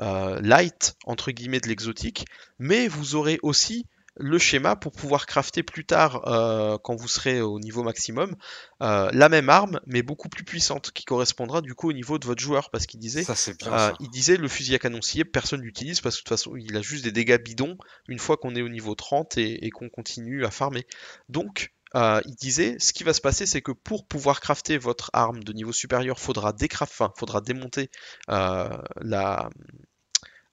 [0.00, 2.26] euh, light, entre guillemets, de l'exotique,
[2.58, 3.86] mais vous aurez aussi
[4.16, 8.34] le schéma pour pouvoir crafter plus tard, euh, quand vous serez au niveau maximum,
[8.80, 12.42] la même arme, mais beaucoup plus puissante, qui correspondra du coup au niveau de votre
[12.42, 13.70] joueur, parce qu'il disait, Ça, c'est bien.
[13.70, 13.94] ça.
[14.00, 16.76] il disait le fusil à canon scié, personne l'utilise parce que de toute façon il
[16.76, 19.88] a juste des dégâts bidons une fois qu'on est au niveau 30 et, et qu'on
[19.88, 20.84] continue à farmer.
[21.28, 25.10] Donc euh, il disait ce qui va se passer c'est que pour pouvoir crafter votre
[25.12, 27.90] arme de niveau supérieur, faudra décraft, faudra démonter
[28.30, 28.68] euh,
[29.00, 29.48] la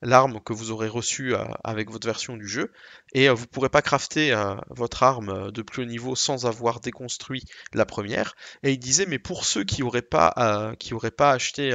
[0.04, 2.72] l'arme que vous aurez reçue euh, avec votre version du jeu.
[3.12, 4.34] Et vous pourrez pas crafter
[4.70, 8.34] votre arme de plus haut niveau sans avoir déconstruit la première.
[8.64, 10.32] Et il disait mais pour ceux qui auraient pas
[11.16, 11.72] pas acheté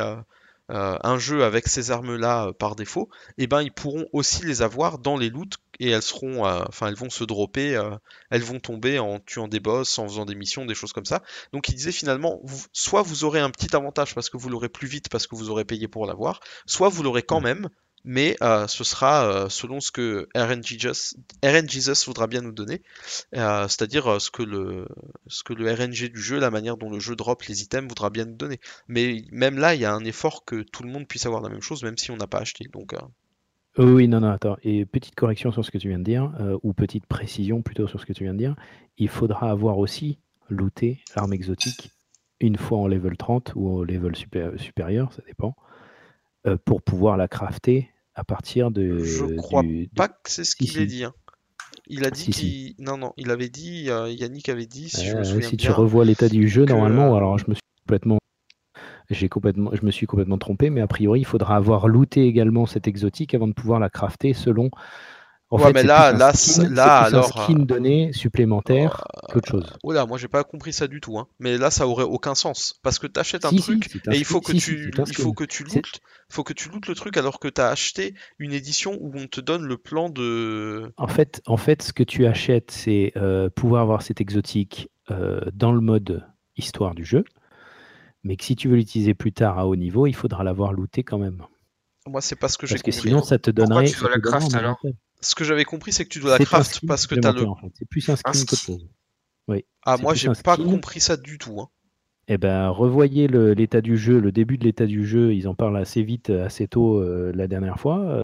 [0.70, 5.16] un jeu avec ces armes-là par défaut, et ben ils pourront aussi les avoir dans
[5.16, 7.92] les loots et elles seront, euh, enfin elles vont se dropper, euh,
[8.30, 11.24] elles vont tomber en tuant des boss, en faisant des missions, des choses comme ça.
[11.54, 14.70] Donc il disait finalement, vous- soit vous aurez un petit avantage parce que vous l'aurez
[14.70, 17.70] plus vite parce que vous aurez payé pour l'avoir, soit vous l'aurez quand même,
[18.04, 22.82] mais euh, ce sera euh, selon ce que RNG Jesus, voudra bien nous donner,
[23.36, 24.88] euh, c'est-à-dire ce que le
[25.28, 28.10] ce que le RNG du jeu, la manière dont le jeu drop les items voudra
[28.10, 28.60] bien nous donner.
[28.88, 31.50] Mais même là, il y a un effort que tout le monde puisse avoir la
[31.50, 32.66] même chose, même si on n'a pas acheté.
[32.72, 32.94] Donc,
[33.78, 34.58] Oh oui, non, non, attends.
[34.64, 37.88] Et petite correction sur ce que tu viens de dire, euh, ou petite précision plutôt
[37.88, 38.56] sur ce que tu viens de dire,
[38.98, 40.18] il faudra avoir aussi
[40.50, 41.92] looté l'arme exotique
[42.40, 45.56] une fois en level 30 ou au level supé- supérieur, ça dépend,
[46.48, 48.98] euh, pour pouvoir la crafter à partir de.
[49.00, 50.86] je crois du- pas que c'est ce qu'il si.
[50.88, 51.04] dit.
[51.04, 51.14] hein.
[51.88, 52.76] Il a dit Si, qu'il.
[52.86, 55.70] Non, non, il avait dit, euh, Yannick avait dit, si je me souviens si tu
[55.72, 58.18] revois l'état du jeu, que, normalement, alors je me suis complètement,
[59.10, 62.66] j'ai complètement, je me suis complètement trompé, mais a priori, il faudra avoir looté également
[62.66, 64.70] cette exotique avant de pouvoir la crafter selon.
[65.50, 69.06] En Ouais, fait, mais là- là, skin- là, plus un alors, skin euh, donné supplémentaire
[69.32, 69.74] qu'autre chose.
[69.82, 71.18] Oh là, moi j'ai pas compris ça du tout.
[71.20, 71.28] Hein.
[71.40, 72.78] Mais là, ça aurait aucun sens.
[72.84, 75.16] Parce que tu achètes un Si, truc un et il faut que si, tu, il
[75.16, 78.14] faut que tu lootes, faut que tu lootes le truc alors que tu as acheté
[78.40, 80.92] une édition où on te donne le plan de.
[80.98, 85.40] En fait, en fait, ce que tu achètes, c'est euh, pouvoir avoir cette exotique euh,
[85.54, 86.26] dans le mode
[86.58, 87.24] histoire du jeu,
[88.28, 91.04] mais que si tu veux l'utiliser plus tard à haut niveau, il faudra l'avoir looté
[91.04, 91.44] quand même.
[92.06, 93.08] Moi, c'est pas ce que j'ai Parce que compris.
[93.10, 93.86] sinon, ça te donnerait.
[93.90, 94.80] tu dois la craft alors.
[95.22, 97.38] Ce que j'avais compris, c'est que tu dois la craft parce que tu as le.
[97.40, 97.74] supplémentaire, en fait.
[97.80, 98.78] C'est plus un skin Un.
[99.48, 99.66] Oui.
[99.84, 100.66] Ah, moi j'ai pas skin.
[100.66, 101.60] compris ça du tout.
[101.62, 101.70] Hein.
[102.28, 105.34] Eh ben, revoyez l'état du jeu, le début de l'état du jeu.
[105.34, 108.00] Ils en parlent assez vite, assez tôt euh, la dernière fois.
[108.00, 108.22] Euh,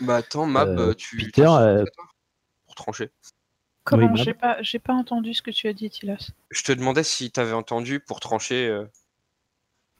[0.00, 1.16] Bah attends, Mab, Euh, euh, tu.
[1.16, 1.84] Peter, tu- euh,
[2.66, 3.10] Pour trancher.
[3.84, 4.14] Comment.
[4.16, 6.30] J'ai pas, j'ai pas entendu ce que tu as dit, Tilas.
[6.50, 8.68] Je te demandais si t'avais entendu pour trancher.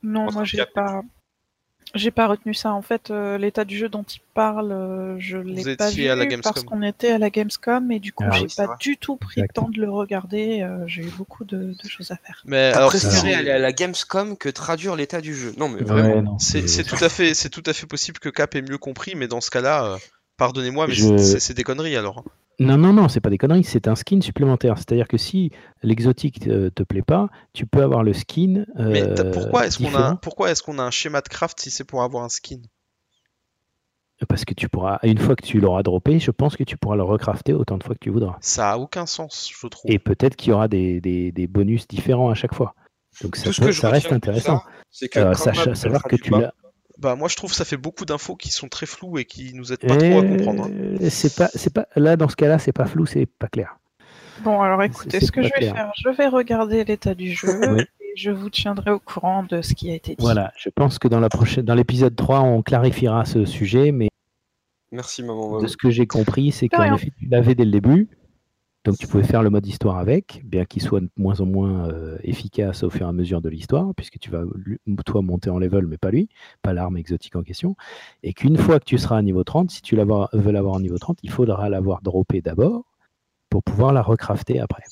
[0.02, 1.02] Non, moi j'ai pas,
[1.94, 2.72] j'ai pas retenu ça.
[2.72, 6.14] En fait, euh, l'état du jeu dont il parle, euh, je l'ai pas vu à
[6.14, 8.96] la parce qu'on était à la Gamescom et du coup Ah j'ai oui, pas du
[8.96, 10.62] tout pris le temps de le regarder.
[10.62, 12.42] euh, j'ai eu beaucoup de, de choses à faire.
[12.46, 15.52] Mais alors, préféré aller à la Gamescom que traduire l'état du jeu.
[15.56, 16.22] Non, mais ouais, vraiment.
[16.22, 19.14] non, c'est tout à fait, c'est tout à fait possible que Cap ait mieux compris,
[19.16, 19.98] mais dans ce cas-là, euh,
[20.36, 22.24] pardonnez-moi, mais Je- c'est- c'est des conneries alors.
[22.60, 24.76] Non, non, non, c'est pas des conneries, c'est un skin supplémentaire.
[24.76, 25.50] C'est-à-dire que si
[25.82, 28.64] l'exotique te, te plaît pas, tu peux avoir le skin.
[28.76, 31.70] Mais euh, pourquoi est-ce qu'on a, pourquoi est-ce qu'on a un schéma de craft si
[31.70, 32.60] c'est pour avoir un skin?
[34.28, 36.96] Parce que tu pourras, une fois que tu l'auras droppé, je pense que tu pourras
[36.96, 38.36] le recrafter autant de fois que tu voudras.
[38.42, 39.90] Ça a aucun sens, je trouve.
[39.90, 42.74] Et peut-être qu'il y aura des, des- des bonus différents à chaque fois.
[43.22, 44.60] Donc ça, Tout ce peut- que je ça reste intéressant.
[44.90, 45.34] c'est que Euh,
[45.74, 46.52] savoir que tu l'as.
[47.00, 49.52] Bah moi je trouve que ça fait beaucoup d'infos qui sont très floues et qui
[49.54, 50.64] nous aident pas trop à comprendre.
[50.66, 51.08] hein.
[51.08, 51.86] C'est pas, c'est pas.
[51.96, 53.76] Là, dans ce cas-là, c'est pas flou, c'est pas clair.
[54.44, 55.74] Bon, alors écoutez, c'est ce que je vais clair.
[55.74, 57.82] faire, je vais regarder l'état du jeu Oui.
[58.00, 60.16] et je vous tiendrai au courant de ce qui a été dit.
[60.22, 60.52] Voilà.
[60.58, 64.08] Je pense que dans la prochaine, dans l'épisode 3, on clarifiera ce sujet, mais
[64.92, 65.60] Merci, maman.
[65.60, 68.08] de ce que j'ai compris, c'est qu'en effet, tu l'avais dès le début.
[68.84, 71.90] Donc tu pouvais faire le mode histoire avec, bien qu'il soit de moins en moins
[71.90, 74.42] euh, efficace au fur et à mesure de l'histoire, puisque tu vas
[75.04, 76.30] toi monter en level, mais pas lui,
[76.62, 77.76] pas l'arme exotique en question.
[78.22, 80.96] Et qu'une fois que tu seras à niveau 30, si tu veux l'avoir au niveau
[80.96, 82.84] 30, il faudra l'avoir droppé d'abord
[83.50, 84.84] pour pouvoir la recrafter après.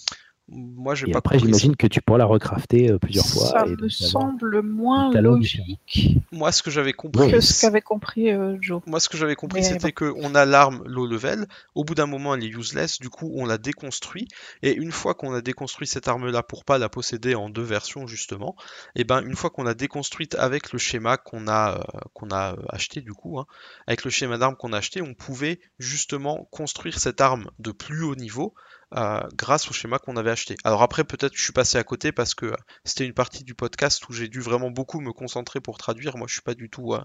[0.50, 3.46] Moi j'ai Et pas après, j'imagine que tu pourras la recrafter euh, plusieurs fois.
[3.46, 8.30] Ça et me semble moins logique Moi ce que j'avais compris, que ce qu'avait compris
[8.30, 8.82] euh, Joe.
[8.86, 11.46] Moi, ce que j'avais compris, Mais c'était que on a l'arme low level.
[11.74, 12.98] Au bout d'un moment, elle est useless.
[12.98, 14.28] Du coup, on la déconstruit.
[14.62, 18.06] Et une fois qu'on a déconstruit cette arme-là pour pas la posséder en deux versions
[18.06, 18.56] justement,
[18.94, 22.56] et ben une fois qu'on l'a déconstruite avec le schéma qu'on a euh, qu'on a
[22.68, 23.46] acheté du coup, hein,
[23.86, 28.02] avec le schéma d'arme qu'on a acheté, on pouvait justement construire cette arme de plus
[28.02, 28.54] haut niveau.
[28.96, 30.56] Euh, grâce au schéma qu'on avait acheté.
[30.64, 33.44] Alors après, peut-être que je suis passé à côté parce que euh, c'était une partie
[33.44, 36.16] du podcast où j'ai dû vraiment beaucoup me concentrer pour traduire.
[36.16, 36.94] Moi, je suis pas du tout.
[36.94, 37.00] euh,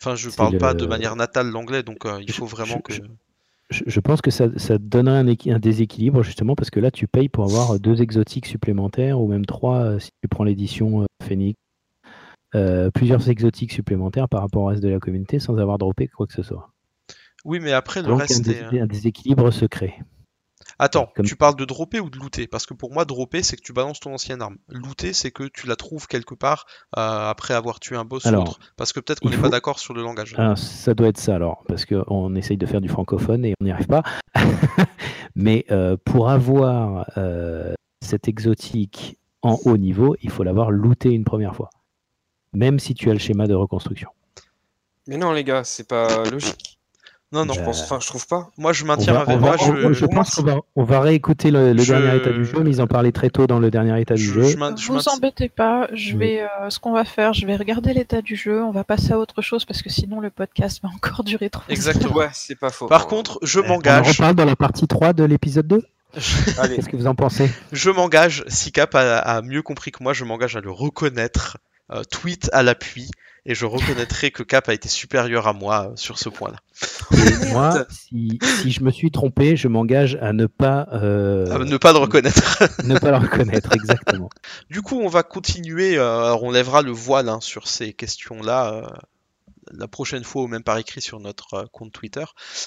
[0.00, 2.92] Enfin, je parle pas de manière natale l'anglais, donc euh, il faut vraiment que.
[3.70, 6.90] je, je pense que ça, ça donnerait un, équi- un déséquilibre justement parce que là
[6.90, 11.56] tu payes pour avoir deux exotiques supplémentaires ou même trois si tu prends l'édition Phoenix.
[12.54, 16.26] Euh, plusieurs exotiques supplémentaires par rapport au reste de la communauté sans avoir droppé quoi
[16.26, 16.68] que ce soit.
[17.46, 18.80] Oui, mais après le Donc un, reste dés- est.
[18.80, 19.94] un déséquilibre se crée.
[20.78, 22.46] Attends, comme- tu parles de dropper ou de looter?
[22.46, 24.56] Parce que pour moi, dropper, c'est que tu balances ton ancienne arme.
[24.68, 26.66] Looter, c'est que tu la trouves quelque part
[26.96, 28.58] euh, après avoir tué un boss ou Alors, autre.
[28.76, 30.34] Parce que peut-être qu'on n'est faut- pas d'accord sur le langage.
[30.38, 33.64] Ah, ça doit être ça alors, parce qu'on essaye de faire du francophone et on
[33.64, 34.02] n'y arrive pas.
[35.34, 41.24] Mais euh, pour avoir euh, cet exotique en haut niveau, il faut l'avoir looté une
[41.24, 41.70] première fois.
[42.52, 44.10] Même si tu as le schéma de reconstruction.
[45.08, 46.78] Mais non, les gars, c'est pas logique.
[47.32, 47.54] Non, non.
[47.54, 48.50] Je pense, enfin, je trouve pas.
[48.58, 51.50] Moi, je On maintiens on Moi, je, on- je pense qu'on va, on va réécouter
[51.50, 53.70] le, le Je- dernier état du jeu, mais ils en parlaient très tôt dans le
[53.70, 54.42] dernier état du je- jeu.
[54.76, 56.18] je Vous embêtez pas, je Oui.
[56.18, 59.12] vais, euh, ce qu'on va faire, je vais regarder l'état du jeu, on va passer
[59.12, 61.62] à autre chose parce que sinon le podcast va encore durer trop.
[61.68, 62.14] Exactement.
[62.16, 62.86] Ouais, c'est pas faux.
[62.86, 64.08] Par contre, je On en m'engage.
[64.10, 65.82] reparle dans la partie 3 de l'épisode 2
[66.58, 67.50] allez, Qu'est-ce que vous en pensez?
[67.72, 71.56] Je m'engage, si Cap a, a mieux compris que moi, je m'engage à le reconnaître,
[71.90, 73.10] euh, tweet à l'appui,
[73.44, 76.58] et je reconnaîtrai que Cap a été supérieur à moi euh, sur ce point-là.
[77.12, 81.58] Et moi, si, si je me suis trompé, je m'engage à ne pas, euh, À
[81.58, 82.62] ne pas le reconnaître.
[82.84, 84.30] ne pas le reconnaître, exactement.
[84.70, 88.74] Du coup, on va continuer, euh, alors on lèvera le voile hein, sur ces questions-là
[88.74, 88.86] euh,
[89.70, 92.24] la prochaine fois ou même par écrit sur notre euh, compte Twitter.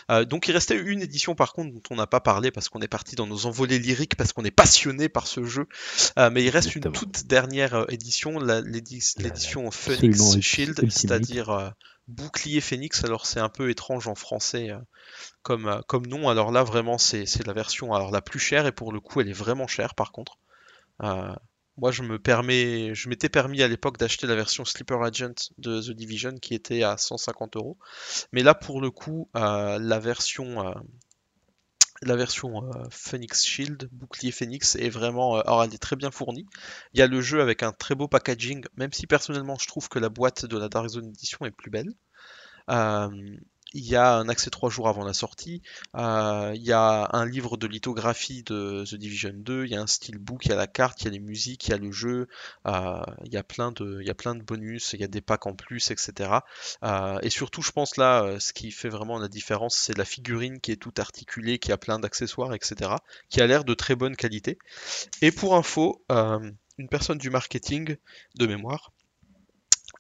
[0.10, 2.82] Euh, donc il restait une édition par contre dont on n'a pas parlé parce qu'on
[2.82, 5.68] est parti dans nos envolées lyriques, parce qu'on est passionné par ce jeu.
[6.18, 6.94] Euh, mais il reste Exactement.
[6.94, 11.70] une toute dernière édition, l'édition Phoenix Shield, c'est-à-dire euh,
[12.08, 13.04] bouclier Phoenix.
[13.04, 14.72] Alors c'est un peu étrange en français
[15.42, 16.30] comme, comme nom.
[16.30, 19.22] Alors là vraiment c'est c'est la version alors, la plus chère et pour le coup
[19.22, 20.38] elle est vraiment chère par contre.
[21.78, 25.82] Moi, je me permets, je m'étais permis à l'époque d'acheter la version Sleeper Agent de
[25.82, 27.78] The Division qui était à 150 euros.
[28.32, 30.74] Mais là, pour le coup, euh, la version, euh,
[32.02, 36.46] la version euh, Phoenix Shield, bouclier Phoenix, est vraiment, alors elle est très bien fournie.
[36.94, 39.90] Il y a le jeu avec un très beau packaging, même si personnellement je trouve
[39.90, 41.94] que la boîte de la Dark Zone Edition est plus belle.
[43.78, 45.62] Il y a un accès 3 jours avant la sortie.
[45.98, 49.66] Euh, il y a un livre de lithographie de The Division 2.
[49.66, 50.46] Il y a un steelbook.
[50.46, 51.02] Il y a la carte.
[51.02, 51.68] Il y a les musiques.
[51.68, 52.30] Il y a le jeu.
[52.68, 54.94] euh, il y a plein de, bonus.
[54.94, 56.40] Il y a des packs en plus, etc.
[56.84, 60.62] Euh, et surtout, je pense là, ce qui fait vraiment la différence, c'est la figurine
[60.62, 62.92] qui est toute articulée, qui a plein d'accessoires, etc.
[63.30, 64.58] Qui a l'air de très bonne qualité.
[65.22, 67.98] Et pour info, une personne du marketing
[68.36, 68.94] de mémoire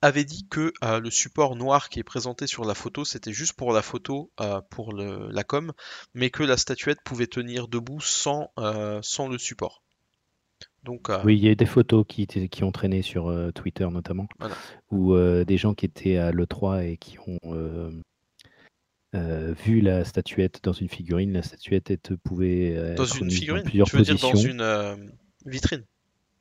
[0.05, 3.53] avait dit que euh, le support noir qui est présenté sur la photo, c'était juste
[3.53, 5.71] pour la photo, euh, pour le- la com,
[6.13, 9.81] mais que la statuette pouvait tenir debout sans, euh, sans le support.
[10.83, 14.55] Donc, Oui, il y a des photos qui, qui ont traîné sur Twitter notamment, Voilà.
[14.91, 17.39] où des gens qui étaient à l'E3 et qui ont
[19.13, 21.33] vu la statuette dans une figurine.
[21.33, 24.29] La statuette pouvait dans être une figurine, tu veux dire positions.
[24.31, 25.11] dans une
[25.45, 25.83] vitrine?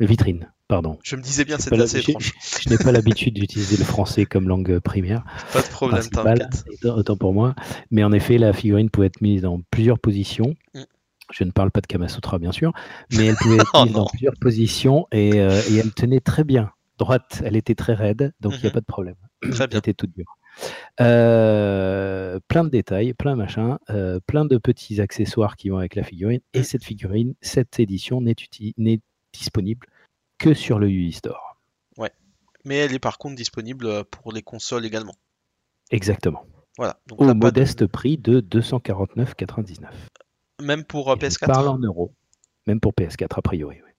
[0.01, 0.99] Vitrine, pardon.
[1.03, 2.33] Je me disais bien, c'est pas assez étrange.
[2.61, 5.25] Je n'ai pas l'habitude d'utiliser le français comme langue euh, primaire.
[5.53, 6.65] Pas de problème, t'inquiète.
[6.85, 7.55] autant- pour moi.
[7.91, 10.55] Mais en effet, la figurine pouvait être mise dans plusieurs positions.
[10.75, 10.83] Mm.
[11.33, 12.73] Je ne parle pas de Kamasutra, bien sûr,
[13.17, 16.45] mais elle pouvait être Oh mise dans plusieurs positions et, euh, et elle tenait très
[16.45, 16.71] bien.
[16.99, 18.73] Droite, elle était très raide, donc il n'y a Mhm.
[18.75, 19.15] pas de problème.
[19.51, 19.79] Très Elle bien.
[19.79, 20.37] était toute dure.
[21.01, 25.95] Euh, plein de détails, plein de machins, euh, plein de petits accessoires qui vont avec
[25.97, 26.41] la figurine.
[26.53, 26.65] Et Mm.
[26.65, 28.35] cette figurine, cette édition n'est
[29.33, 29.87] disponible
[30.39, 31.57] que sur le UI Store.
[32.67, 35.15] mais elle est par contre disponible euh, pour les consoles également.
[35.91, 36.47] Exactement.
[36.79, 36.99] Voilà.
[37.07, 39.89] Donc, Au de- modeste prix de 249,99.
[40.63, 42.15] Même pour euh, Je PS4 parle en euros.
[42.67, 43.77] Même pour PS4, a priori.
[43.85, 43.91] oui.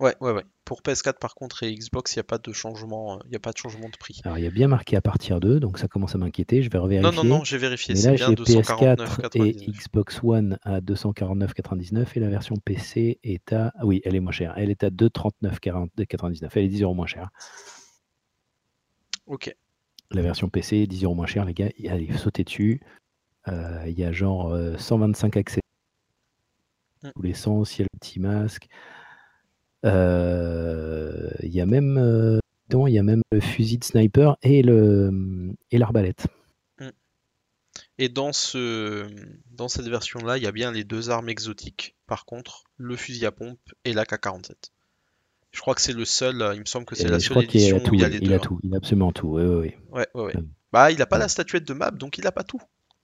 [0.00, 0.44] Ouais, ouais, ouais.
[0.64, 3.36] Pour PS4 par contre et Xbox, il n'y a pas de changement, euh, il y
[3.36, 4.22] a pas de changement de prix.
[4.24, 6.62] Alors, il y a bien marqué à partir de, donc ça commence à m'inquiéter.
[6.62, 7.14] Je vais revérifier.
[7.14, 7.94] Non, non, non, j'ai vérifié.
[7.94, 9.70] Mais C'est là, bien j'ai PS4 et 249,99.
[9.70, 13.72] Xbox One à 249,99 et la version PC est à.
[13.76, 14.54] ah Oui, elle est moins chère.
[14.56, 16.48] Elle est à 239,99.
[16.54, 17.28] Elle est 10 euros moins chère.
[19.26, 19.54] Ok.
[20.12, 21.68] La version PC est 10 euros moins chère, les gars.
[21.88, 22.80] Allez, sautez dessus.
[23.48, 25.60] Euh, Il y a genre euh, 125 accès.
[27.02, 27.10] Mm.
[27.14, 28.66] Tous les sens, il y a le petit masque.
[29.86, 31.96] Euh, Il y a même.
[31.98, 32.38] euh,
[32.72, 35.10] il y a même le fusil de sniper et le
[35.72, 36.26] et l'arbalète.
[37.98, 39.06] Et dans ce,
[39.50, 41.96] dans cette version-là, il y a bien les deux armes exotiques.
[42.06, 44.52] Par contre, le fusil à pompe et l'AK-47.
[45.52, 46.40] Je crois que c'est le seul.
[46.40, 47.90] euh, Il me semble que c'est la seule édition a tout.
[47.90, 48.32] où il y a les il deux.
[48.32, 48.38] a hein.
[48.38, 48.58] tout.
[48.62, 49.28] Il a absolument tout.
[49.28, 50.06] Ouais, ouais, ouais.
[50.14, 50.32] Ouais.
[50.72, 51.22] Bah, il a pas Ouais.
[51.22, 52.62] la statuette de map, donc il a pas tout.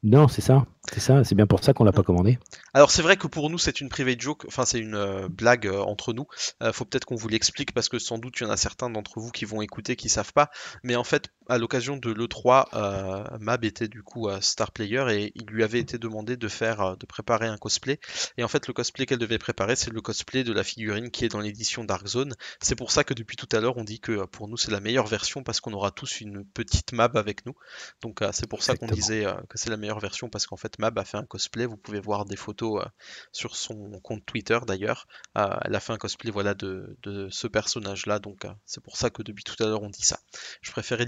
[0.09, 0.65] Non, c'est ça.
[0.93, 1.25] C'est ça.
[1.25, 2.05] C'est bien pour ça qu'on l'a pas Mm.
[2.05, 2.39] commandé.
[2.75, 5.67] Alors c'est vrai que pour nous c'est une private joke, enfin c'est une euh, blague
[5.67, 6.27] euh, entre nous.
[6.63, 8.89] Euh, faut peut-être qu'on vous l'explique parce que sans doute il y en a certains
[8.89, 10.49] d'entre vous qui vont écouter qui savent pas.
[10.85, 15.05] Mais en fait à l'occasion de l'E3, euh, Mab était du coup euh, star player
[15.11, 18.01] et il lui avait été demandé de faire, euh, de préparer un cosplay.
[18.37, 21.25] Et en fait le cosplay qu'elle devait préparer c'est le cosplay de la figurine qui
[21.25, 22.35] est dans l'édition Dark Zone.
[22.61, 24.81] C'est pour ça que depuis tout à l'heure on dit que pour nous c'est la
[24.81, 27.55] meilleure version parce qu'on aura tous une petite Mab avec nous.
[28.01, 30.57] Donc euh, c'est pour ça qu'on disait euh, que c'est la meilleure version parce qu'en
[30.57, 31.67] fait Mab a fait un cosplay.
[31.67, 32.85] Vous pouvez voir des photos
[33.33, 35.07] sur son compte Twitter d'ailleurs.
[35.35, 38.19] Elle a fait un cosplay voilà de, de ce personnage-là.
[38.19, 40.19] Donc c'est pour ça que depuis tout à l'heure on dit ça.
[40.63, 41.05] Je préférais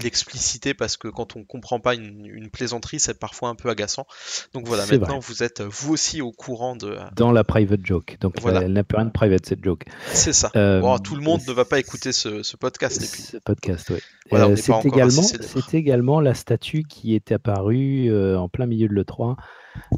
[0.77, 4.05] parce que quand on comprend pas une, une plaisanterie, c'est parfois un peu agaçant.
[4.53, 5.27] Donc voilà, maintenant vrai.
[5.27, 6.87] vous êtes euh, vous aussi au courant de.
[6.87, 8.17] euh, Dans la private joke.
[8.21, 8.59] Donc Voilà.
[8.59, 9.83] là, elle n'a plus rien de private cette joke.
[10.13, 10.51] c'est ça.
[10.55, 13.21] Euh, Bon, tout le monde ne va pas écouter ce, ce podcast et puis.
[13.23, 13.99] Ce podcast, oui.
[14.29, 14.85] Voilà, pas c'est
[15.75, 19.35] également, la statue qui est apparue euh, en plein milieu de l'E3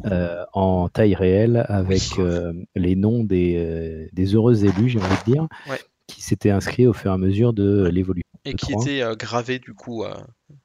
[0.06, 5.16] euh, en taille réelle avec euh, les noms des, euh, des heureux élus, j'ai envie
[5.26, 5.80] de dire, Ouais.
[6.12, 8.28] Qui s'étaient inscrits au fur et à mesure de l'évolution.
[8.46, 10.14] et qui était euh, gravé du coup euh,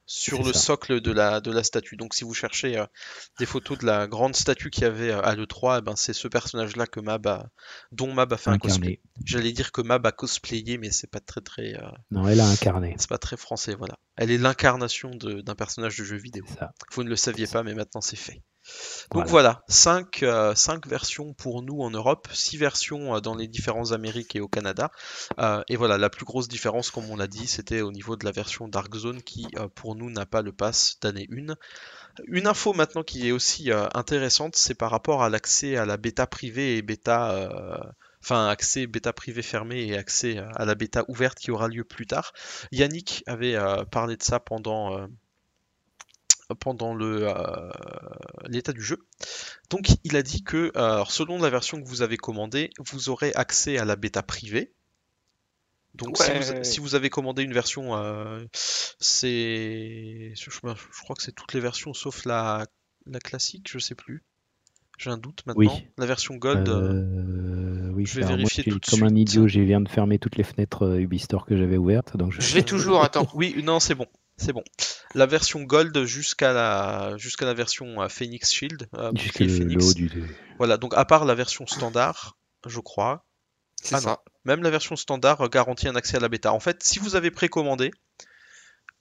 [0.05, 0.59] sur le ça.
[0.59, 1.95] socle de la, de la statue.
[1.95, 2.85] Donc si vous cherchez euh,
[3.39, 6.27] des photos de la grande statue qu'il y avait à l'E3, eh ben, c'est ce
[6.27, 7.49] personnage-là que Mab a,
[7.91, 8.99] dont Mab a fait un cosplay.
[9.23, 11.75] J'allais dire que Mab a cosplayé, mais c'est pas très très,
[12.11, 12.95] Non, elle a incarné.
[12.97, 13.97] c'est pas très français, voilà.
[14.15, 16.43] Elle est l'incarnation d'un personnage de jeu vidéo.
[16.59, 16.71] Ça.
[16.93, 18.41] Vous ne le saviez pas, mais maintenant c'est fait.
[19.11, 19.29] Donc Voilà.
[19.29, 23.91] voilà, 5, euh, cinq versions pour nous en Europe, 6 versions euh, dans les différentes
[23.91, 24.91] Amériques et au Canada.
[25.39, 28.25] Euh, et voilà, la plus grosse différence, comme on l'a dit, c'était au niveau de
[28.25, 31.55] la version Dark Zone qui, euh, pour nous, n'a pas le pass d'année 1.
[32.27, 36.25] Une info maintenant qui est aussi intéressante, c'est par rapport à l'accès à la bêta
[36.27, 37.93] privée et bêta...
[38.23, 42.07] Enfin, accès bêta privé fermé et accès à la bêta ouverte qui aura lieu plus
[42.07, 42.33] tard.
[42.71, 45.07] Yannick avait euh, parlé de ça pendant, euh,
[46.55, 47.69] pendant le, euh,
[48.47, 48.99] l'état du jeu.
[49.69, 53.09] Donc il a dit que euh, alors, selon la version que vous avez commandée, vous
[53.09, 54.71] aurez accès à la bêta privée.
[55.95, 56.63] Donc si, vous, Ouais.
[56.63, 58.45] si vous avez commandé une version, euh,
[58.99, 60.49] c'est, je,
[61.03, 62.67] crois que c'est toutes les versions sauf la,
[63.07, 64.23] la classique, je sais plus.
[64.99, 65.61] J'ai un doute maintenant.
[65.75, 65.87] Oui.
[65.97, 66.69] La version Gold.
[66.69, 69.81] euh, Euh, oui, je vais moi, vérifier j'ai- tout de comme un idiot, j'ai viens
[69.81, 72.15] de fermer toutes les fenêtres euh, Ubistore que j'avais ouvertes.
[72.17, 72.41] Donc je...
[72.41, 73.27] Je l'ai toujours, attends.
[73.33, 74.07] Oui, non, c'est bon.
[74.37, 74.63] C'est bon.
[75.15, 78.87] La version Gold jusqu'à la, jusqu'à la version euh, Phoenix Shield.
[78.95, 79.83] euh, Jusqu'à Phoenix.
[79.85, 80.11] haut du.
[80.57, 82.37] Voilà, donc à part la version standard,
[82.67, 83.25] je crois,
[83.81, 84.03] C'est Ah non.
[84.09, 84.21] ça.
[84.45, 86.53] même la version standard euh, garantit un accès à la bêta.
[86.53, 87.91] En fait, si vous avez précommandé,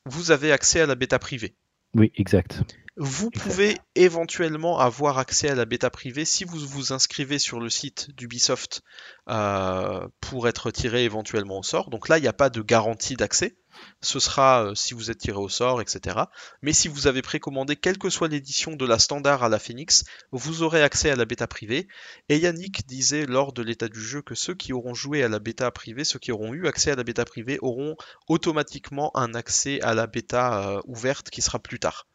[0.07, 1.55] vous avez accès à la bêta privée.
[1.95, 2.63] Oui, exact.
[2.99, 7.69] Vous pouvez éventuellement avoir accès à la bêta privée si vous vous inscrivez sur le
[7.69, 8.81] site d'Ubisoft
[9.29, 11.91] euh, pour être tiré éventuellement au sort.
[11.91, 13.59] Donc là, il n'y a pas de garantie d'accès.
[14.01, 16.21] Ce sera euh, si vous êtes tiré au sort, etc.
[16.63, 20.05] Mais si vous avez précommandé, quelle que soit l'édition de la standard à la Phoenix,
[20.33, 21.89] vous aurez accès à la bêta privée.
[22.31, 25.39] Et Yannick disait lors de l'état du jeu que ceux qui auront joué à la
[25.39, 27.95] bêta privée, ceux qui auront eu accès à la bêta privée, auront
[28.27, 32.07] automatiquement un accès à la bêta euh, ouverte qui sera plus tard.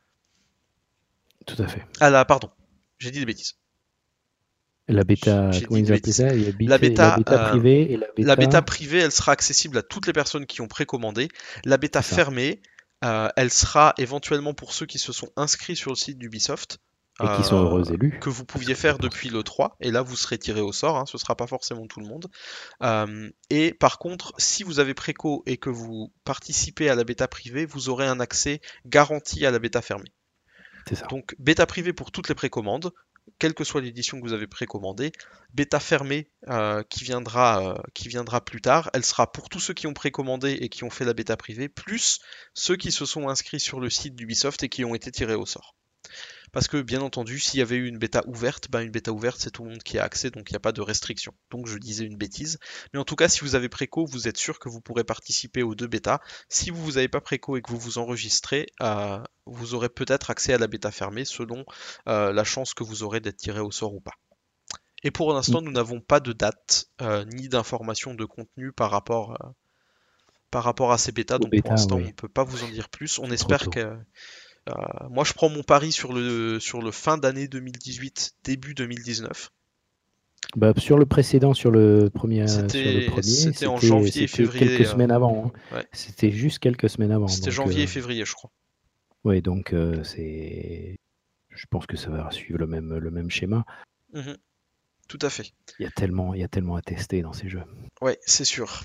[1.46, 1.84] Tout à fait.
[2.00, 2.50] Ah là, pardon,
[3.00, 3.56] j'ai dit des bêtises.
[4.88, 6.24] La bêta, comment ils appellent ça?
[6.36, 8.28] Bêta- La bêta, la bêta euh, privée et la bêta.
[8.28, 11.30] La bêta privée, elle sera accessible à toutes les personnes qui ont précommandé.
[11.66, 12.62] La bêta fermée,
[13.06, 16.80] euh, elle sera éventuellement pour ceux qui se sont inscrits sur le site d'Ubisoft.
[17.22, 18.18] Et qui sont euh, heureux élus.
[18.20, 21.06] que vous pouviez faire depuis le 3, et là vous serez tiré au sort, hein,
[21.06, 22.28] ce sera pas forcément tout le monde.
[23.52, 27.66] Et par contre, si vous avez préco et que vous participez à la bêta privée,
[27.66, 30.12] vous aurez un accès garanti à la bêta fermée.
[31.10, 32.92] Donc bêta privée pour toutes les précommandes,
[33.40, 35.12] quelle que soit l'édition que vous avez précommandée.
[35.54, 39.74] Bêta fermée euh, qui, viendra, euh, qui viendra plus tard, elle sera pour tous ceux
[39.74, 42.20] qui ont précommandé et qui ont fait la bêta privée, plus
[42.54, 45.46] ceux qui se sont inscrits sur le site d'Ubisoft et qui ont été tirés au
[45.46, 45.76] sort.
[46.52, 49.38] Parce que bien entendu, s'il y avait eu une bêta ouverte, ben une bêta ouverte
[49.40, 51.34] c'est tout le monde qui a accès, donc il n'y a pas de restriction.
[51.50, 52.60] Donc je disais une bêtise.
[52.94, 55.64] Mais en tout cas, si vous avez préco, vous êtes sûr que vous pourrez participer
[55.64, 56.20] aux deux bêtas.
[56.50, 60.54] Si vous n'avez pas préco et que vous vous enregistrez, euh, vous aurez peut-être accès
[60.54, 61.66] à la bêta fermée selon
[62.08, 64.16] euh, la chance que vous aurez d'être tiré au sort ou pas.
[65.04, 69.36] Et pour l'instant, nous n'avons pas de date euh, ni d'informations de contenu par rapport,
[70.52, 71.40] par rapport à ces bêtas.
[71.40, 73.18] Donc pour l'instant, on ne peut pas vous en dire plus.
[73.18, 73.98] On espère que
[74.70, 74.74] euh,
[75.10, 79.52] moi, je prends mon pari sur le, sur le fin d'année 2018, début 2019.
[80.56, 84.68] Bah, sur le précédent, sur le premier, c'était en janvier et février.
[84.68, 85.52] Quelques euh, semaines avant.
[85.74, 85.84] Hein.
[85.94, 87.28] C'était juste quelques semaines avant.
[87.28, 88.52] C'était janvier et euh, février, je crois.
[89.24, 90.98] Oui, donc c'est.
[91.50, 93.66] Je pense que ça va suivre le même, le même schéma.
[94.14, 94.34] Mmh
[95.08, 95.52] Tout à fait.
[95.80, 97.64] Il y a tellement, il y a tellement à tester dans ces jeux.
[98.02, 98.84] Ouais, c'est sûr.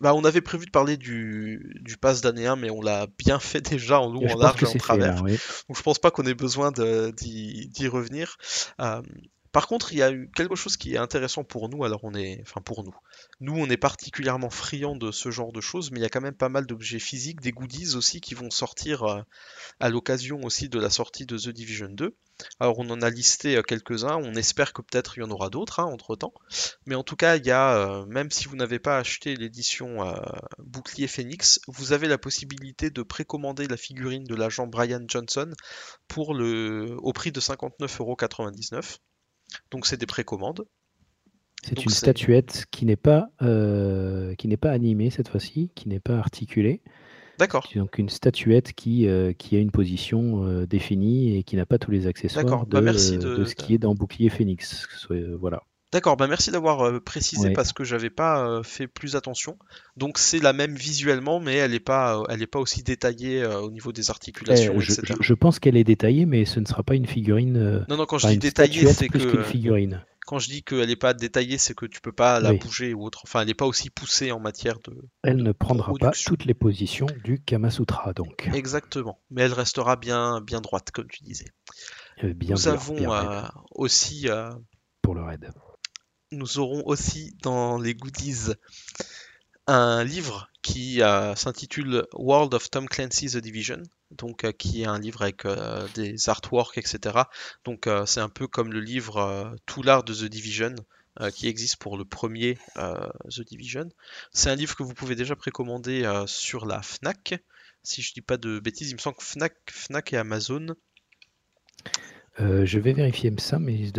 [0.00, 3.38] Bah, on avait prévu de parler du, du pass d'année 1, mais on l'a bien
[3.40, 5.22] fait déjà en long, en large et en travers.
[5.22, 8.36] Donc je pense pas qu'on ait besoin d'y revenir.
[8.80, 9.02] Euh,
[9.58, 11.82] par contre, il y a eu quelque chose qui est intéressant pour nous.
[11.82, 12.94] Alors, on est, enfin pour nous,
[13.40, 16.20] nous, on est particulièrement friands de ce genre de choses, mais il y a quand
[16.20, 19.20] même pas mal d'objets physiques, des goodies aussi qui vont sortir euh,
[19.80, 22.16] à l'occasion aussi de la sortie de The Division 2.
[22.60, 24.14] Alors, on en a listé euh, quelques-uns.
[24.18, 26.34] On espère que peut-être il y en aura d'autres hein, entre temps.
[26.86, 30.04] Mais en tout cas, il y a, euh, même si vous n'avez pas acheté l'édition
[30.60, 35.50] Bouclier Phoenix, vous avez la possibilité de précommander la figurine de l'agent Brian Johnson
[36.16, 38.98] au prix de 59,99€.
[39.70, 40.66] Donc c'est des précommandes.
[41.64, 46.00] C'est une statuette qui n'est pas, euh, qui n'est pas animée cette fois-ci, qui n'est
[46.00, 46.82] pas articulée.
[47.38, 47.68] D'accord.
[47.74, 51.78] Donc une statuette qui, euh, qui a une position euh, définie et qui n'a pas
[51.78, 54.86] tous les accessoires bah, de, de, ce qui est dans Bouclier Phoenix.
[55.38, 55.62] voilà.
[55.90, 59.58] D'accord, bah merci d'avoir euh, précisé parce que j'avais pas euh, fait plus attention.
[59.96, 63.44] Donc c'est la même visuellement, mais elle n'est pas, euh, elle est pas aussi détaillée
[63.46, 65.14] au niveau des articulations, eh, je, etc.
[65.18, 67.86] Je, pense qu'elle est détaillée, mais ce ne sera pas une figurine.
[67.88, 69.42] non, non, quand je dis détaillée, c'est que.
[69.42, 70.04] figurine.
[70.26, 73.06] Quand je dis qu'elle n'est pas détaillée, c'est que tu peux pas la bouger ou
[73.06, 73.22] autre.
[73.24, 74.94] Enfin, elle n'est pas aussi poussée en matière de.
[75.22, 78.46] Elle ne prendra pas toutes les positions du Kamasutra, donc.
[78.52, 81.48] Exactement, mais elle restera bien, bien droite, comme tu disais.
[82.22, 82.98] bien Nous avons
[83.70, 84.28] aussi.
[85.00, 85.48] Pour le raid
[86.32, 88.52] nous aurons aussi dans les goodies
[89.68, 94.86] un livre qui euh, s'intitule World of Tom Clancy The Division, donc euh, qui est
[94.86, 97.18] un livre avec euh, des artworks, etc.
[97.64, 100.74] Donc c'est un peu comme le livre Tout l'art de The Division
[101.34, 103.88] qui existe pour le premier The Division.
[104.32, 107.34] C'est un livre que vous pouvez déjà précommander sur la Fnac.
[107.82, 110.76] Si je dis pas de bêtises, il me semble que Fnac, et Amazon.
[112.38, 113.90] je vais vérifier ça, mais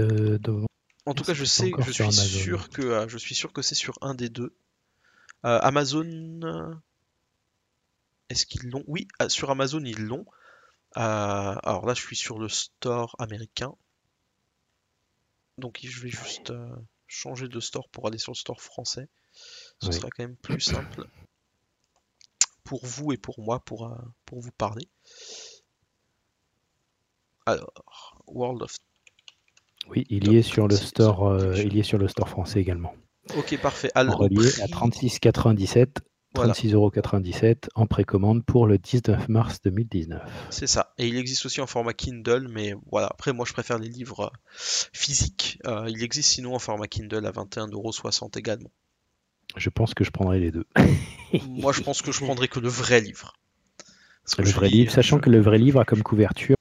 [1.10, 3.73] en tout cas, je sais, je suis sûr que euh, je suis sûr que c'est
[3.73, 4.53] sur un des deux.
[5.44, 6.06] Euh, Amazon,
[6.44, 6.76] euh,
[8.30, 8.84] est-ce qu'ils l'ont?
[8.86, 10.26] Oui, sur Amazon ils l'ont.
[10.94, 13.73] alors là, je suis sur le store américain.
[15.57, 16.53] Donc je vais juste
[17.07, 19.10] changer de store pour aller sur le store français.
[19.81, 21.06] Ce sera quand même plus simple
[22.64, 23.91] pour vous et pour moi pour,
[24.26, 24.88] pour vous parler.
[27.48, 28.77] Alors, World of
[29.90, 32.60] oui, il y est sur le store, euh, il y est sur le store français
[32.60, 32.94] également.
[33.38, 33.91] Ok, parfait.
[33.95, 35.99] Alors, relié à 36,97
[36.36, 40.22] 36,97€ en précommande pour le 19 mars 2019.
[40.52, 40.94] C'est ça.
[40.98, 43.07] Et il existe aussi en format Kindle, mais voilà.
[43.07, 44.38] Après, moi, je préfère les livres euh,
[44.94, 45.60] physiques.
[45.66, 48.72] Euh, il existe sinon en format Kindle à 21,60€ également.
[49.56, 50.66] Je pense que je prendrai les deux.
[51.48, 53.34] moi, je pense que je prendrai que le vrai livre.
[54.38, 56.56] Le vrai livre, sachant que le vrai livre a comme couverture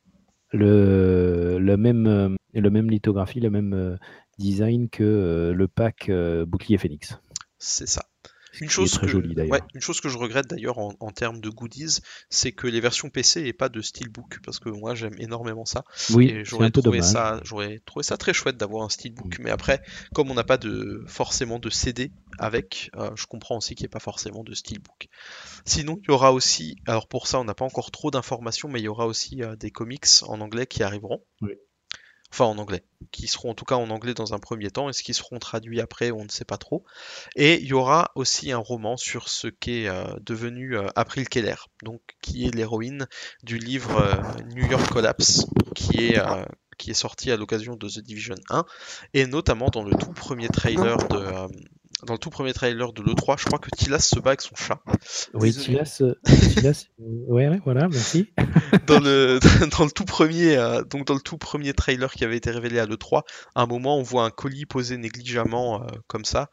[0.53, 3.97] le, le même le même lithographie, le même euh,
[4.39, 7.19] design que euh, le pack euh, bouclier Phoenix.
[7.59, 8.03] C'est ça.
[8.61, 12.67] Une chose, que, une chose que je regrette d'ailleurs en, termes de goodies, c'est que
[12.67, 15.85] les versions PC n'aient pas de steelbook, parce que moi j'aime énormément ça.
[16.11, 19.39] Oui, j'aurais trouvé ça, trouvé ça très chouette d'avoir un steelbook.
[19.41, 19.83] Mais après,
[20.15, 23.91] comme on n'a pas de forcément de CD avec, je comprends aussi qu'il n'y ait
[23.91, 25.09] pas forcément de steelbook.
[25.65, 28.81] Sinon, il y aura aussi, alors pour ça on n'a pas encore trop d'informations, mais
[28.81, 31.23] il y aura aussi des comics en anglais qui arriveront.
[31.41, 31.53] Oui
[32.31, 34.93] enfin en anglais, qui seront en tout cas en anglais dans un premier temps, et
[34.93, 36.85] ce qui seront traduits après, on ne sait pas trop.
[37.37, 41.57] Et il y aura aussi un roman sur ce qu'est euh, devenu euh, April Keller,
[41.83, 43.07] donc qui est l'héroïne
[43.43, 46.21] du livre euh, New York Collapse, qui est
[46.77, 48.65] qui est sorti à l'occasion de The Division 1,
[49.13, 51.49] et notamment dans le tout premier trailer de,
[52.07, 54.55] dans le tout premier trailer de l'E3, je crois que Tilas se bat avec son
[54.55, 54.81] chat.
[55.35, 55.53] Oui.
[55.53, 58.33] Tilas, euh, Tilas, euh, ouais, ouais, voilà, merci.
[58.87, 59.39] dans le
[59.79, 62.79] dans le tout premier euh, donc dans le tout premier trailer qui avait été révélé
[62.79, 63.23] à l'E3,
[63.55, 66.51] à un moment on voit un colis posé négligemment euh, comme ça.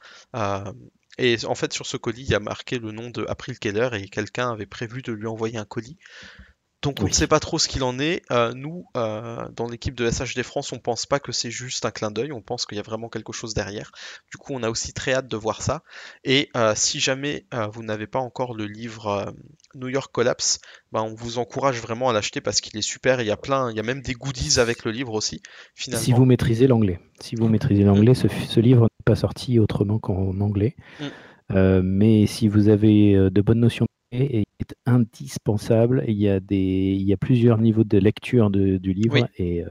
[1.17, 3.89] et en fait sur ce colis il y a marqué le nom de April Keller
[3.93, 5.97] et quelqu'un avait prévu de lui envoyer un colis.
[6.85, 7.09] Donc on Oui.
[7.09, 8.21] ne sait pas trop ce qu'il en est.
[8.31, 11.89] Euh, nous, euh, dans l'équipe de SHD France, on pense pas que c'est juste un
[11.89, 13.91] clin d'œil, on pense qu'il y a vraiment quelque chose derrière.
[14.31, 15.81] Du coup, on a aussi très hâte de voir ça.
[16.23, 19.33] Et euh, si jamais vous n'avez pas encore le livre
[19.73, 20.59] New York Collapse,
[20.91, 23.19] ben, on vous encourage vraiment à l'acheter parce qu'il est super.
[23.19, 25.41] Il y a plein, il y a même des goodies avec le livre aussi,
[25.73, 26.05] finalement.
[26.05, 26.99] Si vous maîtrisez l'anglais.
[27.19, 30.75] Si vous maîtrisez l'anglais, ce, ce livre n'est pas sorti autrement qu'en anglais.
[30.99, 31.79] Mm.
[31.81, 36.03] Mais si vous avez de bonnes notions il est indispensable.
[36.07, 36.57] Il y a, des,
[36.99, 39.15] il y a plusieurs niveaux de lecture de- du livre.
[39.15, 39.23] Oui.
[39.37, 39.67] Et, euh,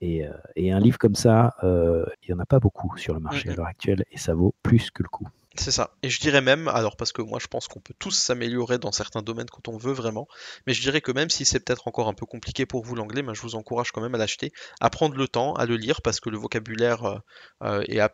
[0.00, 3.14] et, euh, et un livre comme ça, euh, il n'y en a pas beaucoup sur
[3.14, 4.04] le marché Mm, à l'heure actuelle.
[4.10, 5.28] Et ça vaut plus que le coup.
[5.54, 5.90] C'est ça.
[6.02, 8.90] Et je dirais même, alors parce que moi je pense qu'on peut tous s'améliorer dans
[8.90, 10.26] certains domaines quand on veut vraiment,
[10.66, 13.22] mais je dirais que même si c'est peut-être encore un peu compliqué pour vous l'anglais,
[13.22, 16.00] ben, je vous encourage quand même à l'acheter, à prendre le temps, à le lire
[16.00, 17.20] parce que le vocabulaire
[17.62, 18.10] euh, est a-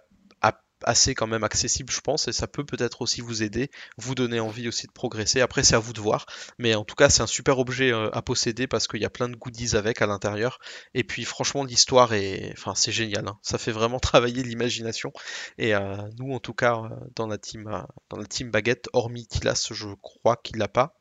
[0.85, 4.41] assez quand même accessible, je pense, et ça peut peut-être aussi vous aider, vous donner
[4.41, 5.41] envie aussi de progresser.
[5.41, 6.27] Après, c'est à vous de voir,
[6.59, 9.11] mais en tout cas, c'est un super objet euh, à posséder parce qu'il y a
[9.11, 10.59] plein de goodies avec à l'intérieur.
[10.95, 13.27] Et puis, franchement, l'histoire est, enfin, c'est génial.
[13.29, 13.39] hein.
[13.43, 15.13] Ça fait vraiment travailler l'imagination.
[15.59, 17.65] Et euh, nous, en tout cas, euh, dans la team,
[18.11, 20.95] dans la team baguette, hormis Tilas, je crois qu'il l'a pas.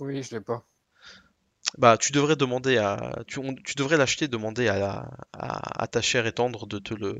[0.00, 0.66] Oui, je l'ai pas.
[1.78, 5.86] Bah, tu devrais demander à, tu, on- tu devrais l'acheter, demander à, la- à, à
[5.86, 7.18] ta chère et tendre de te le,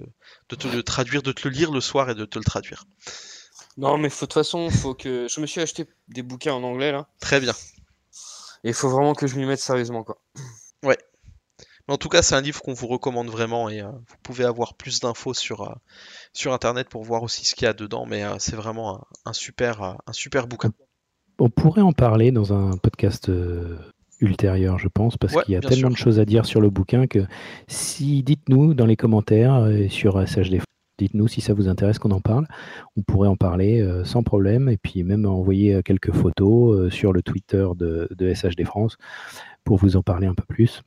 [0.49, 2.85] de te le traduire, de te le lire le soir et de te le traduire.
[3.77, 5.27] Non, mais faut- de toute façon, faut que.
[5.29, 7.07] Je me suis acheté des bouquins en anglais là.
[7.21, 7.53] Très bien.
[8.65, 10.19] Et il faut vraiment que je m'y mette sérieusement quoi.
[10.83, 10.97] Mais
[11.95, 14.75] en tout cas, c'est un livre qu'on vous recommande vraiment et euh, vous pouvez avoir
[14.75, 15.75] plus d'infos sur, euh,
[16.33, 18.07] sur internet pour voir aussi ce qu'il y a dedans.
[18.07, 20.73] Mais euh, c'est vraiment un, un super, un super bouquin.
[21.39, 23.31] On pourrait en parler dans un podcast
[24.23, 25.91] euh, ultérieur, je pense, parce Ouais, qu'il y a tellement sûr.
[25.91, 27.21] de choses à dire sur le bouquin que
[27.69, 30.61] si dites-nous dans les commentaires euh, sur SHD,
[30.99, 32.47] dites-nous si ça vous intéresse qu'on en parle.
[32.97, 36.91] On pourrait en parler euh, sans problème et puis même envoyer euh, quelques photos euh,
[36.91, 38.97] sur le Twitter de, de SHD France
[39.65, 40.83] pour vous en parler un peu plus.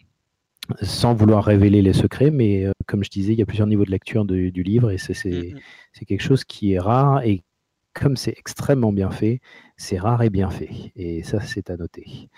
[0.83, 3.85] Sans vouloir révéler les secrets, mais euh, comme je disais, il y a plusieurs niveaux
[3.85, 5.59] de lecture de- du livre et c'est c'est- Mhm.
[5.93, 7.41] c'est quelque chose qui est rare et
[7.99, 9.41] comme c'est extrêmement bien fait,
[9.75, 10.69] c'est rare et bien fait.
[10.95, 12.29] Et ça, c'est à noter.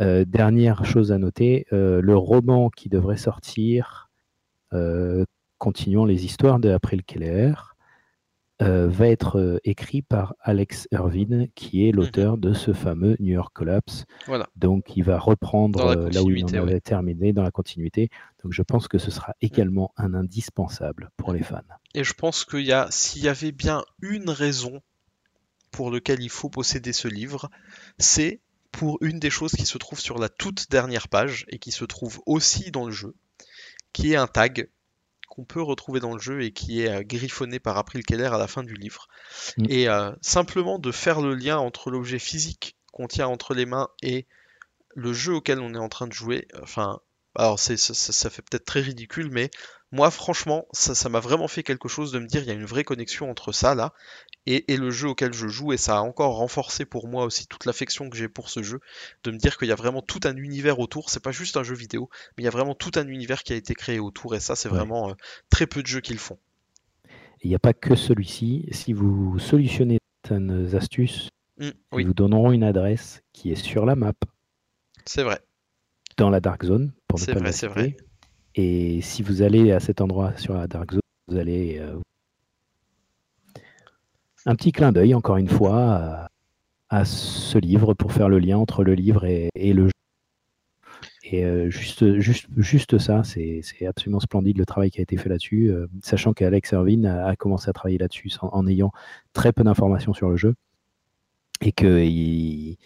[0.00, 4.10] Euh, dernière chose à noter, euh, le roman qui devrait sortir,
[4.72, 5.24] euh,
[5.58, 7.52] continuant les histoires de April Keller,
[8.60, 14.04] va être écrit par Alex Irvine, qui est l'auteur de ce fameux New York Collapse.
[14.26, 14.48] Voilà.
[14.56, 18.08] Donc, il va reprendre là où il en avait terminé dans la continuité.
[18.42, 21.60] Donc, je pense que ce sera également un indispensable pour les fans.
[21.94, 24.82] Et je pense qu'il y a, s'il y avait bien une raison
[25.70, 27.50] pour laquelle il faut posséder ce livre,
[27.98, 28.40] c'est
[28.72, 31.84] pour une des choses qui se trouve sur la toute dernière page et qui se
[31.84, 33.14] trouve aussi dans le jeu,
[33.92, 34.68] qui est un tag
[35.28, 38.38] qu'on peut retrouver dans le jeu et qui est euh, griffonné par April Keller à
[38.38, 39.08] la fin du livre.
[39.56, 39.66] Mm.
[39.68, 43.88] Et euh, simplement de faire le lien entre l'objet physique qu'on tient entre les mains
[44.02, 44.26] et
[44.94, 47.00] le jeu auquel on est en train de jouer, enfin,
[47.38, 49.50] alors c'est, ça, ça- ça fait peut-être très ridicule, mais
[49.92, 52.54] moi franchement, ça, ça m'a vraiment fait quelque chose de me dire il y a
[52.54, 53.94] une vraie connexion entre ça là
[54.46, 57.46] et, et le jeu auquel je joue, et ça a encore renforcé pour moi aussi
[57.48, 58.80] toute l'affection que j'ai pour ce jeu,
[59.24, 61.62] de me dire qu'il y a vraiment tout un univers autour, c'est pas juste un
[61.64, 64.34] jeu vidéo, mais il y a vraiment tout un univers qui a été créé autour,
[64.36, 64.78] et ça c'est Ouais.
[64.78, 65.14] vraiment euh,
[65.50, 66.38] très peu de jeux qui le font.
[67.42, 68.68] Il n'y a pas que celui-ci.
[68.72, 71.28] Si vous solutionnez certaines astuces,
[71.60, 74.14] Mm, ils vous donneront une adresse qui est sur la map,
[75.06, 75.40] c'est vrai.
[76.18, 77.96] Dans la Dark Zone, pour ne C'est pas vrai, c'est vrai.
[78.54, 81.78] Et si vous allez à cet endroit sur la Dark Zone, vous allez...
[81.78, 81.96] euh,
[84.46, 86.28] un petit clin d'œil, encore une fois, à,
[86.90, 89.92] à ce livre pour faire le lien entre le livre et, et le jeu.
[91.30, 95.18] Et euh, juste, juste, juste ça, c'est c'est absolument splendide le travail qui a été
[95.18, 98.92] fait là-dessus, euh, sachant qu'Alex Irvine a, a commencé à travailler là-dessus sans- en ayant
[99.34, 100.54] très peu d'informations sur le jeu
[101.60, 102.76] et qu'il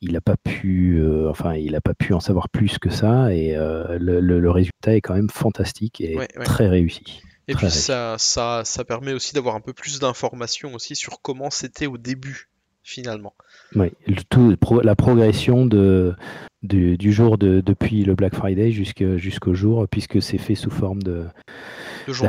[0.00, 3.32] il n'a pas pu, euh, enfin, il a pas pu en savoir plus que ça.
[3.34, 6.44] Et euh, le, le- le résultat est quand même fantastique et Ouais, ouais.
[6.44, 7.20] très réussi.
[7.48, 11.20] Et Très puis ça, ça, ça permet aussi d'avoir un peu plus d'informations aussi sur
[11.22, 12.48] comment c'était au début,
[12.82, 13.34] finalement.
[13.76, 16.14] Oui, le tout, pro- la progression de,
[16.62, 21.02] du, du jour de, depuis le Black Friday jusqu'au jour, puisque c'est fait sous forme
[21.02, 21.24] de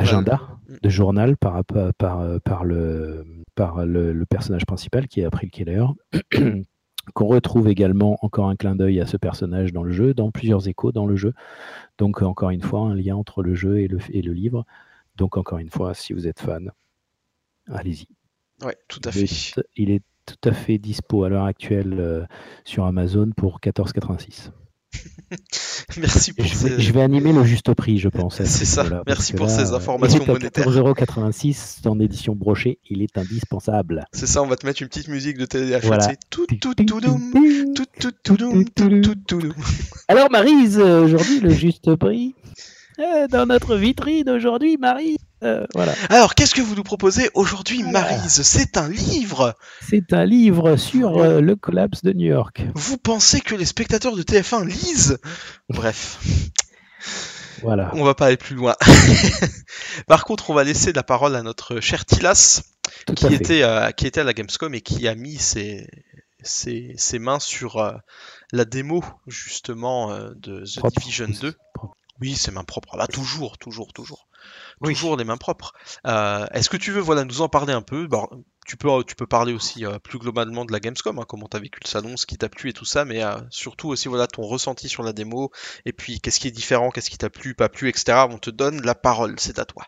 [0.00, 0.74] d'agenda, Mm.
[0.82, 5.48] de journal par, par, par, par le, par le, le personnage principal qui est April
[5.50, 5.84] Keller,
[7.14, 10.66] qu'on retrouve également encore un clin d'œil à ce personnage dans le jeu, dans plusieurs
[10.66, 11.32] échos dans le jeu.
[11.98, 14.66] Donc encore une fois, un lien entre le jeu et le, et le livre.
[15.16, 16.72] Donc encore une fois, si vous êtes fan,
[17.70, 18.08] allez-y.
[18.64, 19.62] Ouais, tout à Il est, fait.
[19.76, 22.24] il est tout à fait dispo à l'heure actuelle euh,
[22.64, 24.50] sur Amazon pour 14,86.
[25.98, 26.80] Merci pour Je vais, ces...
[26.80, 28.36] je vais animer le juste prix, je pense.
[28.36, 28.84] ce C'est ça.
[29.06, 30.68] Merci pour là, ces euh, informations il est à monétaires.
[30.68, 34.04] 14,86€ en édition brochée, il est indispensable.
[34.12, 35.84] C'est ça, on va te mettre une petite musique de TDH.
[35.84, 36.06] Voilà.
[36.30, 36.84] Tout, tout, tout.
[36.84, 38.36] Tout, tout, tout, tout,
[38.74, 39.54] tout, tout, doum.
[40.08, 42.34] Alors Marise, aujourd'hui le juste prix
[42.98, 45.16] euh, dans notre vitrine aujourd'hui, Marie.
[45.42, 47.82] euh, voilà, Alors, qu'est-ce que vous nous proposez aujourd'hui.
[47.82, 52.62] Marise C'est un livre c'est un livre sur euh, le collapse de New York.
[52.74, 55.18] Vous pensez que les spectateurs de TF1 lisent
[55.68, 56.18] Bref,
[57.62, 57.90] Voilà.
[57.94, 58.74] on va pas aller plus loin.
[60.06, 62.62] Par contre, on va laisser la parole à notre cher Tilas,
[63.06, 65.86] Tout qui était, euh, qui était à la Gamescom et qui a mis ses,
[66.42, 67.92] ses, ses mains sur
[68.52, 71.00] la démo, justement, de The Propre.
[71.00, 71.54] Division 2.
[71.74, 71.94] Propre.
[72.20, 72.96] Oui, c'est mains propres.
[72.96, 74.28] Bah, toujours, toujours, toujours.
[74.80, 74.94] Oui.
[74.94, 75.72] Toujours les mains propres.
[76.06, 78.08] Euh, Est-ce que tu veux voilà, nous en parler un peu?
[78.66, 81.56] Tu, peux, tu peux parler aussi euh, plus globalement de la Gamescom, hein, comment tu
[81.56, 84.08] as vécu le salon, ce qui t'a plu et tout ça, mais euh, surtout aussi
[84.08, 85.50] voilà, ton ressenti sur la démo,
[85.84, 88.26] et puis qu'est-ce qui est différent, qu'est-ce qui t'a plu, pas plu, etc.
[88.30, 89.84] On te donne la parole, c'est à toi.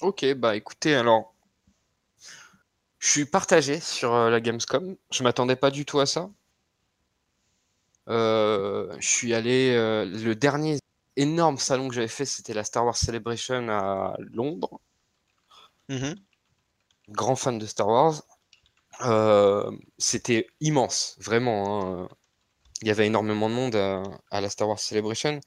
[0.00, 1.34] Ok, bah écoutez, alors.
[3.00, 4.96] Je suis partagé sur la Gamescom.
[5.12, 6.30] Je m'attendais pas du tout à ça.
[8.08, 9.72] Je suis allé.
[9.72, 10.78] le dernier
[11.18, 14.80] énorme salon que j'avais fait, c'était la Star Wars Celebration à Londres.
[15.88, 16.14] Mhm.
[17.10, 18.22] Grand fan de Star Wars.
[19.02, 22.02] Euh, c'était immense, vraiment.
[22.02, 22.08] hein.
[22.82, 25.40] Il y avait énormément de monde à, à la Star Wars Celebration.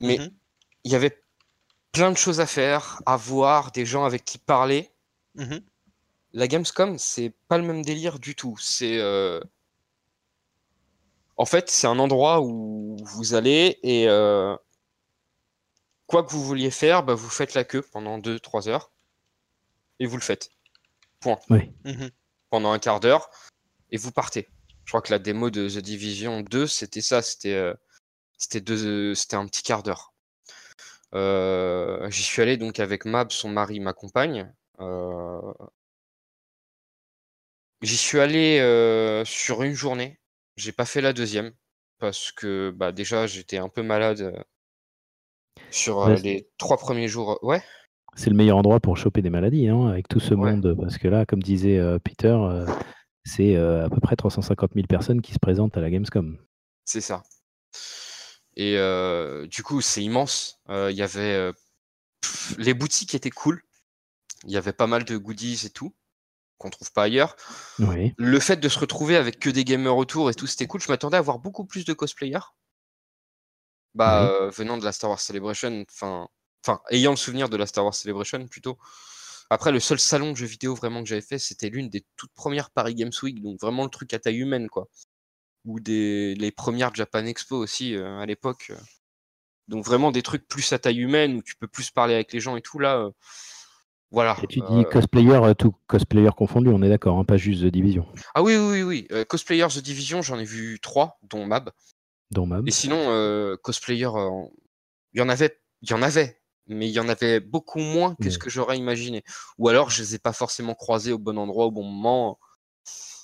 [0.00, 0.30] Mais Mhm.
[0.84, 1.22] il y avait
[1.92, 4.90] plein de choses à faire, à voir, des gens avec qui parler.
[5.34, 5.60] Mhm.
[6.32, 8.56] La Gamescom, c'est pas le même délire du tout.
[8.58, 9.40] C'est euh,
[11.36, 14.56] en fait, c'est un endroit où vous allez et euh,
[16.06, 18.92] quoi que vous vouliez faire, bah, vous faites la queue pendant 2-3 heures
[19.98, 20.50] et vous le faites.
[21.20, 21.38] Point.
[21.50, 21.72] Oui.
[21.84, 22.10] Mhm.
[22.50, 23.30] Pendant un quart d'heure
[23.90, 24.48] et vous partez.
[24.84, 27.22] Je crois que la démo de The Division 2, c'était ça.
[27.22, 27.74] C'était euh,
[28.36, 30.12] c'était un petit quart d'heure.
[31.14, 34.52] Euh, J'y suis allé donc avec Mab, son mari, ma compagne.
[34.80, 35.52] Euh,
[37.82, 40.18] J'y suis allé euh, sur une journée.
[40.56, 41.54] J'ai pas fait la deuxième
[41.98, 44.42] parce que bah, déjà j'étais un peu malade euh,
[45.68, 47.38] sur euh, Ouais, les trois premiers jours.
[47.42, 47.62] Ouais,
[48.16, 50.54] C'est le meilleur endroit pour choper des maladies, hein, avec tout ce Ouais.
[50.58, 52.66] monde, parce que là, comme disait euh, Peter, euh,
[53.24, 56.38] c'est euh, à peu près 350 000 personnes qui se présentent à la Gamescom.
[56.84, 57.22] c'est ça.
[58.56, 60.60] Et euh, du coup, c'est immense.
[60.68, 61.52] Euh, Il y avait euh,
[62.22, 63.62] pff, les boutiques étaient cool.
[64.44, 65.94] Il y avait pas mal de goodies et tout
[66.58, 67.36] qu'on trouve pas ailleurs.
[67.78, 68.14] Oui.
[68.16, 70.80] Le fait de se retrouver avec que des gamers autour et tout, c'était cool.
[70.80, 72.38] Je m'attendais à voir beaucoup plus de cosplayers.
[73.94, 74.28] Bah, Oui.
[74.28, 76.28] euh, venant de la Star Wars Celebration, enfin,
[76.64, 78.78] enfin, ayant le souvenir de la Star Wars Celebration plutôt.
[79.50, 82.32] Après, le seul salon de jeux vidéo vraiment que j'avais fait, c'était l'une des toutes
[82.32, 84.88] premières Paris Games Week, donc vraiment le truc à taille humaine, quoi.
[85.64, 88.72] Ou des les premières Japan Expo aussi euh, à l'époque.
[89.68, 92.40] Donc vraiment des trucs plus à taille humaine où tu peux plus parler avec les
[92.40, 92.98] gens et tout là.
[92.98, 93.10] euh,
[94.14, 94.36] voilà.
[94.42, 97.62] Et tu euh, dis cosplayer, euh, tout cosplayer confondu, on est d'accord, hein, pas juste
[97.62, 99.08] The Division, Ah oui, oui, oui, oui.
[99.10, 101.70] Euh, cosplayers The Division, j'en ai vu trois, dont Mab.
[102.30, 102.66] dont Mab.
[102.66, 104.30] Et sinon, euh, cosplayer, euh,
[105.12, 108.14] il y en avait, il y en avait, mais il y en avait beaucoup moins
[108.14, 109.22] que ce que j'aurais imaginé.
[109.58, 112.38] Ou alors, je les ai pas forcément croisés au bon endroit, au bon moment.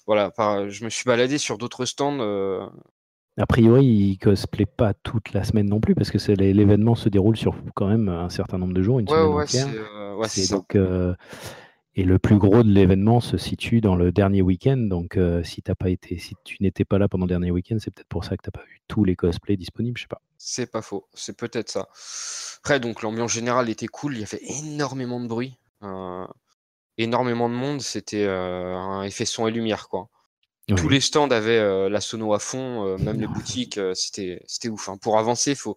[0.06, 0.32] Voilà,
[0.68, 2.18] je me suis baladé sur d'autres stands.
[2.20, 2.66] euh,
[3.40, 7.08] A priori, ils cosplayent pas toute la semaine non plus, parce que c'est l'événement se
[7.08, 9.68] déroule sur quand même un certain nombre de jours, une Ouais, semaine ouais, entière.
[9.94, 11.14] euh, ouais, c'est donc, euh,
[11.94, 14.76] et le plus gros de l'événement se situe dans le dernier week-end.
[14.76, 17.76] Donc, euh, si t'as pas été, si tu n'étais pas là pendant le dernier week-end,
[17.80, 19.96] c'est peut-être pour ça que t'as pas vu tous les cosplays disponibles.
[19.96, 20.20] Je sais pas.
[20.36, 21.88] C'est pas faux, c'est peut-être ça.
[22.58, 25.56] Après, donc l'ambiance générale était cool, il y avait énormément de bruit,
[26.98, 30.10] énormément de monde, c'était un effet son et lumière, quoi.
[30.76, 34.42] Tous les stands avaient euh, la sono à fond, euh, même les boutiques, euh, c'était
[34.46, 34.88] c'était ouf.
[34.88, 34.96] hein.
[34.98, 35.76] Pour avancer, faut.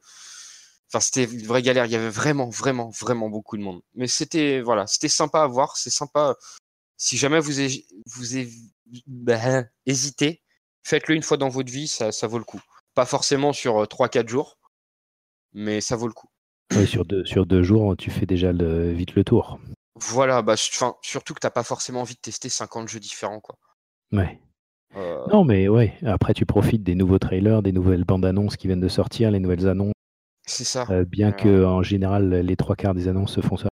[0.89, 1.85] Enfin, c'était une vraie galère.
[1.85, 3.81] Il y avait vraiment, vraiment, vraiment beaucoup de monde.
[3.95, 5.77] Mais c'était voilà, c'était sympa à voir.
[5.77, 6.35] C'est sympa.
[6.97, 8.25] Si jamais vous hé- vous
[9.07, 10.41] bah, hésitez,
[10.83, 12.61] faites-le une fois dans votre vie, ça, ça vaut le coup.
[12.93, 14.59] Pas forcément sur euh, 3-4 jours,
[15.53, 16.29] mais ça vaut le coup.
[16.75, 19.59] Oui, sur deux, sur deux jours, tu fais déjà le- vite le tour.
[19.95, 23.57] Voilà, bah, surtout que t'as pas forcément envie de tester 50 jeux différents, quoi.
[24.11, 24.39] Ouais.
[24.95, 25.93] Euh, Non, mais ouais.
[26.05, 29.39] Après, tu profites des nouveaux trailers, des nouvelles bandes annonces qui viennent de sortir, les
[29.39, 29.93] nouvelles annonces.
[30.45, 30.85] c'est ça.
[30.89, 33.69] euh, bien que en général, les trois quarts des annonces se font ça.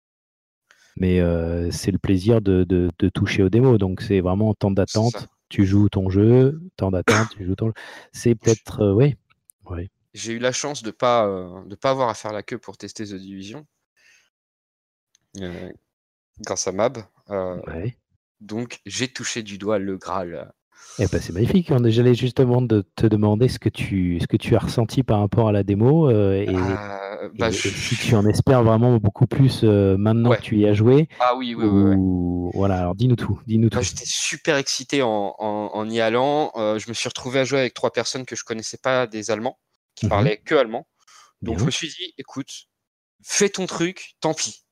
[0.97, 3.77] Mais euh, c'est le plaisir de, de- de toucher aux démos.
[3.79, 5.27] Donc, c'est vraiment temps d'attente.
[5.49, 7.73] Tu joues ton jeu, temps d'attente, tu joues ton jeu.
[8.11, 8.91] C'est peut-être.
[8.93, 9.17] ouais.
[9.65, 9.89] Ouais.
[10.13, 12.77] J'ai eu la chance de pas euh, de pas avoir à faire la queue pour
[12.77, 13.65] tester The Division.
[16.41, 16.97] Grâce à Mab.
[17.29, 17.97] Ouais.
[18.41, 20.51] Donc, j'ai touché du doigt le Graal.
[21.01, 21.72] Eh ben, c'est magnifique.
[21.72, 25.19] On- J'allais justement de te demander ce que tu, ce que tu as ressenti par
[25.22, 28.64] rapport à la démo euh, et, Euh, bah, et- et je- si tu en espères
[28.64, 30.38] vraiment beaucoup plus euh, maintenant Ouais.
[30.38, 31.07] que tu y as joué.
[31.22, 31.84] Ah oui, oui, oui.
[31.91, 31.95] oui.
[31.97, 33.39] ou- Voilà, alors dis-nous tout.
[33.47, 33.81] Bah, tout.
[33.81, 36.51] J'étais super excité en, en- en y allant.
[36.56, 39.57] Je me suis retrouvé à jouer avec trois personnes que je connaissais pas des Allemands,
[39.95, 40.10] qui Mhm.
[40.10, 40.85] parlaient que allemand.
[41.41, 41.61] Donc Bien.
[41.61, 42.51] je me suis dit, écoute,
[43.23, 44.65] fais ton truc, tant pis.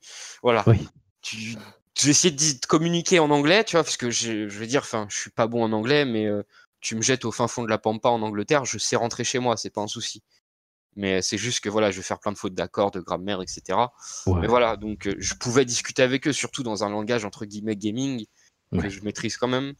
[0.44, 0.64] Voilà.
[0.68, 0.88] Oui.
[1.22, 1.56] Tu-
[1.98, 5.18] J'ai essayé de, communiquer en anglais, tu vois, parce que je veux dire, enfin, je
[5.18, 6.44] suis pas bon en anglais, mais euh,
[6.80, 9.40] tu me jettes au fin fond de la pampa en Angleterre, je sais rentrer chez
[9.40, 10.22] moi, c'est pas un souci.
[10.95, 13.80] Mais c'est juste que voilà, je vais faire plein de fautes d'accords, de grammaire, etc.
[14.26, 14.40] Ouais.
[14.41, 17.76] Mais voilà, donc euh, je pouvais discuter avec eux, surtout dans un langage entre guillemets
[17.76, 18.26] gaming
[18.74, 19.74] que je maîtrise quand même.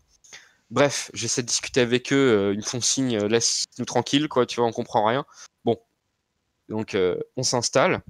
[0.70, 4.46] Bref, j'essaie de discuter avec eux, euh, ils me font signe, euh, laisse-nous tranquille, quoi,
[4.46, 5.26] tu vois, on comprend rien.
[5.64, 5.78] Bon,
[6.68, 8.02] donc euh, on s'installe.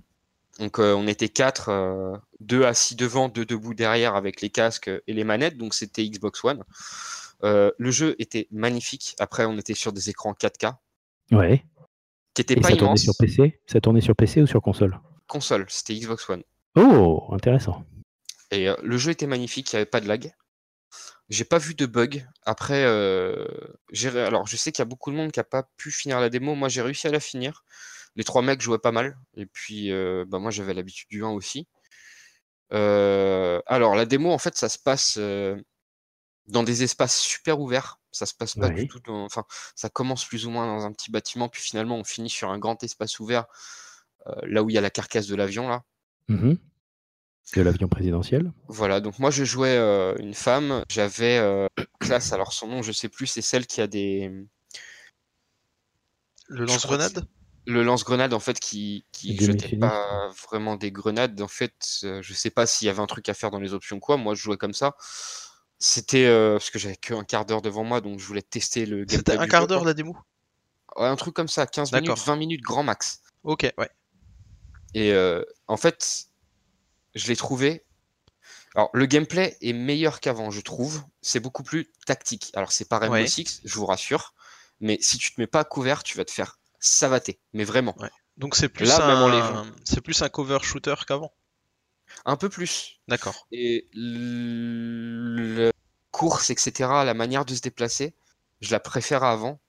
[0.59, 4.89] Donc euh, on était quatre, euh, deux assis devant, deux debout derrière avec les casques
[4.89, 6.63] et les manettes, donc c'était Xbox One.
[7.43, 9.15] Euh, le jeu était magnifique.
[9.19, 10.73] Après, on était sur des écrans 4K,
[11.31, 11.63] Ouais.
[12.33, 14.99] qui étaient Et pas ça tournait sur PC Ça tournait sur PC ou sur console?
[15.27, 16.43] Console, c'était Xbox One.
[16.75, 17.83] Oh, intéressant.
[18.49, 20.33] Et le jeu était magnifique, il n'y avait pas de lag.
[21.29, 22.25] J'ai pas vu de bug.
[22.45, 26.19] Après, alors je sais qu'il y a beaucoup de monde qui a pas pu finir
[26.21, 26.55] la démo.
[26.55, 27.65] Moi, j'ai réussi à la finir.
[28.17, 29.17] Les trois mecs jouaient pas mal.
[29.35, 31.67] Et puis, euh, bah, moi, j'avais l'habitude du 1 aussi.
[32.73, 35.55] Euh, alors, la démo, en fait, ça se passe euh,
[36.47, 37.99] dans des espaces super ouverts.
[38.11, 39.25] Ça se passe pas du tout dans.
[39.25, 39.43] Enfin,
[39.75, 42.57] ça commence plus ou moins dans un petit bâtiment, puis finalement, on finit sur un
[42.57, 43.45] grand espace ouvert,
[44.25, 45.83] euh, là où il y a la carcasse de l'avion, là.
[46.27, 46.57] Mhm.
[47.55, 51.67] De l'avion présidentiel Voilà, donc moi je jouais euh, une femme, j'avais euh,
[51.99, 54.29] classe, alors son nom je sais plus, c'est celle qui a des
[56.49, 57.25] Le lance-grenade?
[57.67, 61.39] Le lance-grenade en fait qui jetait pas vraiment des grenades.
[61.41, 63.73] En fait, euh, je sais pas s'il y avait un truc à faire dans les
[63.73, 64.17] options ou quoi.
[64.17, 64.95] Moi je jouais comme ça.
[65.77, 68.85] C'était euh, parce que j'avais que un quart d'heure devant moi, donc je voulais tester
[68.85, 70.17] le gameplay C'était un quart d'heure la démo?
[70.95, 72.23] Ouais, un truc comme ça, 15 minutes, D'accord.
[72.25, 73.21] 20 minutes grand max.
[73.43, 73.89] Ok, ouais.
[74.93, 76.27] Et euh, en fait,
[77.13, 77.85] je l'ai trouvé.
[78.75, 81.03] Alors, le gameplay est meilleur qu'avant, je trouve.
[81.21, 82.51] C'est beaucoup plus tactique.
[82.55, 83.27] Alors, c'est pas Rainbow Ouais.
[83.27, 84.33] Six, je vous rassure.
[84.79, 87.39] Mais si tu te mets pas à couvert, tu vas te faire savater.
[87.53, 87.95] Mais vraiment.
[88.37, 89.65] Donc c'est plus, Là, même en un...
[89.83, 91.33] c'est plus un cover shooter qu'avant.
[92.25, 92.99] Un peu plus.
[93.07, 93.47] D'accord.
[93.51, 95.71] Et le
[96.11, 96.71] course, etc.,
[97.05, 98.15] la manière de se déplacer,
[98.61, 99.59] je la préfère à avant.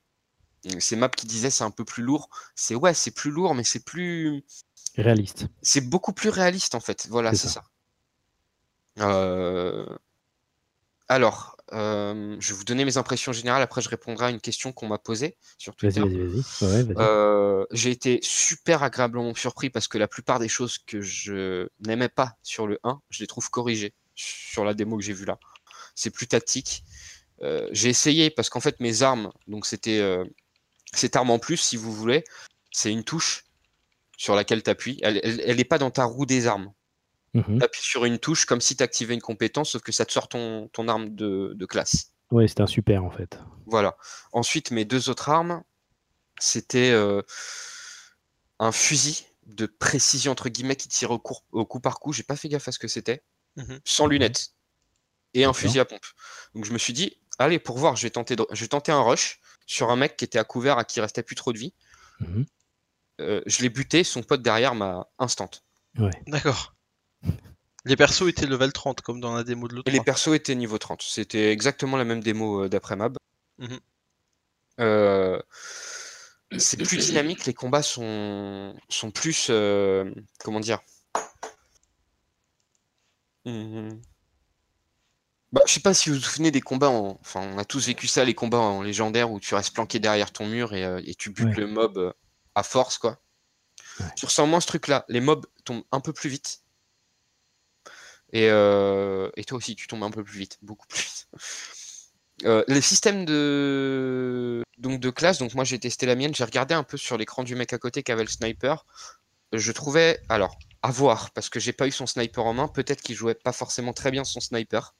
[0.80, 2.28] C'est Map qui disait c'est un peu plus lourd.
[2.54, 4.44] C'est ouais, c'est plus lourd, mais c'est plus.
[4.96, 5.46] Réaliste.
[5.62, 7.06] c'est beaucoup plus réaliste en fait.
[7.08, 7.64] Voilà, C'est c'est ça.
[8.98, 9.86] Euh,
[11.06, 13.62] Alors, euh, je vais vous donner mes impressions générales.
[13.62, 16.00] Après, je répondrai à une question qu'on m'a posée sur Twitter.
[16.00, 16.84] Ouais.
[16.96, 22.08] Euh, J'ai été super agréablement surpris parce que la plupart des choses que je n'aimais
[22.08, 25.38] pas sur le 1, je les trouve corrigées sur la démo que j'ai vue là.
[25.94, 26.84] C'est plus tactique.
[27.42, 30.00] Euh, j'ai essayé parce qu'en fait mes armes, donc c'était
[30.92, 32.24] cette arme en plus, si vous voulez,
[32.72, 33.44] c'est une touche
[34.16, 34.98] sur laquelle tu appuies.
[35.02, 36.72] Elle, elle, elle est pas dans ta roue des armes.
[37.34, 37.58] Mhm.
[37.58, 40.12] Tu appuies sur une touche comme si tu activais une compétence, sauf que ça te
[40.12, 42.12] sort ton, ton arme de, de classe.
[42.30, 43.38] Ouais, c'est un super en fait.
[43.66, 43.96] Voilà.
[44.32, 45.62] Ensuite, mes deux autres armes,
[46.38, 47.22] c'était euh,
[48.58, 51.22] un fusil de précision entre guillemets qui tire au,
[51.52, 52.12] au coup par coup.
[52.12, 53.22] J'ai pas fait gaffe à ce que c'était,
[53.56, 53.80] Mhm.
[53.84, 54.50] sans lunettes
[55.34, 56.04] et un fusil à pompe.
[56.54, 58.92] Donc je me suis dit, allez pour voir, je vais tenter, de- je vais tenter
[58.92, 61.58] un rush sur un mec qui était à couvert à qui restait plus trop de
[61.58, 61.74] vie.
[62.20, 62.46] Mhm.
[63.20, 65.50] Euh, je l'ai buté, son pote derrière m'a instant.
[66.28, 66.74] D'accord.
[67.84, 69.88] Les persos étaient level 30 comme dans la démo de l'autre.
[69.88, 71.02] Et les persos étaient niveau 30.
[71.02, 73.16] C'était exactement la même démo euh, d'après Mab.
[73.58, 73.78] Mhm.
[74.80, 75.40] Euh,
[76.56, 79.48] c'est plus dynamique, les combats sont, sont plus.
[79.50, 80.10] euh,
[80.44, 80.80] comment dire?
[85.50, 87.18] Bah, je sais pas si vous vous souvenez des combats en.
[87.20, 90.30] Enfin, on a tous vécu ça, les combats en légendaire où tu restes planqué derrière
[90.30, 91.54] ton mur et, euh, et tu butes Ouais.
[91.54, 92.14] le mob
[92.54, 93.18] à force, quoi.
[94.00, 94.06] Ouais.
[94.16, 95.04] Tu ressens moins ce truc-là.
[95.08, 96.60] Les mobs tombent un peu plus vite.
[98.32, 101.28] Et, euh, et toi aussi, tu tombes un peu plus vite, beaucoup plus vite.
[102.44, 106.72] Euh, les systèmes de donc de classe, donc moi j'ai testé la mienne, j'ai regardé
[106.72, 108.86] un peu sur l'écran du mec à côté qui avait le sniper.
[109.52, 113.02] Je trouvais, alors, à voir, parce que j'ai pas eu son sniper en main, peut-être
[113.02, 114.94] qu'il jouait pas forcément très bien son sniper.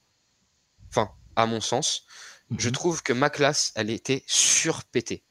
[0.89, 2.05] Enfin, à mon sens.
[2.57, 2.73] Je Mhm.
[2.73, 5.23] trouve que ma classe, elle était surpétée.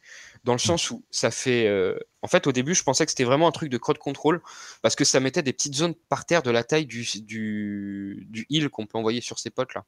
[0.48, 1.66] Dans le sens où ça fait.
[1.66, 4.40] euh, En fait, au début, je pensais que c'était vraiment un truc de crowd control
[4.80, 8.46] parce que ça mettait des petites zones par terre de la taille du, du, du
[8.48, 9.84] heal qu'on peut envoyer sur ses potes là.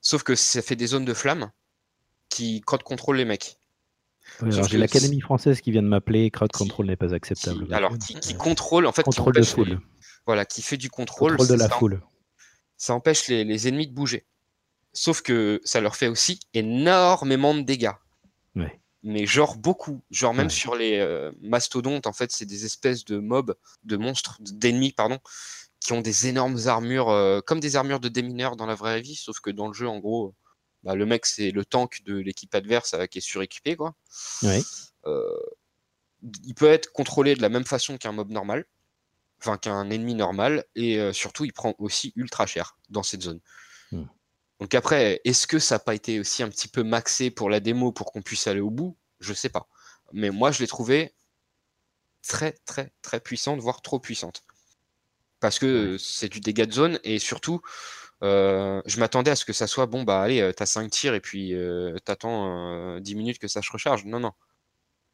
[0.00, 1.52] Sauf que ça fait des zones de flammes
[2.28, 3.56] qui crowd control les mecs.
[4.40, 6.30] Alors, j'ai l'Académie française qui vient de m'appeler.
[6.32, 7.72] Crowd control n'est pas Qui- acceptable.
[7.72, 9.80] alors, qui, contrôle, en fait, Contrôle de empêche foule.
[10.26, 11.36] voilà, qui fait du contrôle.
[11.36, 12.02] Contrôle de la ça, foule.
[12.76, 14.26] ça empêche les, les ennemis de bouger.
[14.92, 17.92] Sauf que ça leur fait aussi énormément de dégâts.
[18.56, 18.80] Ouais.
[19.06, 20.02] Mais genre beaucoup.
[20.10, 20.52] Genre même Ouais.
[20.52, 23.54] sur les euh, mastodontes, en fait, c'est des espèces de mobs,
[23.84, 25.18] de monstres, d'ennemis, pardon,
[25.78, 29.14] qui ont des énormes armures, euh, comme des armures de démineurs dans la vraie vie,
[29.14, 30.34] sauf que dans le jeu, en gros,
[30.84, 33.94] bah, le mec, c'est le tank de l'équipe adverse euh, qui est suréquipé, quoi.
[34.42, 34.62] Ouais.
[36.42, 38.64] Il peut être contrôlé de la même façon qu'un mob normal,
[39.38, 43.40] enfin qu'un ennemi normal, et surtout il prend aussi ultra cher dans cette zone.
[44.60, 47.60] Donc après, est-ce que ça n'a pas été aussi un petit peu maxé pour la
[47.60, 48.96] démo pour qu'on puisse aller au bout?
[49.20, 49.68] Je sais pas.
[50.12, 51.14] Mais moi je l'ai trouvé
[52.22, 54.44] très très très puissante, voire trop puissante.
[55.40, 57.60] Parce que c'est du dégât de zone et surtout
[58.22, 61.14] euh, je m'attendais à ce que ça soit bon bah allez, euh, t'as 5 tirs
[61.14, 64.04] et puis euh, t'attends euh, 10 minutes que ça se recharge.
[64.06, 64.32] Non, non.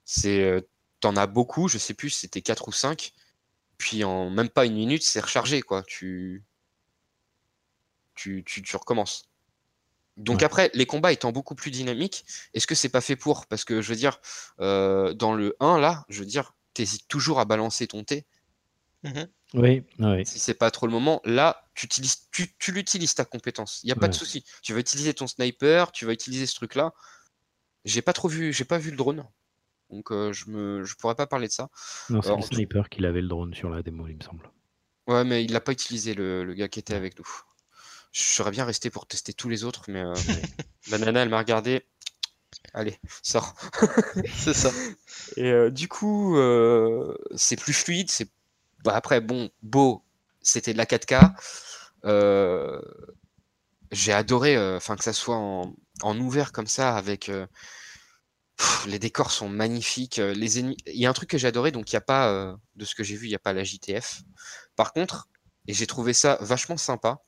[0.05, 0.65] C'est
[1.01, 3.13] t'en as beaucoup, je sais plus si c'était 4 ou 5,
[3.79, 5.83] puis en même pas une minute, c'est rechargé, quoi.
[5.85, 6.45] Tu...
[8.15, 9.30] Tu, tu, tu recommences.
[10.21, 10.45] Donc Ouais.
[10.45, 12.25] après, les combats étant beaucoup plus dynamiques,
[12.55, 13.47] est-ce que c'est pas fait pour?
[13.47, 14.21] Parce que je veux dire,
[14.61, 18.27] euh, dans le 1, là, je veux dire, t'hésites toujours à balancer ton T
[19.03, 19.29] Mhm.
[19.55, 20.27] Oui, oui.
[20.27, 21.23] si c'est pas trop le moment.
[21.25, 23.81] Là, tu, utilises, tu, tu l'utilises ta compétence.
[23.83, 24.45] Il n'y a pas de souci.
[24.63, 26.93] Tu vas utiliser ton sniper, tu vas utiliser ce truc-là.
[27.87, 29.27] J'ai pas trop vu, j'ai pas vu le drone.
[29.89, 31.69] Donc euh, je me je pourrais pas parler de ça.
[32.11, 34.49] Non, c'est Alors, le sniper qui avait le drone sur la démo, il me semble.
[35.07, 37.27] Ouais, mais il l'a pas utilisé le, le gars qui était avec nous.
[38.13, 40.15] Je serais bien resté pour tester tous les autres, mais euh,
[40.89, 41.87] la nana elle m'a regardé.
[42.75, 43.55] Allez, sors.
[44.35, 44.75] C'est ça.
[45.37, 48.11] Et euh, du coup, euh, c'est plus fluide.
[48.11, 48.29] C'est
[48.85, 50.05] bah, après bon, beau.
[50.43, 51.35] C'était de la 4K.
[52.07, 52.81] Euh,
[53.93, 57.47] J'ai adoré, euh, enfin que ça soit en, en ouvert comme ça, avec euh,
[58.57, 60.17] pff, les décors sont magnifiques.
[60.17, 62.29] Les ennemis, il y a un truc que j'ai adoré, donc il y a pas
[62.31, 64.23] euh, de ce que j'ai vu, il y a pas la JTF.
[64.77, 65.29] Par contre,
[65.67, 67.23] et j'ai trouvé ça vachement sympa.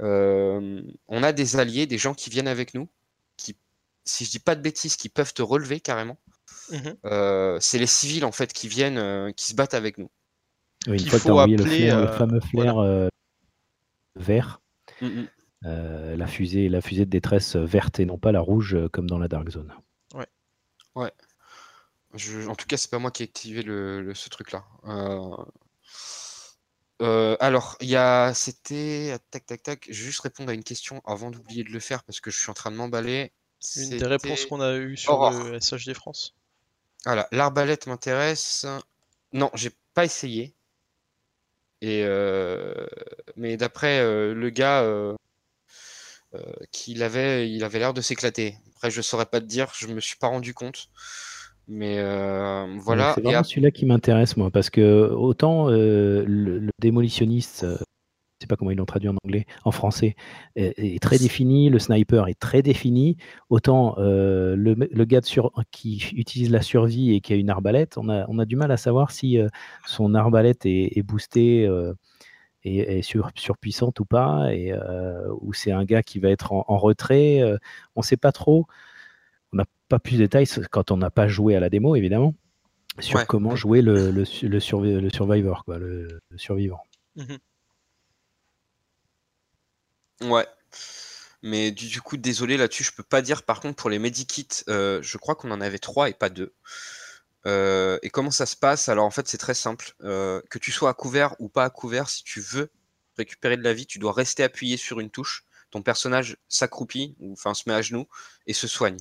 [0.00, 2.88] Euh, on a des alliés, des gens qui viennent avec nous,
[3.36, 3.56] qui,
[4.04, 6.18] si je dis pas de bêtises, qui peuvent te relever carrément.
[6.70, 6.96] Mhm.
[7.04, 10.10] Euh, c'est les civils en fait qui viennent, euh, qui se battent avec nous.
[10.86, 13.08] Oui, une fois que tu as faut envoyé le, appeler, flair, le fameux flair euh,
[14.16, 14.60] vert,
[15.64, 19.08] euh, la, fusée, la fusée de détresse verte et non pas la rouge euh, comme
[19.08, 19.72] dans la Dark Zone.
[22.14, 24.64] Je- en tout cas, c'est pas moi qui ai activé le, le- ce truc-là.
[24.84, 25.36] Euh,
[27.02, 29.86] euh, alors, il y a, c'était, tac, tac, tac.
[29.88, 32.38] Je vais juste répondre à une question avant d'oublier de le faire parce que je
[32.38, 33.32] suis en train de m'emballer.
[33.76, 35.32] Une des réponses qu'on a eues sur Aurore.
[35.32, 36.34] le SHD France.
[37.04, 38.66] Voilà, l'arbalète m'intéresse.
[39.32, 40.54] Non, j'ai pas essayé.
[41.82, 42.86] Et euh,
[43.36, 44.82] mais d'après euh, le gars
[46.70, 48.58] qu'il avait, il avait l'air de s'éclater.
[48.74, 50.88] Après, je saurais pas te dire, je me suis pas rendu compte.
[51.68, 53.12] Mais euh, voilà.
[53.14, 57.76] C'est vraiment celui-là qui m'intéresse, moi, parce que autant euh, le, le démolitionniste, euh,
[58.38, 60.14] je sais pas comment ils l'ont traduit en anglais, en français,
[60.54, 63.16] est, est très défini, le sniper est très défini,
[63.48, 68.08] autant le, gars de sur, qui utilise la survie et qui a une arbalète, on
[68.10, 69.38] a, on a du mal à savoir si
[69.86, 71.66] son arbalète est, est boostée.
[72.62, 74.74] et sur, surpuissante ou pas, et,
[75.40, 77.42] ou c'est un gars qui va être en, en retrait,
[77.96, 78.66] on ne sait pas trop.
[79.88, 82.34] Pas plus de détails quand on n'a pas joué à la démo, évidemment,
[82.98, 83.26] sur Ouais.
[83.26, 86.80] comment jouer le, le, su- le, survi- le survivor, quoi, le, le survivant.
[87.14, 87.38] Mhm.
[90.22, 90.46] Ouais.
[91.42, 93.42] Mais du, du coup, désolé là-dessus, je peux pas dire.
[93.44, 96.52] Par contre, pour les medikits, euh, je crois qu'on en avait trois et pas deux.
[97.46, 98.88] Euh, et comment ça se passe?
[98.88, 99.92] Alors en fait, c'est très simple.
[100.02, 102.70] Euh, que tu sois à couvert ou pas à couvert, si tu veux
[103.16, 105.44] récupérer de la vie, tu dois rester appuyé sur une touche.
[105.70, 108.08] Ton personnage s'accroupit, ou enfin se met à genoux
[108.46, 108.96] et se soigne.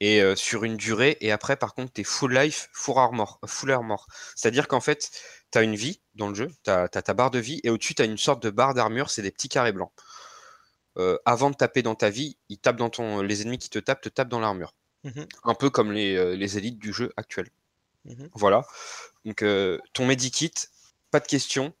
[0.00, 3.38] Et euh, sur une durée, et après, par contre, t'es full life, full armor.
[3.46, 4.06] Full armor.
[4.34, 5.10] C'est-à-dire qu'en fait,
[5.50, 8.06] t'as une vie dans le jeu, t'as as ta barre de vie, et au-dessus, t'as
[8.06, 9.92] une sorte de barre d'armure, c'est des petits carrés blancs.
[10.98, 13.78] Euh, avant de taper dans ta vie, ils tapent dans ton, les ennemis qui te
[13.78, 14.74] tapent te tapent dans l'armure.
[15.04, 15.26] Mhm.
[15.44, 17.48] Un peu comme les, euh, les élites du jeu actuel.
[18.04, 18.28] Mhm.
[18.34, 18.66] Voilà.
[19.24, 20.52] Donc, euh, ton medikit,
[21.10, 21.74] pas de question,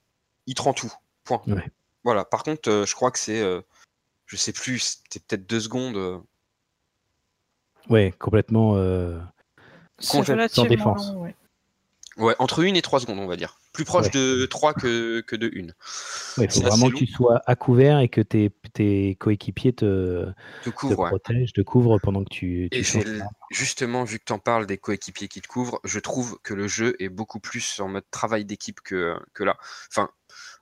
[0.46, 0.92] il te rend tout.
[1.24, 1.42] Point.
[1.46, 1.64] Ouais.
[2.04, 2.24] Voilà.
[2.24, 3.60] Par contre, euh, je crois que c'est, euh,
[4.26, 6.22] je sais plus, c'était peut-être deux secondes.
[7.88, 8.76] Ouais, complètement.
[8.76, 9.18] euh,
[10.12, 11.12] relativement défense.
[11.12, 11.34] long, ouais.
[12.16, 13.56] Ouais, entre une et trois secondes, on va dire.
[13.72, 14.10] Plus proche Ouais.
[14.10, 15.74] de 3 que, que de une.
[16.36, 19.84] ouais, il faut vraiment que tu sois à couvert et que tes, tes coéquipiers te,
[19.86, 20.34] De
[20.64, 21.08] te couvre, ouais.
[21.08, 22.82] protègent, te couvrent pendant que tu, tu Et
[23.50, 26.66] justement, vu que tu en parles des coéquipiers qui te couvrent, je trouve que le
[26.66, 29.56] jeu est beaucoup plus en mode travail d'équipe que, que là.
[29.88, 30.10] Enfin,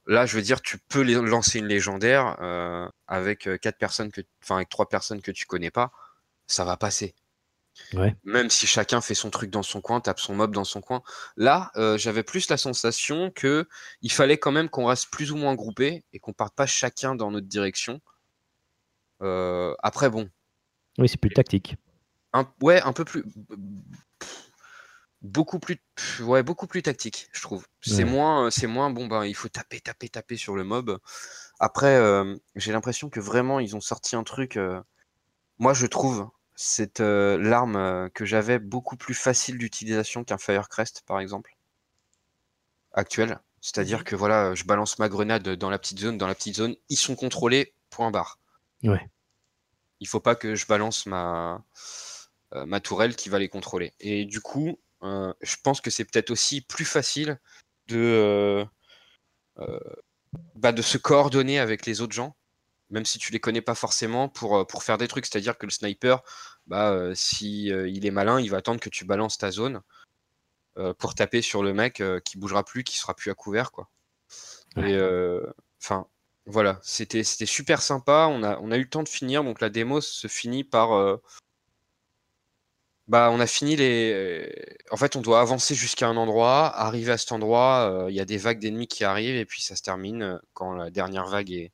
[0.06, 4.12] là, je veux dire, tu peux les- lancer une légendaire euh, avec euh, quatre personnes
[4.12, 5.92] que, enfin, avec trois personnes que tu connais pas,
[6.48, 7.14] ça va passer.
[7.94, 8.16] Ouais.
[8.24, 11.02] Même si chacun fait son truc dans son coin, tape son mob dans son coin.
[11.36, 13.68] Là, euh, j'avais plus la sensation que
[14.02, 17.14] il fallait quand même qu'on reste plus ou moins groupés et qu'on parte pas chacun
[17.14, 18.00] dans notre direction.
[19.22, 20.28] Euh, après, bon.
[20.98, 21.76] Oui, c'est plus tactique.
[22.32, 23.24] Un, ouais, un peu plus.
[25.20, 25.80] Beaucoup plus,
[26.20, 27.66] ouais, beaucoup plus tactique, je trouve.
[27.80, 29.06] C'est moins, c'est moins bon.
[29.06, 30.98] Ben, il faut taper, taper, taper sur le mob.
[31.58, 34.58] Après, euh, j'ai l'impression que vraiment ils ont sorti un truc.
[35.58, 36.28] Moi, je trouve
[36.60, 41.56] cette l'arme que j'avais beaucoup plus facile d'utilisation qu'un Firecrest, par exemple,
[42.92, 43.38] actuel.
[43.60, 46.56] C'est-à-dire mmh que voilà, je balance ma grenade dans la petite zone, dans la petite
[46.56, 48.40] zone, ils sont contrôlés, point barre.
[48.82, 49.08] Ouais.
[50.00, 51.64] Il faut pas que je balance ma,
[52.54, 53.94] euh, ma tourelle qui va les contrôler.
[54.00, 57.38] Et du coup, euh, je pense que c'est peut-être aussi plus facile
[57.86, 58.66] de,
[60.56, 62.36] bah, de se coordonner avec les autres gens,
[62.90, 65.26] même si tu les connais pas forcément, pour, pour faire des trucs.
[65.26, 66.22] C'est-à-dire que le sniper,
[66.66, 69.82] bah, si il est malin, il va attendre que tu balances ta zone
[70.98, 73.88] pour taper sur le mec qui bougera plus, qui sera plus à couvert, quoi.
[74.76, 74.98] Et
[75.82, 76.06] enfin,
[76.48, 78.26] voilà, c'était super sympa.
[78.30, 80.92] On a, on a eu le temps de finir, donc la démo se finit par.
[80.92, 81.18] Euh,
[83.06, 84.78] bah, on a fini les.
[84.90, 88.20] En fait, on doit avancer jusqu'à un endroit, arriver à cet endroit, euh, il y
[88.20, 91.26] a des vagues d'ennemis qui arrivent, et puis ça se termine euh, quand la dernière
[91.26, 91.72] vague est,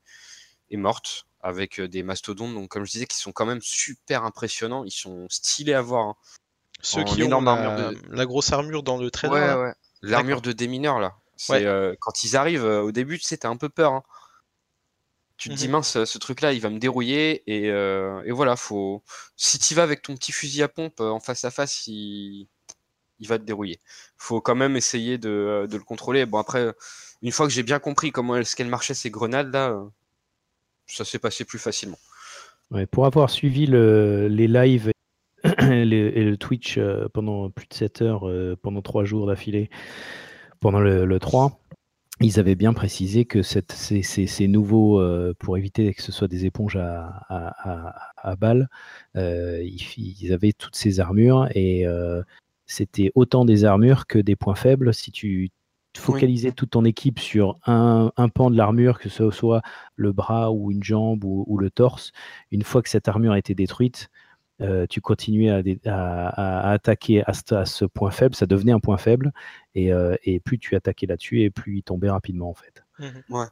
[0.71, 4.83] est morte, avec des mastodontes, donc comme je disais, qui sont quand même super impressionnants,
[4.83, 6.07] ils sont stylés à voir.
[6.07, 6.15] Hein.
[6.81, 9.57] Ceux qui ont la, la, grosse armure dans le trailer.
[9.57, 9.73] Ouais, ouais.
[10.01, 11.15] L'armure de démineur, là.
[11.37, 11.65] C'est
[11.99, 13.93] quand ils arrivent, au début, tu sais, t'as un peu peur.
[13.93, 14.03] Hein.
[15.37, 17.43] Tu te dis, mmh mince, ce truc-là, il va me dérouiller.
[17.47, 19.03] Et, euh, et voilà, faut...
[19.35, 22.47] si tu vas avec ton petit fusil à pompe euh, en face à face, il,
[23.19, 23.79] il va te dérouiller.
[24.17, 26.25] faut quand même essayer de, euh, de, le contrôler.
[26.25, 26.73] Bon, après,
[27.21, 29.77] une fois que j'ai bien compris comment est-ce qu'elle marchait ces grenades-là,
[30.87, 31.99] ça s'est passé plus facilement.
[32.91, 34.91] Pour avoir suivi le, les lives
[35.43, 36.79] et, le Twitch
[37.13, 38.29] pendant plus de 7 heures,
[38.61, 39.69] pendant 3 jours d'affilée,
[40.59, 41.59] pendant le, le 3,
[42.21, 46.77] ils avaient bien précisé que ces, nouveaux, euh, pour éviter que ce soit des éponges
[46.77, 48.69] à, balles,
[49.17, 52.21] euh, ils, avaient toutes ces armures et euh,
[52.67, 54.93] c'était autant des armures que des points faibles.
[54.93, 55.49] Si tu
[55.97, 59.61] focalisais toute ton équipe sur un, pan de l'armure, que ce soit
[59.95, 62.11] le bras ou une jambe ou, le torse,
[62.51, 64.09] une fois que cette armure a été détruite,
[64.61, 65.49] euh, tu continuais
[65.85, 67.33] à, attaquer à
[67.65, 69.33] ce, point faible, ça devenait un point faible,
[69.75, 72.83] euh, et, plus tu attaquais là-dessus, et plus il tombait rapidement en fait.
[72.99, 73.23] Mhm.
[73.29, 73.47] Ouais.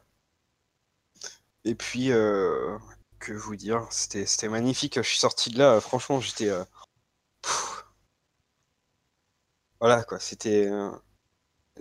[1.66, 2.78] Et puis, euh,
[3.20, 4.96] que vous dire, c'était magnifique.
[4.98, 6.50] Je suis sorti de là, franchement, j'étais.
[9.80, 10.70] Voilà quoi, c'était.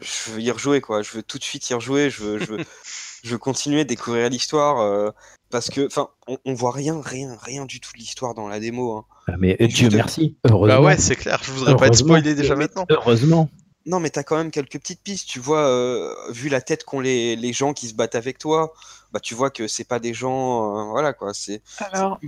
[0.01, 2.47] Je veux y rejouer quoi, je veux tout de suite y rejouer, je veux, je
[2.47, 2.59] veux,
[3.24, 5.12] je veux continuer à découvrir l'histoire
[5.51, 8.97] parce que enfin on, voit rien rien rien du tout de l'histoire dans la démo
[8.97, 9.05] hein.
[9.28, 10.36] ah, mais Dieu merci.
[10.44, 10.81] heureusement.
[10.81, 11.40] Bah ouais c'est clair.
[11.44, 12.86] Je voudrais pas être spoilé déjà maintenant.
[12.89, 13.51] Heureusement.
[13.85, 15.28] Non mais t'as quand même quelques petites pistes.
[15.28, 18.73] Tu vois euh, vu la tête qu'ont les, les, gens qui se battent avec toi
[19.12, 21.35] bah tu vois que c'est pas des gens euh, voilà quoi.
[21.35, 22.19] C'est alors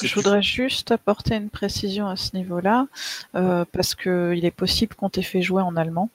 [0.00, 2.86] je voudrais juste apporter une précision à ce niveau-là,
[3.34, 6.10] euh, parce qu'il est possible qu'on t'ait fait jouer en allemand.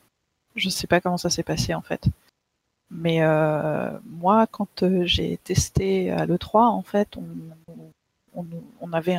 [0.55, 2.09] Je sais pas comment ça s'est passé en fait.
[2.91, 9.17] Mais euh, moi, quand euh, j'ai testé à l'E3, en fait, on, avait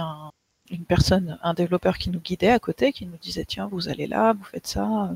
[0.71, 4.07] une personne, un développeur qui nous guidait à côté, qui nous disait tiens, vous allez
[4.07, 5.15] là, vous faites ça,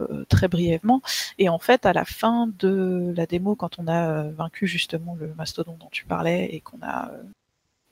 [0.00, 1.02] euh, très brièvement.
[1.38, 5.34] Et en fait, à la fin de la démo, quand on a vaincu justement le
[5.34, 7.10] mastodon dont tu parlais et qu'on a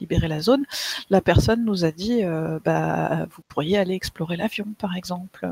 [0.01, 0.65] libéré la zone,
[1.11, 2.23] la personne nous a dit
[2.65, 5.49] bah vous pourriez aller explorer l'avion, par exemple.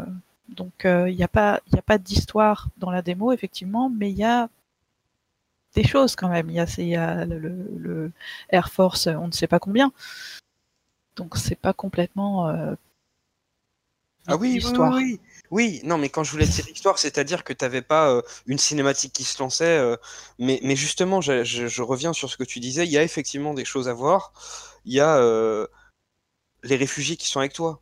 [0.49, 4.25] Donc il n'y a pas, a pas d'histoire dans la démo, effectivement, mais il y
[4.25, 4.49] a
[5.77, 6.51] des choses quand même.
[6.51, 6.57] Il
[6.87, 8.11] y a, le,
[8.49, 9.93] Air Force, on ne sait pas combien.
[11.15, 12.49] Donc c'est pas complètement.
[12.49, 12.75] Euh,
[14.27, 15.21] ah oui, oui, oui,
[15.53, 18.59] oui, non, mais quand je voulais dire l'histoire, c'est-à-dire que tu n'avais pas euh, une
[18.59, 19.79] cinématique qui se lançait.
[19.79, 19.97] Euh,
[20.41, 22.85] mais, mais, justement, je, je, reviens sur ce que tu disais.
[22.85, 24.33] Il y a effectivement des choses à voir.
[24.85, 25.21] Il y a
[26.63, 27.81] les réfugiés qui sont avec toi.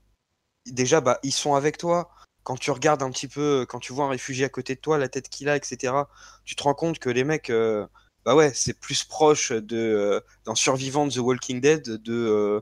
[0.66, 2.11] Déjà, bah, ils sont avec toi
[2.45, 4.99] quand tu regardes un petit peu, quand tu vois un réfugié à côté de toi,
[4.99, 5.95] la tête qu'il a, etc.,
[6.45, 7.87] tu te rends compte que les mecs, euh,
[8.25, 12.61] bah ouais, c'est plus proche de euh, d'un survivant de The Walking Dead de, euh,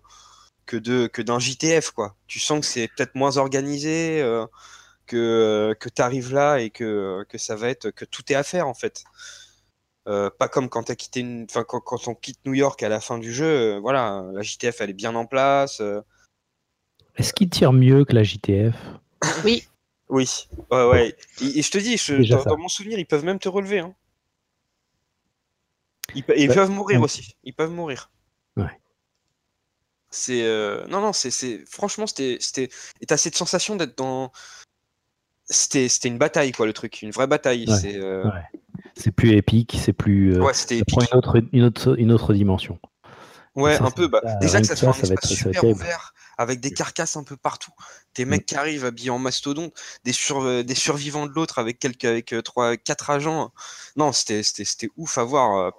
[0.66, 2.16] que de que d'un JTF, quoi.
[2.28, 4.22] Tu sens que c'est peut-être moins organisé,
[5.06, 8.44] que, que tu arrives là et que, que ça va être, que tout est à
[8.44, 9.04] faire, en fait.
[10.04, 11.46] pas comme quand, as quitté une...
[11.50, 14.80] enfin, quand, quand, on quitte New York à la fin du jeu, voilà, la JTF
[14.80, 15.82] elle est bien en place.
[17.16, 18.74] Est-ce qu'il tire mieux que la JTF
[19.44, 19.66] Oui.
[20.12, 20.28] Oui,
[20.70, 21.16] ouais, ouais.
[21.40, 21.96] Et, je te dis,
[22.28, 23.78] dans, mon souvenir, ils peuvent même te relever.
[23.78, 23.94] Hein.
[26.14, 27.34] Ils, bah, peuvent mourir aussi.
[27.44, 28.10] Ils peuvent mourir.
[28.58, 28.78] Ouais.
[30.10, 32.68] C'est euh, non, non, c'est franchement, c'était, c'était,
[33.00, 34.30] et t'as cette sensation d'être dans.
[35.46, 37.66] C'était, une bataille, quoi, le truc, une vraie bataille.
[37.80, 37.96] C'est.
[37.96, 38.28] Euh,
[38.94, 40.34] c'est plus épique, c'est plus.
[40.34, 42.78] Euh, ouais, c'était une autre, une autre, une autre dimension.
[43.54, 44.08] Ouais, ça, un peu.
[44.08, 46.12] Bah, ça, déjà que ça que soit ça, un ça va espace ça super ouvert,
[46.42, 47.72] avec des carcasses un peu partout,
[48.14, 49.72] des mecs qui arrivent habillés en mastodonte,
[50.04, 53.52] des, sur- euh, des survivants de l'autre avec quelques, avec euh, trois, quatre agents.
[53.96, 54.42] Non, c'était,
[54.96, 55.56] ouf à voir.
[55.56, 55.70] euh,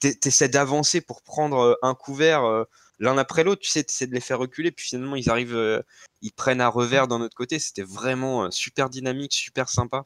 [0.00, 2.64] T'essaies d'avancer pour prendre un couvert
[3.00, 5.84] l'un après l'autre, tu sais, t'essaies de les faire reculer, puis finalement ils arrivent,
[6.22, 7.58] ils prennent à revers d'un autre côté.
[7.58, 10.04] C'était vraiment super dynamique, super sympa.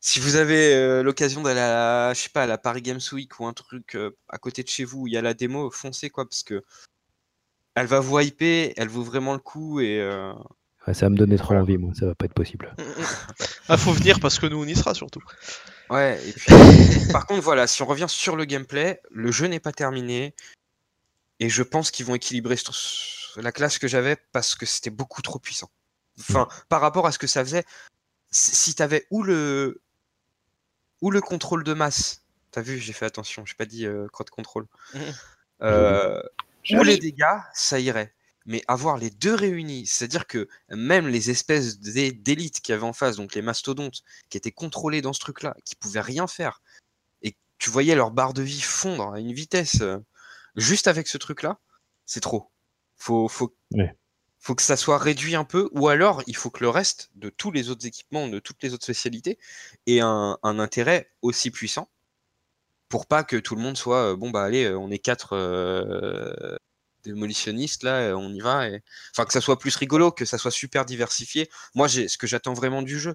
[0.00, 3.40] Si vous avez l'occasion d'aller à la, je sais pas, à la Paris Games Week
[3.40, 3.96] ou un truc
[4.28, 6.62] à côté de chez vous où il y a la démo, foncez quoi, parce que
[7.76, 10.32] elle va vous hyper, elle vaut vraiment le coup et euh,
[10.86, 12.74] Ouais, ça va me donner trop envie, moi, ça va pas être possible.
[13.68, 15.22] Ah, faut venir parce que nous on y sera surtout.
[15.90, 16.20] ouais.
[16.26, 16.54] Et puis,
[17.12, 20.34] par contre, voilà, si on revient sur le gameplay, le jeu n'est pas terminé
[21.40, 22.56] et je pense qu'ils vont équilibrer
[23.36, 25.68] la classe que j'avais parce que c'était beaucoup trop puissant.
[26.20, 27.64] Enfin, par rapport à ce que ça faisait,
[28.30, 29.82] si t'avais ou le
[31.02, 32.22] ou le contrôle de masse,
[32.52, 34.66] t'as vu, j'ai fait attention, j'ai pas dit euh, crotte contrôle.
[34.94, 35.02] Mhm.
[35.62, 36.22] Euh,
[36.70, 37.24] ou les dégâts,
[37.54, 38.14] ça irait.
[38.44, 42.86] Mais avoir les deux réunis, c'est-à-dire que même les espèces d'é- d'élites qu'il y avait
[42.86, 46.62] en face, donc les mastodontes, qui étaient contrôlés dans ce truc-là, qui pouvaient rien faire,
[47.22, 49.98] et tu voyais leur barre de vie fondre à une vitesse, euh,
[50.54, 51.58] juste avec ce truc-là,
[52.04, 52.52] c'est trop.
[52.96, 53.52] Faut, faut,
[54.54, 57.50] que ça soit réduit un peu, ou alors il faut que le reste de tous
[57.50, 59.38] les autres équipements, de toutes les autres spécialités,
[59.86, 61.90] ait un, un intérêt aussi puissant,
[62.88, 65.32] pour pas que tout le monde soit, euh, bon bah allez, euh, on est quatre
[65.34, 66.56] euh,
[67.04, 68.82] démolitionnistes là, on y va, et...
[69.12, 71.48] enfin que ça soit plus rigolo, que ça soit super diversifié.
[71.74, 73.14] Moi, j'ai ce que j'attends vraiment du jeu.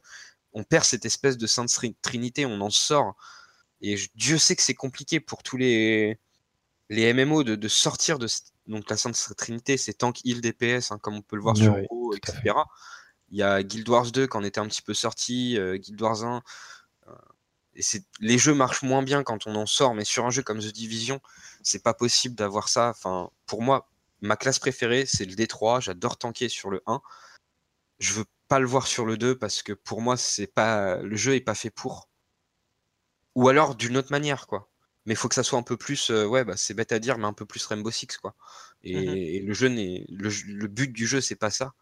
[0.54, 3.16] On perd cette espèce de sainte Trin- trinité, on en sort,
[3.82, 6.20] et je- Dieu sait que c'est compliqué pour tous les
[6.90, 8.28] les MMO de, de sortir de
[8.68, 11.74] donc la sainte trinité, c'est tank, heal, DPS, hein, comme on peut le voir sur
[11.90, 12.66] WoW, etc.
[13.30, 16.02] Il y a Guild Wars 2 qui en était un petit peu sorti, euh, Guild
[16.02, 16.42] Wars 1.
[17.76, 20.44] Et c'est les jeux marchent moins bien quand on en sort, mais sur un jeu
[20.44, 21.22] comme The Division,
[21.64, 22.90] c'est pas possible d'avoir ça.
[22.90, 23.90] Enfin, pour moi,
[24.22, 25.80] ma classe préférée, c'est le D3.
[25.82, 27.02] J'adore tanker sur le 1.
[28.00, 31.16] Je veux pas le voir sur le 2 parce que pour moi, c'est pas le
[31.16, 32.10] jeu est pas fait pour.
[33.36, 34.70] Ou alors d'une autre manière, quoi.
[35.06, 37.00] Mais il faut que ça soit un peu plus, euh, ouais, bah, c'est bête à
[37.00, 38.36] dire, mais un peu plus Rainbow Six, quoi.
[38.84, 39.16] Et, Mhm.
[39.16, 41.74] et le jeu n'est, le, but du jeu, c'est pas ça,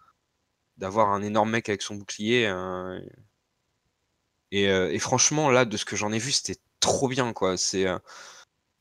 [0.78, 2.48] d'avoir un énorme mec avec son bouclier.
[2.48, 3.00] euh,
[4.52, 7.58] et, euh, et franchement, là, de ce que j'en ai vu, c'était trop bien, quoi.
[7.58, 8.00] C'est, euh,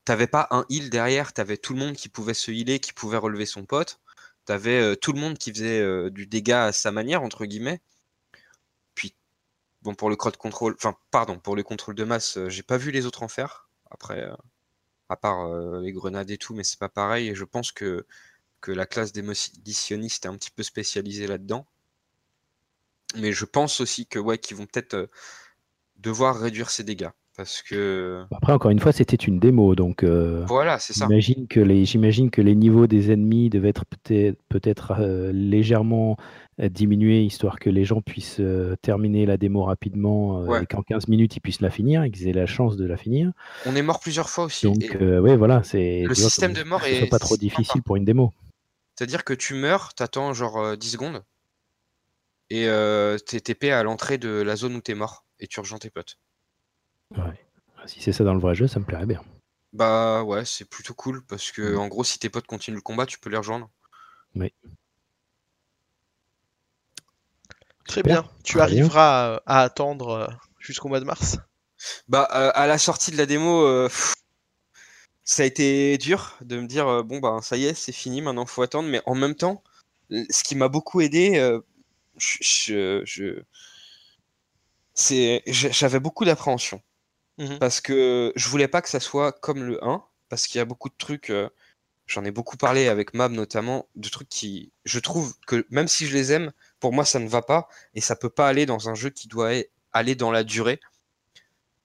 [0.05, 3.17] t'avais pas un heal derrière, t'avais tout le monde qui pouvait se healer, qui pouvait
[3.17, 3.99] relever son pote.
[4.45, 7.81] T'avais euh, tout le monde qui faisait du dégât à sa manière, entre guillemets.
[8.95, 9.15] Puis,
[9.83, 12.91] bon, pour le crowd control, enfin, pardon, pour le contrôle de masse, j'ai pas vu
[12.91, 13.69] les autres en faire.
[13.91, 14.27] Après,
[15.09, 15.47] à part
[15.81, 17.29] les grenades et tout, mais c'est pas pareil.
[17.29, 18.05] Et je pense que,
[18.61, 21.65] que la classe d'émotionnistes est un petit peu spécialisée là-dedans.
[23.15, 25.09] Mais je pense aussi que ouais, qu'ils vont peut-être
[25.99, 27.09] devoir réduire ses dégâts.
[27.37, 31.05] Parce que Après, encore une fois, c'était une démo, donc euh, voilà, c'est ça.
[31.07, 36.17] j'imagine que les j'imagine que les niveaux des ennemis devaient être peut-être peut-être euh, légèrement
[36.59, 40.63] euh, diminués, histoire que les gens puissent euh, terminer la démo rapidement Ouais.
[40.63, 42.97] et qu'en 15 minutes ils puissent la finir et qu'ils aient la chance de la
[42.97, 43.31] finir.
[43.65, 44.65] On est mort plusieurs fois aussi.
[44.65, 48.03] Donc, ouais, voilà, c'est le vois, système de mort est pas trop difficile pour une
[48.03, 48.33] démo.
[48.97, 51.23] C'est-à-dire que tu meurs, t'attends genre euh, 10 secondes,
[52.49, 52.67] et
[53.25, 56.17] t'es TP à l'entrée de la zone où t'es mort, et tu rejoins tes potes.
[57.11, 57.39] Ouais.
[57.85, 59.23] Si c'est ça dans le vrai jeu, ça me plairait bien.
[59.73, 61.79] Bah ouais, c'est plutôt cool, parce que Mm.
[61.79, 63.69] en gros, si tes potes continuent le combat, tu peux les rejoindre.
[64.35, 64.53] Oui.
[67.87, 68.27] Très bien.
[68.43, 70.27] Tu arriveras à attendre euh,
[70.59, 71.37] jusqu'au mois de mars?
[72.07, 74.13] Bah, euh, à la sortie de la démo, euh, pff,
[75.23, 78.21] ça a été dur de me dire euh, bon bah ça y est, c'est fini,
[78.21, 78.89] maintenant faut attendre.
[78.89, 79.63] Mais en même temps,
[80.11, 81.59] ce qui m'a beaucoup aidé, euh,
[82.17, 83.43] je, je- je-
[84.99, 86.81] c'est j'a- j'avais beaucoup d'appréhension
[87.39, 87.59] Mhm.
[87.59, 90.65] parce que je voulais pas que ça soit comme le 1 parce qu'il y a
[90.65, 91.29] beaucoup de trucs.
[91.31, 91.49] euh,
[92.07, 96.07] J'en ai beaucoup parlé avec Mab notamment, de trucs qui, je trouve que même si
[96.07, 98.89] je les aime, pour moi ça ne va pas et ça peut pas aller dans
[98.89, 99.63] un jeu qui doit a-
[99.93, 100.79] aller dans la durée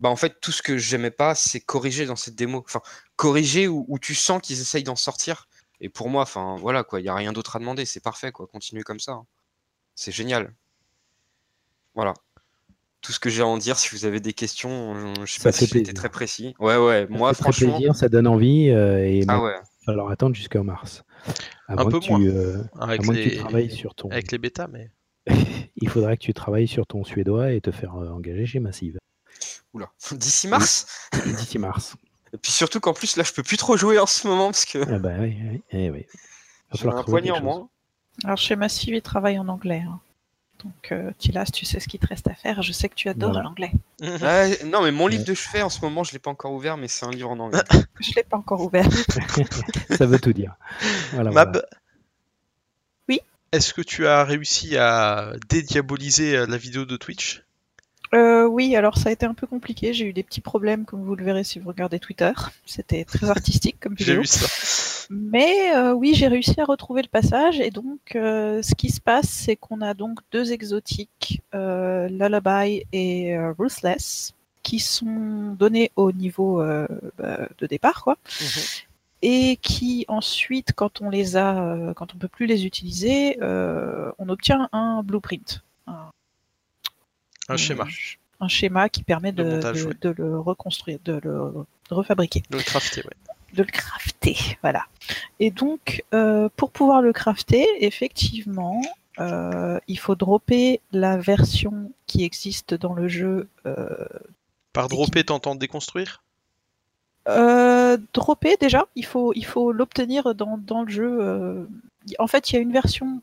[0.00, 2.82] bah en fait tout ce que j'aimais pas c'est corriger dans cette démo enfin
[3.16, 5.48] corriger où, où tu sens qu'ils essayent d'en sortir
[5.80, 8.32] et pour moi enfin voilà quoi il y a rien d'autre à demander c'est parfait
[8.32, 9.26] quoi continuez comme ça hein.
[9.96, 10.54] c'est génial
[11.94, 12.14] voilà
[13.04, 15.50] tout ce que j'ai à en dire si vous avez des questions je- sais Ça
[15.50, 18.70] pas si fait très précis ouais ouais Ça moi fait franchement plaisir, ça donne envie
[18.70, 21.04] euh, et ah ouais il va falloir attendre jusqu'en mars.
[21.68, 22.22] Un peu que tu, moins.
[22.22, 23.36] euh, Avec que tu les...
[23.36, 24.08] travailles sur ton.
[24.10, 24.90] avec les bêtas, mais.
[25.76, 28.98] Il faudra que tu travailles sur ton suédois et te faire euh, engager chez Massive
[29.74, 31.96] oula d'ici mars d'ici mars.
[32.32, 34.64] et puis surtout qu'en plus là je peux plus trop jouer en ce moment parce
[34.64, 35.36] que Ah bah oui,
[35.72, 35.90] oui, oui.
[35.90, 35.96] Va
[36.72, 37.68] j'ai falloir un poignet en moins
[38.24, 39.82] Alors chez Massive, ils travaillent en anglais.
[39.86, 40.00] hein.
[40.62, 42.62] Donc, euh, Tilas, tu sais ce qu'il te reste à faire.
[42.62, 43.44] Je sais que tu adores Voilà.
[43.48, 43.72] l'anglais.
[44.00, 46.76] Ouais, non, mais mon livre de chevet en ce moment, je l'ai pas encore ouvert,
[46.76, 47.60] mais c'est un livre en anglais.
[48.00, 48.88] Je l'ai pas encore ouvert.
[49.90, 50.54] Ça veut tout dire.
[51.12, 51.66] Voilà, Mab voilà.
[53.08, 53.20] Oui
[53.52, 57.42] Est-ce que tu as réussi à dédiaboliser euh, la vidéo de Twitch?
[58.14, 59.92] Euh, oui, alors ça a été un peu compliqué.
[59.92, 62.32] J'ai eu des petits problèmes, comme vous le verrez si vous regardez Twitter.
[62.66, 64.20] C'était très artistique comme J'ai vidéo.
[64.22, 64.46] vu ça.
[65.10, 67.60] Mais euh, oui, j'ai réussi à retrouver le passage.
[67.60, 72.84] Et donc, euh, ce qui se passe, c'est qu'on a donc deux exotiques, euh, Lullaby
[72.92, 76.62] et Ruthless, qui sont donnés au niveau
[77.18, 78.16] bah, de départ, quoi.
[79.22, 84.68] Et qui ensuite, quand on les a, quand on peut plus les utiliser, on obtient
[84.72, 86.10] un blueprint, un,
[87.48, 87.86] Un schéma.
[88.40, 89.94] un schéma qui permet De de, montage, de- ouais.
[90.00, 91.52] de le reconstruire, de le
[91.90, 93.33] refabriquer le crafter, ouais.
[93.54, 94.84] De le crafter, voilà.
[95.40, 98.80] Et donc, euh, pour pouvoir le crafter, effectivement,
[99.20, 103.48] euh, il faut dropper la version qui existe dans le jeu.
[103.66, 103.86] Euh,
[104.72, 106.22] Par Et qui- dropper, t'entends déconstruire?
[108.12, 111.66] Dropper déjà, il faut il faut l'obtenir dans, dans le jeu.
[112.18, 113.22] En fait, il y a une version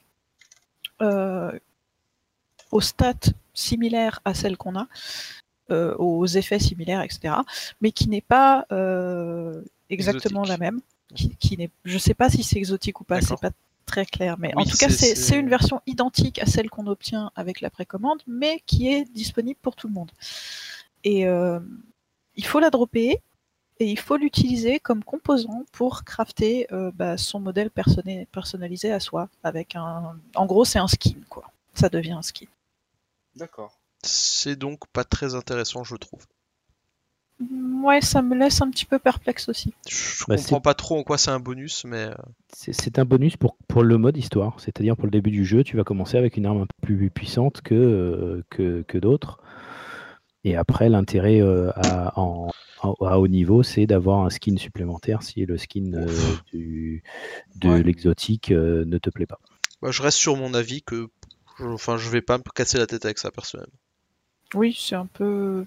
[2.71, 4.87] aux stats similaires à celle qu'on a,
[5.97, 7.35] aux effets similaires, etc.,
[7.81, 8.65] mais qui n'est pas
[9.91, 10.59] exactement Exotique.
[10.59, 10.81] la même.
[11.13, 13.51] Qui, qui n'est, je sais pas si c'est exotique ou pas, c'est pas
[13.85, 17.31] très clair, mais Oui, en tout cas, c'est- une version identique à celle qu'on obtient
[17.35, 20.11] avec la précommande, mais qui est disponible pour tout le monde.
[21.03, 21.59] Et euh,
[22.38, 23.19] il faut la dropper
[23.80, 29.27] et il faut l'utiliser comme composant pour crafter euh, bah, son modèle personnalisé à soi.
[29.43, 31.51] Avec un, en gros, c'est un skin, quoi.
[31.73, 32.45] Ça devient un skin.
[33.35, 33.77] D'accord.
[34.03, 36.26] C'est donc pas très intéressant, je trouve.
[37.84, 39.73] Ouais, ça me laisse un petit peu perplexe aussi.
[39.89, 42.13] Je Bah, comprends pas trop en quoi c'est un bonus, mais euh,
[42.53, 45.77] C'est un bonus pour, pour le mode histoire, c'est-à-dire pour le début du jeu, tu
[45.77, 49.39] vas commencer avec une arme un peu plus puissante que, euh, que, que d'autres.
[50.43, 55.57] Et après, l'intérêt euh, à, à haut niveau, c'est d'avoir un skin supplémentaire si le
[55.57, 56.07] skin euh,
[56.51, 57.03] du,
[57.55, 57.84] de Ouais.
[57.84, 59.39] l'exotique euh, ne te plaît pas.
[59.81, 61.07] bah, je reste sur mon avis que.
[61.59, 63.73] je- Enfin, je vais pas me casser la tête avec ça personnellement.
[64.55, 65.65] Oui, c'est un peu.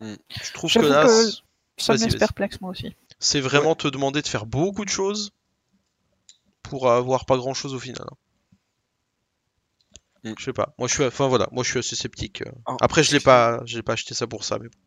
[0.00, 1.38] Je trouve que là, que c-
[1.78, 2.94] Ça me laisse perplexe, moi aussi.
[3.18, 5.32] c'est vraiment te demander de faire beaucoup de choses
[6.62, 8.06] pour avoir pas grand chose au final.
[10.24, 10.32] Mm.
[10.38, 10.74] Je sais pas.
[10.78, 12.42] Moi, je suis, enfin voilà, moi je suis assez sceptique.
[12.66, 14.78] Ah, Après, je l'ai pas, je l'ai pas acheté ça pour ça, mais bon.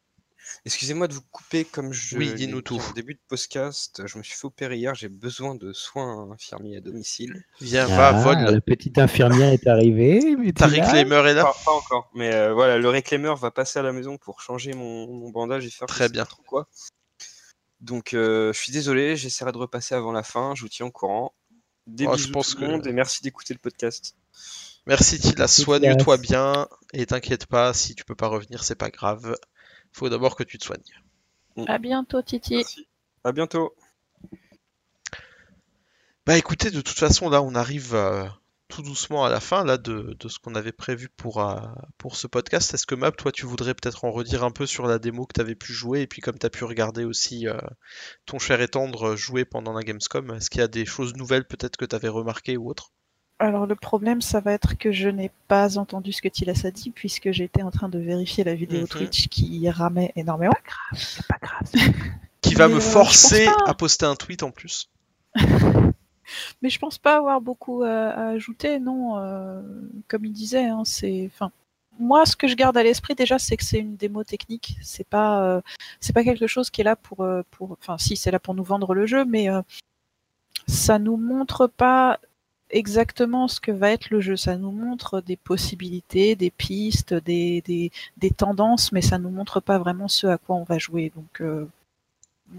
[0.65, 2.80] Excusez-moi de vous couper comme je Oui, l'ai dis-nous tout.
[2.80, 6.78] En début de podcast, je me suis fait opérer hier, j'ai besoin de soins infirmiers
[6.78, 7.44] à domicile.
[7.61, 8.40] viens, va, Ah, vole.
[8.53, 10.36] La petite infirmière est arrivée.
[10.38, 11.44] mais Ta tu l'as reclaimer est là.
[11.44, 14.74] Pas, pas encore, mais euh, voilà, le réclameur va passer à la maison pour changer
[14.74, 16.26] mon, mon bandage et faire Très bien.
[16.26, 16.68] trop quoi.
[17.82, 20.91] Donc euh, je suis désolé, j'essaierai de repasser avant la fin, je vous tiens au
[20.91, 21.34] courant.
[21.86, 24.15] Des Oh, je pense tout le que- monde et merci d'écouter le podcast.
[24.88, 29.36] Merci Tila, soigne-toi bien et t'inquiète pas, si tu peux pas revenir, c'est pas grave.
[29.98, 30.84] Faut d'abord que tu te soignes.
[31.65, 32.57] À bientôt, Titi.
[32.57, 32.88] Merci.
[33.24, 33.74] À bientôt.
[36.28, 38.28] Bah écoutez, de toute façon, là, on arrive euh,
[38.68, 41.60] tout doucement à la fin là de, de ce qu'on avait prévu pour, euh,
[41.98, 42.76] pour ce podcast.
[42.76, 45.34] Est-ce que Map, toi, tu voudrais peut-être en redire un peu sur la démo que
[45.34, 46.02] tu avais pu jouer?
[46.02, 47.57] Et puis comme tu as pu regarder aussi euh,
[48.28, 51.48] ton cher et tendre jouer pendant la Gamescom, est-ce qu'il y a des choses nouvelles
[51.48, 52.91] peut-être que tu avais remarquées ou autre?
[53.39, 56.72] Alors le problème, ça va être que je n'ai pas entendu ce que Tilas a
[56.72, 58.88] dit puisque j'étais en train de vérifier la vidéo Mhm.
[58.88, 60.55] Twitch qui ramait énormément.
[60.93, 61.72] C'est pas grave.
[62.41, 63.55] Qui va Mais, me euh, forcer pas.
[63.68, 64.89] à poster un tweet en plus.
[66.61, 69.18] Mais je pense pas avoir beaucoup à, à ajouter, non.
[69.18, 69.61] euh,
[70.07, 71.30] comme il disait, hein, c'est.
[71.34, 71.51] Enfin,
[71.99, 74.77] moi, ce que je garde à l'esprit déjà, c'est que c'est une démo technique.
[74.81, 75.61] C'est pas, euh,
[75.99, 77.72] c'est pas quelque chose qui est là pour, euh, pour.
[77.81, 79.61] Enfin, si, c'est là pour nous vendre le jeu, mais euh,
[80.68, 82.19] ça nous montre pas
[82.69, 84.35] exactement ce que va être le jeu.
[84.35, 89.60] Ça nous montre des possibilités, des pistes, des, des, des tendances, mais ça nous montre
[89.60, 91.11] pas vraiment ce à quoi on va jouer.
[91.15, 91.68] Donc, euh,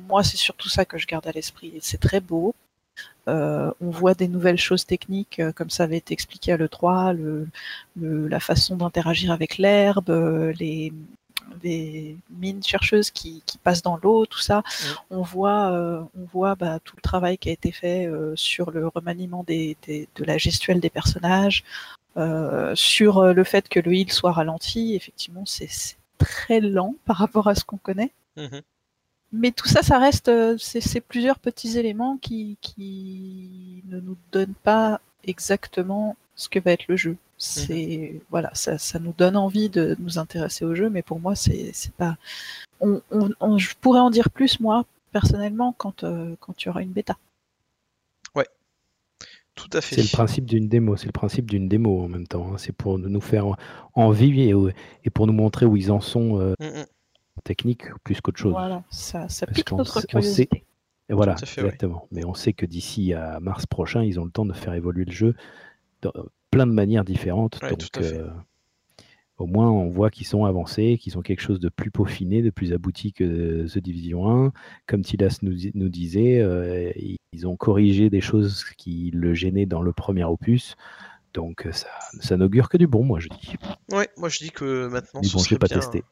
[0.09, 1.73] moi, c'est surtout ça que je garde à l'esprit.
[1.81, 2.55] C'est très beau.
[3.29, 7.13] Euh, on voit des nouvelles choses techniques, euh, comme ça avait été expliqué à l'E3,
[7.15, 7.49] le,
[7.97, 10.93] le- la façon d'interagir avec l'herbe, euh, les,
[11.63, 14.63] les mines chercheuses qui, qui passent dans l'eau, tout ça.
[15.11, 18.71] On voit, euh, on voit bah, tout le travail qui a été fait euh, sur
[18.71, 21.65] le remaniement des, des- de la gestuelle des personnages,
[22.17, 24.95] euh, sur le fait que le heal soit ralenti.
[24.95, 25.69] Effectivement, c'est
[26.19, 28.13] très lent par rapport à ce qu'on connaît.
[28.37, 28.63] Mhm.
[29.33, 34.55] Mais tout ça, ça reste, c'est c'est plusieurs petits éléments qui, qui ne nous donnent
[34.63, 37.17] pas exactement ce que va être le jeu.
[37.39, 41.35] C'est voilà, ça, ça nous donne envie de nous intéresser au jeu, mais pour moi,
[41.37, 42.17] c'est c'est pas.
[42.81, 46.83] On, on- on- je pourrais en dire plus moi personnellement quand euh, quand tu auras
[46.83, 47.17] une bêta.
[49.55, 49.97] Tout à fait.
[49.97, 52.53] C'est le principe d'une démo, c'est le principe d'une démo en même temps.
[52.53, 52.59] hein.
[52.59, 53.47] C'est pour nous faire
[53.95, 54.55] envie et,
[55.05, 56.85] et pour nous montrer où ils en sont euh, Mm, mm.
[57.43, 58.53] technique plus qu'autre chose.
[58.53, 60.65] Voilà, ça, ça pique qu'on notre curiosité.
[61.09, 61.67] Et voilà, fait, ouais.
[61.67, 62.07] exactement.
[62.13, 65.05] Mais on sait que d'ici à mars prochain, ils ont le temps de faire évoluer
[65.07, 65.35] le jeu
[66.51, 67.59] plein de manières différentes.
[67.63, 68.29] Ouais, donc, euh,
[69.39, 72.51] au moins, on voit qu'ils sont avancés, qu'ils ont quelque chose de plus peaufiné, de
[72.51, 74.53] plus abouti que The Division 1.
[74.87, 76.93] Comme Tilas nous, nous disait, euh,
[77.33, 80.77] ils ont corrigé des choses qui le gênaient dans le premier opus.
[81.35, 81.89] Donc, euh, ça,
[82.21, 83.55] ça n'augure que du bon, moi, je dis.
[83.93, 85.79] Ouais, moi je dis que maintenant ce bon, serait pas bien.
[85.79, 86.03] testé.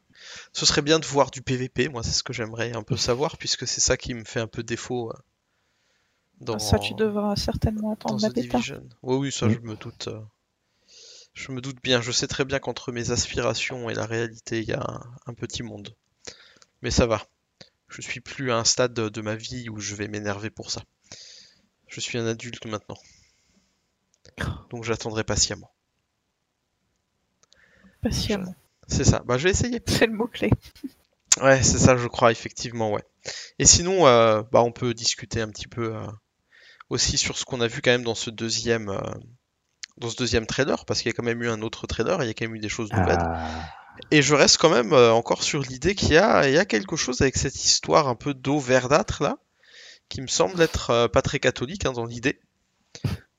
[0.52, 3.36] Ce serait bien de voir du PVP, moi c'est ce que j'aimerais un peu savoir,
[3.36, 5.16] puisque c'est ça qui me fait un peu défaut euh,
[6.40, 8.58] dans, Ça, tu devras certainement dans attendre la bêta.
[9.02, 9.52] Oui, oui, ça Mm.
[9.54, 10.08] je me doute.
[10.08, 10.20] euh,
[11.34, 14.68] Je me doute bien, je sais très bien qu'entre mes aspirations et la réalité, il
[14.68, 15.94] y a un, un petit monde.
[16.82, 17.22] Mais ça va.
[17.88, 20.70] Je suis plus à un stade de, de ma vie où je vais m'énerver pour
[20.70, 20.82] ça.
[21.88, 22.98] Je suis un adulte maintenant.
[24.70, 25.70] Donc j'attendrai patiemment.
[28.02, 28.54] Patiemment.
[28.88, 29.22] C'est ça.
[29.24, 29.80] Bah je vais essayer.
[29.86, 30.50] C'est le mot-clé.
[31.42, 33.04] Ouais, c'est ça, je crois, effectivement, ouais.
[33.58, 36.06] Et sinon, euh, bah, on peut discuter un petit peu euh,
[36.88, 39.00] aussi sur ce qu'on a vu quand même dans ce deuxième, euh,
[39.98, 42.26] dans ce deuxième trailer, parce qu'il y a quand même eu un autre trailer, il
[42.26, 43.18] y a quand même eu des choses nouvelles.
[43.20, 43.48] Ah,
[44.10, 46.64] Et je reste quand même euh, encore sur l'idée qu'il y a, il y a
[46.64, 49.38] quelque chose avec cette histoire un peu d'eau verdâtre là,
[50.08, 52.40] qui me semble être euh, pas très catholique hein, dans l'idée.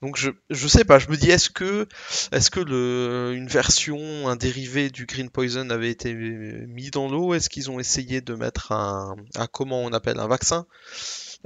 [0.03, 1.87] Donc je, je sais pas, je me dis est-ce que
[2.31, 7.33] est-ce que le une version, un dérivé du Green Poison avait été mis dans l'eau?
[7.33, 10.67] Est-ce qu'ils ont essayé de mettre un, un comment on appelle un vaccin?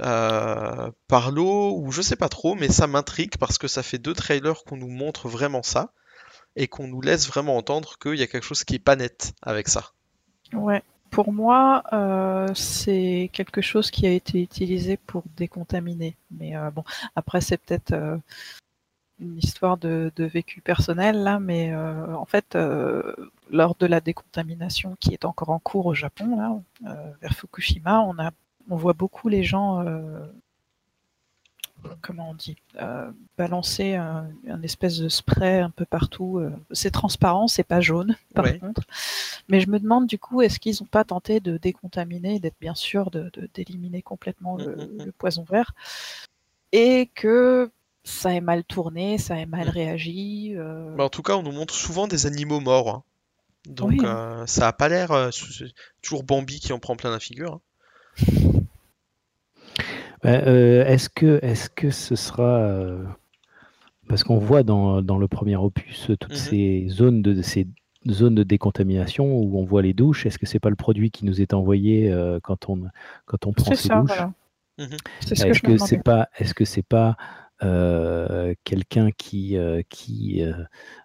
[0.00, 3.98] Euh, par l'eau ou je sais pas trop, mais ça m'intrigue parce que ça fait
[3.98, 5.92] deux trailers qu'on nous montre vraiment ça
[6.56, 9.34] et qu'on nous laisse vraiment entendre qu'il y a quelque chose qui est pas net
[9.42, 9.92] avec ça.
[10.52, 10.82] Ouais.
[11.10, 16.16] Pour moi, euh, c'est quelque chose qui a été utilisé pour décontaminer.
[16.30, 17.94] Mais euh, bon, après, c'est peut-être
[19.20, 22.56] une histoire de, vécu personnel là, mais en fait,
[23.50, 28.18] lors de la décontamination qui est encore en cours au Japon, là, vers Fukushima, on
[28.18, 28.30] a,
[28.70, 30.26] on voit beaucoup les gens, euh,
[32.00, 36.38] comment on dit, euh, balancer un, un espèce de spray un peu partout.
[36.38, 36.52] euh.
[36.70, 38.58] C'est transparent, c'est pas jaune, par Ouais.
[38.58, 38.82] contre.
[39.48, 42.74] Mais je me demande du coup, est-ce qu'ils n'ont pas tenté de décontaminer, d'être bien
[42.74, 45.04] sûr de- de- d'éliminer complètement le, Mm, mm, mm.
[45.06, 45.72] le poison vert,
[46.72, 47.70] et que
[48.04, 50.52] ça ait mal tourné, ça ait mal réagi.
[50.56, 52.88] euh, Bah, en tout cas, on nous montre souvent des animaux morts.
[52.88, 53.02] hein.
[53.66, 54.00] Donc Oui.
[54.02, 55.30] euh, ça a pas l'air euh,
[56.00, 57.54] toujours Bambi qui en prend plein la figure.
[57.54, 57.60] hein.
[60.22, 63.04] Ben, euh, est-ce que, est-ce que ce sera euh,
[64.08, 66.36] parce qu'on voit dans, dans le premier opus toutes Mhm.
[66.36, 67.66] ces zones de ces
[68.08, 70.26] zones de décontamination où on voit les douches.
[70.26, 72.84] Est-ce que c'est pas le produit qui nous est envoyé euh, quand on
[73.26, 74.08] quand on prend c'est ces ça, douches?
[74.08, 74.32] voilà.
[74.78, 74.96] Mhm.
[75.20, 76.02] Ce Est-ce que c'est demandais.
[76.02, 77.16] pas est-ce que c'est pas
[77.62, 80.52] euh, quelqu'un qui euh, qui euh,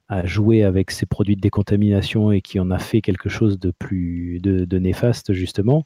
[0.09, 3.71] a joué avec ces produits de décontamination et qui en a fait quelque chose de
[3.71, 5.85] plus de, de néfaste justement,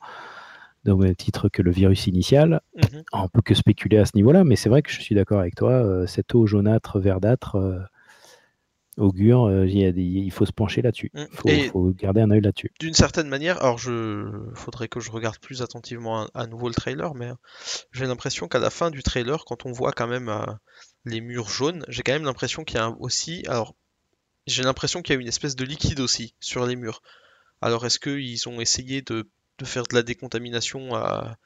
[0.87, 3.03] au même titre que le virus initial Mhm.
[3.13, 5.55] on peut que spéculer à ce niveau-là, mais c'est vrai que je suis d'accord avec
[5.55, 5.71] toi.
[5.71, 7.79] euh, cette eau jaunâtre, verdâtre euh,
[8.97, 11.11] augure, euh, il y a des- il faut se pencher là-dessus.
[11.13, 11.19] Mm.
[11.31, 12.71] Il faut, Et- faut garder un œil là-dessus.
[12.79, 16.73] D'une certaine manière, alors je faudrait que je regarde plus attentivement à, à nouveau le
[16.73, 17.31] trailer, mais
[17.91, 20.29] j'ai l'impression qu'à la fin du trailer, quand on voit quand même
[21.05, 23.75] les murs jaunes, j'ai quand même l'impression qu'il y a un- aussi, alors
[24.47, 27.01] j'ai l'impression qu'il y a une espèce de liquide aussi sur les murs.
[27.61, 29.29] Alors est-ce qu'ils ont essayé de,
[29.61, 31.37] de faire de la décontamination à-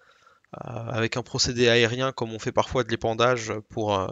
[0.54, 4.08] à- avec un procédé aérien comme on fait parfois de l'épandage pour, euh,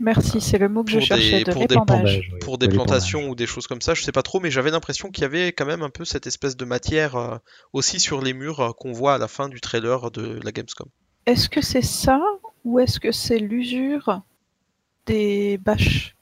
[0.00, 2.74] Merci, c'est le mot que je des- cherchais, de pour des oui, pour de des
[2.74, 5.24] plantations ou des choses comme ça, je sais pas trop, mais j'avais l'impression qu'il y
[5.24, 7.36] avait quand même un peu cette espèce de matière euh,
[7.72, 10.88] aussi sur les murs euh, qu'on voit à la fin du trailer de la Gamescom.
[11.26, 12.20] Est-ce que c'est ça
[12.64, 14.22] ou est-ce que c'est l'usure
[15.06, 16.16] des bâches?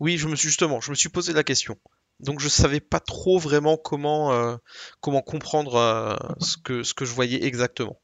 [0.00, 1.76] Oui, je me suis justement, je me suis posé la question.
[2.20, 4.56] Donc je savais pas trop vraiment comment euh,
[5.00, 7.98] comment comprendre euh, ce que ce que je voyais exactement.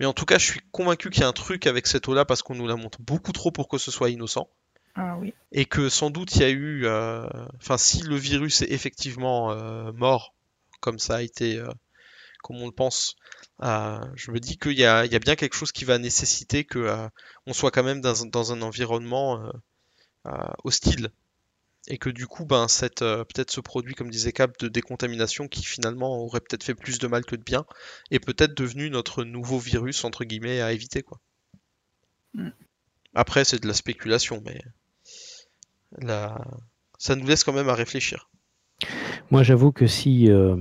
[0.00, 2.24] Mais en tout cas, je suis convaincu qu'il y a un truc avec cette eau-là
[2.24, 4.48] parce qu'on nous la montre beaucoup trop pour que ce soit innocent.
[4.96, 5.34] Ah oui.
[5.50, 7.26] et que sans doute il y a eu, euh,
[7.56, 9.52] enfin si le virus est effectivement
[9.92, 10.34] mort,
[10.80, 11.60] comme ça a été,
[12.42, 13.16] comme on le pense,
[13.60, 16.64] je me dis qu'il y a, il y a bien quelque chose qui va nécessiter
[16.64, 17.08] que
[17.46, 19.50] on soit quand même dans, un- dans un environnement
[20.64, 21.10] hostile
[21.88, 25.48] et que du coup, ben cette euh, peut-être ce produit, comme disait Cap, de décontamination
[25.48, 27.64] qui finalement aurait peut-être fait plus de mal que de bien,
[28.10, 31.20] est peut-être devenu notre nouveau virus entre guillemets à éviter quoi.
[32.34, 32.50] Mm.
[33.14, 34.60] Après, c'est de la spéculation, mais
[35.98, 36.44] la...
[36.98, 38.28] ça nous laisse quand même à réfléchir.
[39.30, 40.56] Moi, j'avoue que si euh,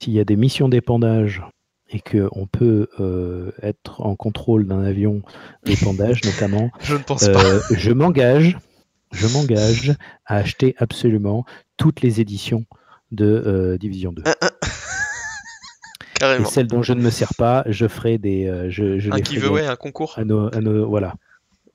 [0.00, 1.42] s'il y a des missions d'épandage
[1.90, 5.22] et qu'on peut euh, être en contrôle d'un avion
[5.64, 7.44] d'épandage notamment, Je ne pense pas.
[7.44, 8.58] euh, je m'engage,
[9.12, 11.44] je m'engage à acheter absolument
[11.76, 12.64] toutes les éditions
[13.12, 14.22] de euh, Division 2.
[14.26, 14.30] Et
[16.18, 16.48] Carrément.
[16.48, 18.46] celles dont je ne me sers pas, je ferai des.
[18.46, 20.14] euh, je, je Un un concours.
[20.18, 21.14] à nos, à nos- voilà.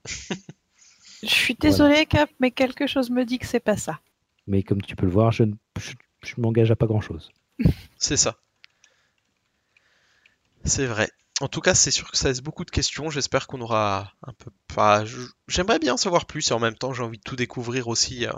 [0.04, 4.00] Je suis désolée, Cap, mais quelque chose me dit que c'est pas ça.
[4.48, 5.92] Mais comme tu peux le voir, je ne je,
[6.24, 7.30] je m'engage à pas grand chose.
[7.98, 8.36] C'est ça.
[10.64, 11.08] C'est vrai.
[11.42, 13.10] En tout cas, c'est sûr que ça laisse beaucoup de questions.
[13.10, 15.04] J'espère qu'on aura un peu pas.
[15.48, 18.26] J'aimerais bien en savoir plus et en même temps, j'ai envie de tout découvrir aussi
[18.26, 18.32] euh,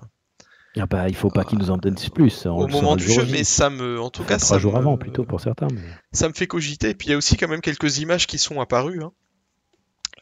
[0.78, 2.47] Ah bah, il faut pas qu'ils nous en donnent plus.
[2.47, 4.72] on au moment du jeu, mais ça me, en tout Enfin, cas, trois ça jours
[4.72, 5.68] me- avant plutôt pour certains.
[5.70, 5.82] mais-
[6.12, 6.89] ça me fait cogiter.
[6.90, 9.12] Et puis il y a aussi quand même quelques images qui sont apparues, hein,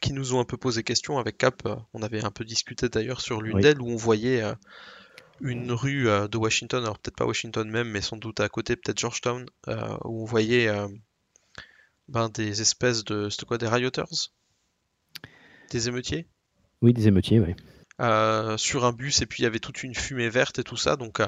[0.01, 1.61] qui nous ont un peu posé question avec Cap.
[1.65, 3.61] euh, On avait un peu discuté d'ailleurs sur l'une Oui.
[3.61, 4.53] d'elles où on voyait euh,
[5.39, 8.75] une rue euh, de Washington, alors peut-être pas Washington même, mais sans doute à côté,
[8.75, 10.87] peut-être Georgetown, euh, où on voyait euh,
[12.07, 14.07] ben, des espèces de, c'était quoi, des rioters,
[15.71, 16.27] des émeutiers,
[16.81, 17.55] Oui, des émeutiers, oui.
[18.01, 20.77] euh, sur un bus et puis il y avait toute une fumée verte et tout
[20.77, 21.27] ça, donc euh,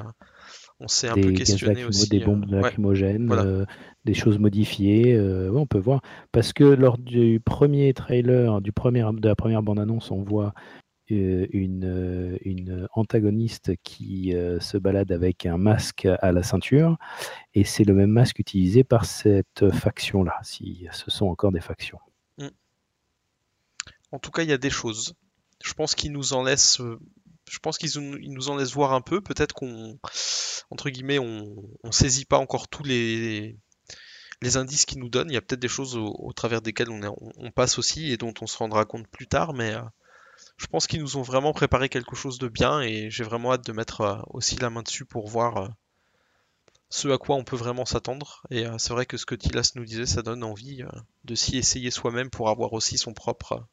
[0.78, 2.08] on s'est un des peu questionné aussi.
[2.08, 2.60] des euh, bombes ouais.
[2.60, 3.44] lacrymogènes, voilà.
[3.44, 3.66] euh,
[4.04, 5.14] des choses modifiées.
[5.14, 6.02] euh, ouais, on peut voir.
[6.32, 10.60] Parce que lors du premier trailer, du premier, de la première bande-annonce, on voit euh,
[11.08, 16.98] une, euh, une antagoniste qui euh, se balade avec un masque à la ceinture.
[17.54, 21.98] Et c'est le même masque utilisé par cette faction-là, si ce sont encore des factions.
[24.12, 25.14] En tout cas, il y a des choses.
[25.62, 26.80] Je pense qu'ils nous en laissent.
[26.80, 26.98] euh,
[27.50, 29.20] Je pense qu'ils nous en laissent voir un peu.
[29.20, 29.98] Peut-être qu'on,
[30.70, 31.54] entre guillemets, on,
[31.90, 33.56] saisit pas encore tous les
[34.42, 35.30] les indices qu'ils nous donnent.
[35.30, 38.46] Il y a peut-être des choses au, travers desquelles on, passe aussi et dont on
[38.46, 39.54] se rendra compte plus tard.
[39.54, 39.82] Mais euh,
[40.56, 43.66] je pense qu'ils nous ont vraiment préparé quelque chose de bien et j'ai vraiment hâte
[43.66, 45.68] de mettre euh, aussi la main dessus pour voir euh,
[46.88, 48.42] ce à quoi on peut vraiment s'attendre.
[48.50, 50.82] Et euh, c'est vrai que ce que Tilas nous disait, ça donne envie
[51.24, 53.66] de s'y essayer soi-même pour avoir aussi son propre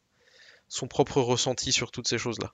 [0.68, 2.52] son propre ressenti sur toutes ces choses-là.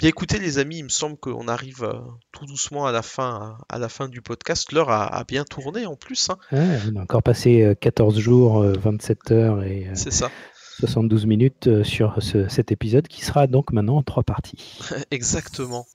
[0.00, 2.00] Bien écoutez les amis, il me semble qu'on arrive euh,
[2.32, 4.72] tout doucement à la fin, à la fin du podcast.
[4.72, 6.36] L'heure a, a bien tourné en plus, hein.
[6.52, 10.30] On a encore passé euh, 14 jours, euh, 27 heures et c'est ça.
[10.80, 14.78] 72 minutes euh, sur ce- cet épisode qui sera donc maintenant en trois parties.
[15.10, 15.86] Exactement.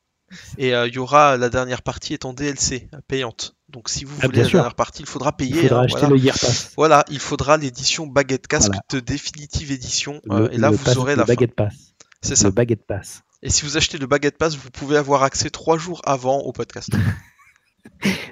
[0.60, 3.56] Et euh, il y aura la dernière partie est en DLC, euh, payante.
[3.68, 4.60] Donc si vous Ah, voulez la sûr.
[4.60, 5.56] dernière partie, il faudra payer.
[5.56, 6.16] Il faudra hein, acheter voilà.
[6.16, 6.72] le Year Pass.
[6.78, 8.82] Voilà, il faudra l'édition Baguette Casque Voilà.
[8.92, 10.22] de définitive édition.
[10.30, 11.34] euh, Le- et là, vous pass- aurez la fin.
[11.34, 11.74] Baguette Pass.
[12.22, 12.46] C'est ça.
[12.48, 13.22] Le Baguette Pass.
[13.42, 16.52] Et si vous achetez le Baguette Pass, vous pouvez avoir accès trois jours avant au
[16.52, 16.90] podcast.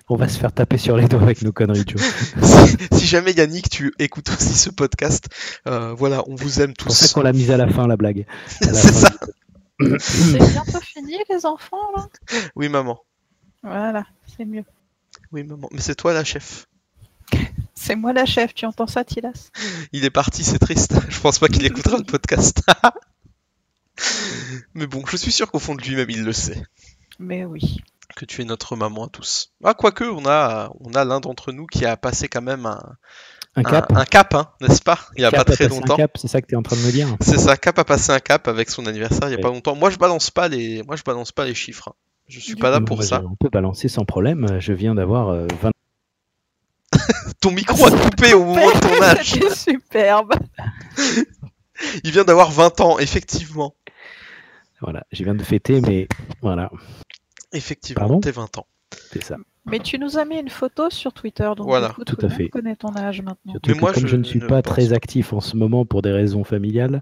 [0.10, 2.02] On va se faire taper sur les doigts avec nos conneries, Joe.
[2.42, 5.28] si, si jamais Yannick, tu écoutes aussi ce podcast,
[5.68, 7.14] euh, voilà, on vous aime C'est pour ça tous.
[7.14, 8.26] qu'on l'a mise à la fin, la blague.
[8.48, 9.12] C'est ça.
[10.00, 12.08] C'est bientôt fini, les enfants, là?
[12.56, 13.00] Oui, maman.
[13.64, 14.06] Voilà,
[14.38, 14.64] c'est mieux.
[15.32, 15.68] Oui, maman.
[15.72, 16.68] Mais c'est toi la chef.
[17.76, 19.50] C'est moi la chef, tu entends ça, Tilas?
[19.92, 20.96] Il est parti, c'est triste.
[21.10, 22.62] Je pense pas qu'il écoutera le podcast.
[24.74, 26.62] Mais bon, je suis sûr qu'au fond de lui-même, il le sait.
[27.20, 27.82] Mais oui.
[28.18, 29.52] Que tu es notre maman à tous.
[29.64, 32.82] Ah, quoique, on a, on a l'un d'entre nous qui a passé quand même un,
[33.56, 33.92] Un cap.
[33.92, 34.98] un, un cap, hein, n'est-ce pas?
[35.16, 35.96] Il y a Cap pas a très un longtemps.
[35.98, 37.84] cap, c'est ça que tu es en train de me dire C'est ça, Cap a
[37.84, 39.42] passé un cap avec son anniversaire il y a Ouais.
[39.44, 39.76] pas longtemps.
[39.76, 41.90] Moi, je balance pas les, moi, je balance pas les chiffres.
[41.90, 41.96] hein.
[42.28, 43.20] Je suis Du pas là pour ça.
[43.22, 44.60] je- On peut balancer sans problème.
[44.60, 45.72] Je viens d'avoir euh, 20
[47.40, 49.32] Ton micro a coupé au moment de ton âge.
[49.34, 50.34] C'était superbe.
[52.04, 53.76] Il vient d'avoir 20 ans, effectivement.
[54.82, 56.08] Voilà, je viens de fêter, mais
[56.42, 56.70] voilà,
[57.54, 58.68] Effectivement, Pardon t'es 20 ans.
[59.12, 59.38] c'est ça.
[59.70, 61.90] Mais tu nous as mis une photo sur Twitter, donc Voilà.
[61.90, 62.48] du coup, Tout tout, à le monde fait.
[62.50, 63.52] connaît ton âge maintenant.
[63.52, 64.96] Surtout Mais moi, comme je je, ne suis ne pas très pas.
[64.96, 67.02] actif en ce moment pour des raisons familiales,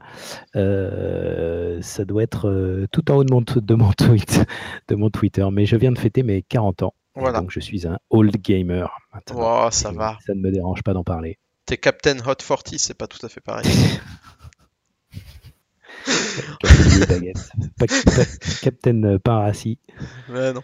[0.55, 4.43] euh, ça doit être euh, tout en haut de mon, t- de, mon tweet,
[4.87, 5.45] de mon Twitter.
[5.51, 6.93] Mais je viens de fêter mes 40 ans.
[7.15, 7.39] Voilà.
[7.39, 9.65] Donc je suis un old gamer maintenant.
[9.67, 10.17] Oh, ça Et va.
[10.25, 11.37] Ça ne me dérange pas d'en parler.
[11.65, 13.65] T'es Captain Hot 40, c'est pas tout à fait pareil.
[16.59, 17.49] Captain des baguettes.
[17.77, 18.25] Pas- pas-
[18.61, 20.63] Captain euh, non,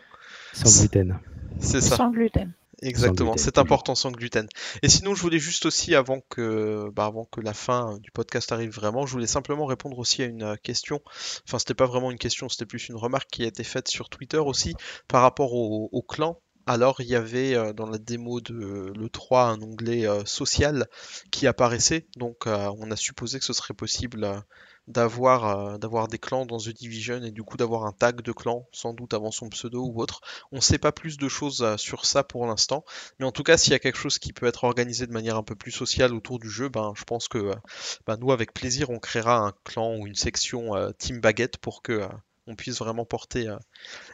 [0.53, 1.19] sans gluten.
[1.59, 1.95] c'est ça.
[1.97, 2.53] Sans gluten.
[2.83, 4.47] Exactement, c'est important sans gluten.
[4.81, 8.51] Et sinon, je voulais juste aussi, avant que, bah, avant que la fin du podcast
[8.51, 10.99] arrive vraiment, je voulais simplement répondre aussi à une euh, question.
[11.47, 14.09] Enfin, c'était pas vraiment une question, c'était plus une remarque qui a été faite sur
[14.09, 14.73] Twitter aussi
[15.07, 16.39] par rapport au, au clan.
[16.65, 20.87] Alors, il y avait euh, dans la démo de l'E3 un onglet euh, social
[21.29, 22.07] qui apparaissait.
[22.17, 24.39] Donc, euh, on a supposé que ce serait possible euh,
[24.87, 28.31] d'avoir euh, d'avoir des clans dans The Division et du coup d'avoir un tag de
[28.31, 30.21] clan, sans doute avant son pseudo ou autre.
[30.51, 32.83] On sait pas plus de choses euh, sur ça pour l'instant.
[33.19, 35.37] Mais en tout cas, s'il y a quelque chose qui peut être organisé de manière
[35.37, 37.55] un peu plus sociale autour du jeu, ben, je pense que euh,
[38.07, 42.07] ben, nous, avec plaisir, on créera un clan ou une section Team Baguette pour que
[42.47, 43.55] on puisse vraiment porter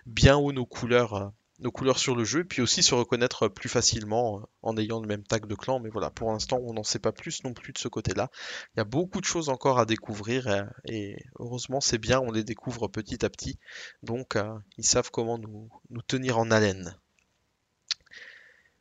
[0.06, 4.40] bien haut nos couleurs, nos couleurs sur le jeu, puis aussi se reconnaître plus facilement
[4.40, 5.80] euh, en ayant le même tag de clan.
[5.80, 8.30] Mais voilà, pour l'instant, on n'en sait pas plus non plus de ce côté-là.
[8.76, 12.32] Il y a beaucoup de choses encore à découvrir euh, et heureusement, c'est bien, on
[12.32, 13.58] les découvre petit à petit.
[14.04, 16.96] Donc, euh, ils savent comment nous, nous tenir en haleine.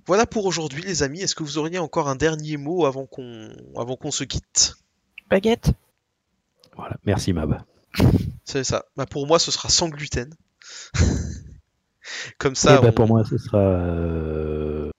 [0.07, 1.21] Voilà pour aujourd'hui, les amis.
[1.21, 4.77] Est-ce que vous auriez encore un dernier mot avant qu'on avant qu'on se quitte?
[5.29, 5.73] Baguette.
[6.77, 6.97] Voilà.
[7.05, 7.61] Merci Mab.
[8.45, 8.85] C'est ça.
[8.97, 10.33] Bah, pour moi, ce sera sans gluten.
[12.39, 13.59] Comme Eh ça, ben, on- pour moi, ce sera.
[13.59, 14.91] euh,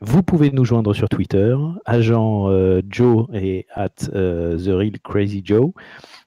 [0.00, 5.42] Vous pouvez nous joindre sur Twitter, agent euh, Joe et at euh, The Real Crazy
[5.44, 5.70] Joe,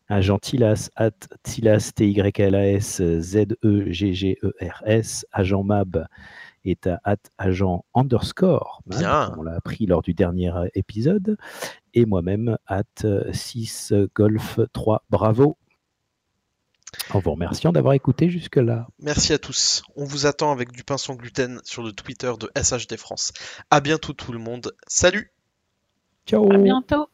[0.07, 1.11] agent Tilas at
[1.43, 3.01] Tilas T-Y-L-A-S
[4.05, 6.05] Z-E-G-G-E-R-S, agent Mab
[6.63, 9.33] est à at agent underscore Bien.
[9.37, 11.37] on l'a appris lors du dernier épisode,
[11.93, 12.83] et moi-même at
[13.31, 15.57] 6 Golf 3 Bravo.
[17.13, 18.87] En vous remerciant d'avoir écouté jusque-là.
[18.99, 19.83] Merci à tous.
[19.95, 23.31] On vous attend avec du pain sans gluten sur le Twitter de SHD France.
[23.69, 24.73] À bientôt tout le monde.
[24.87, 25.31] Salut
[26.25, 27.07] Ciao À bientôt.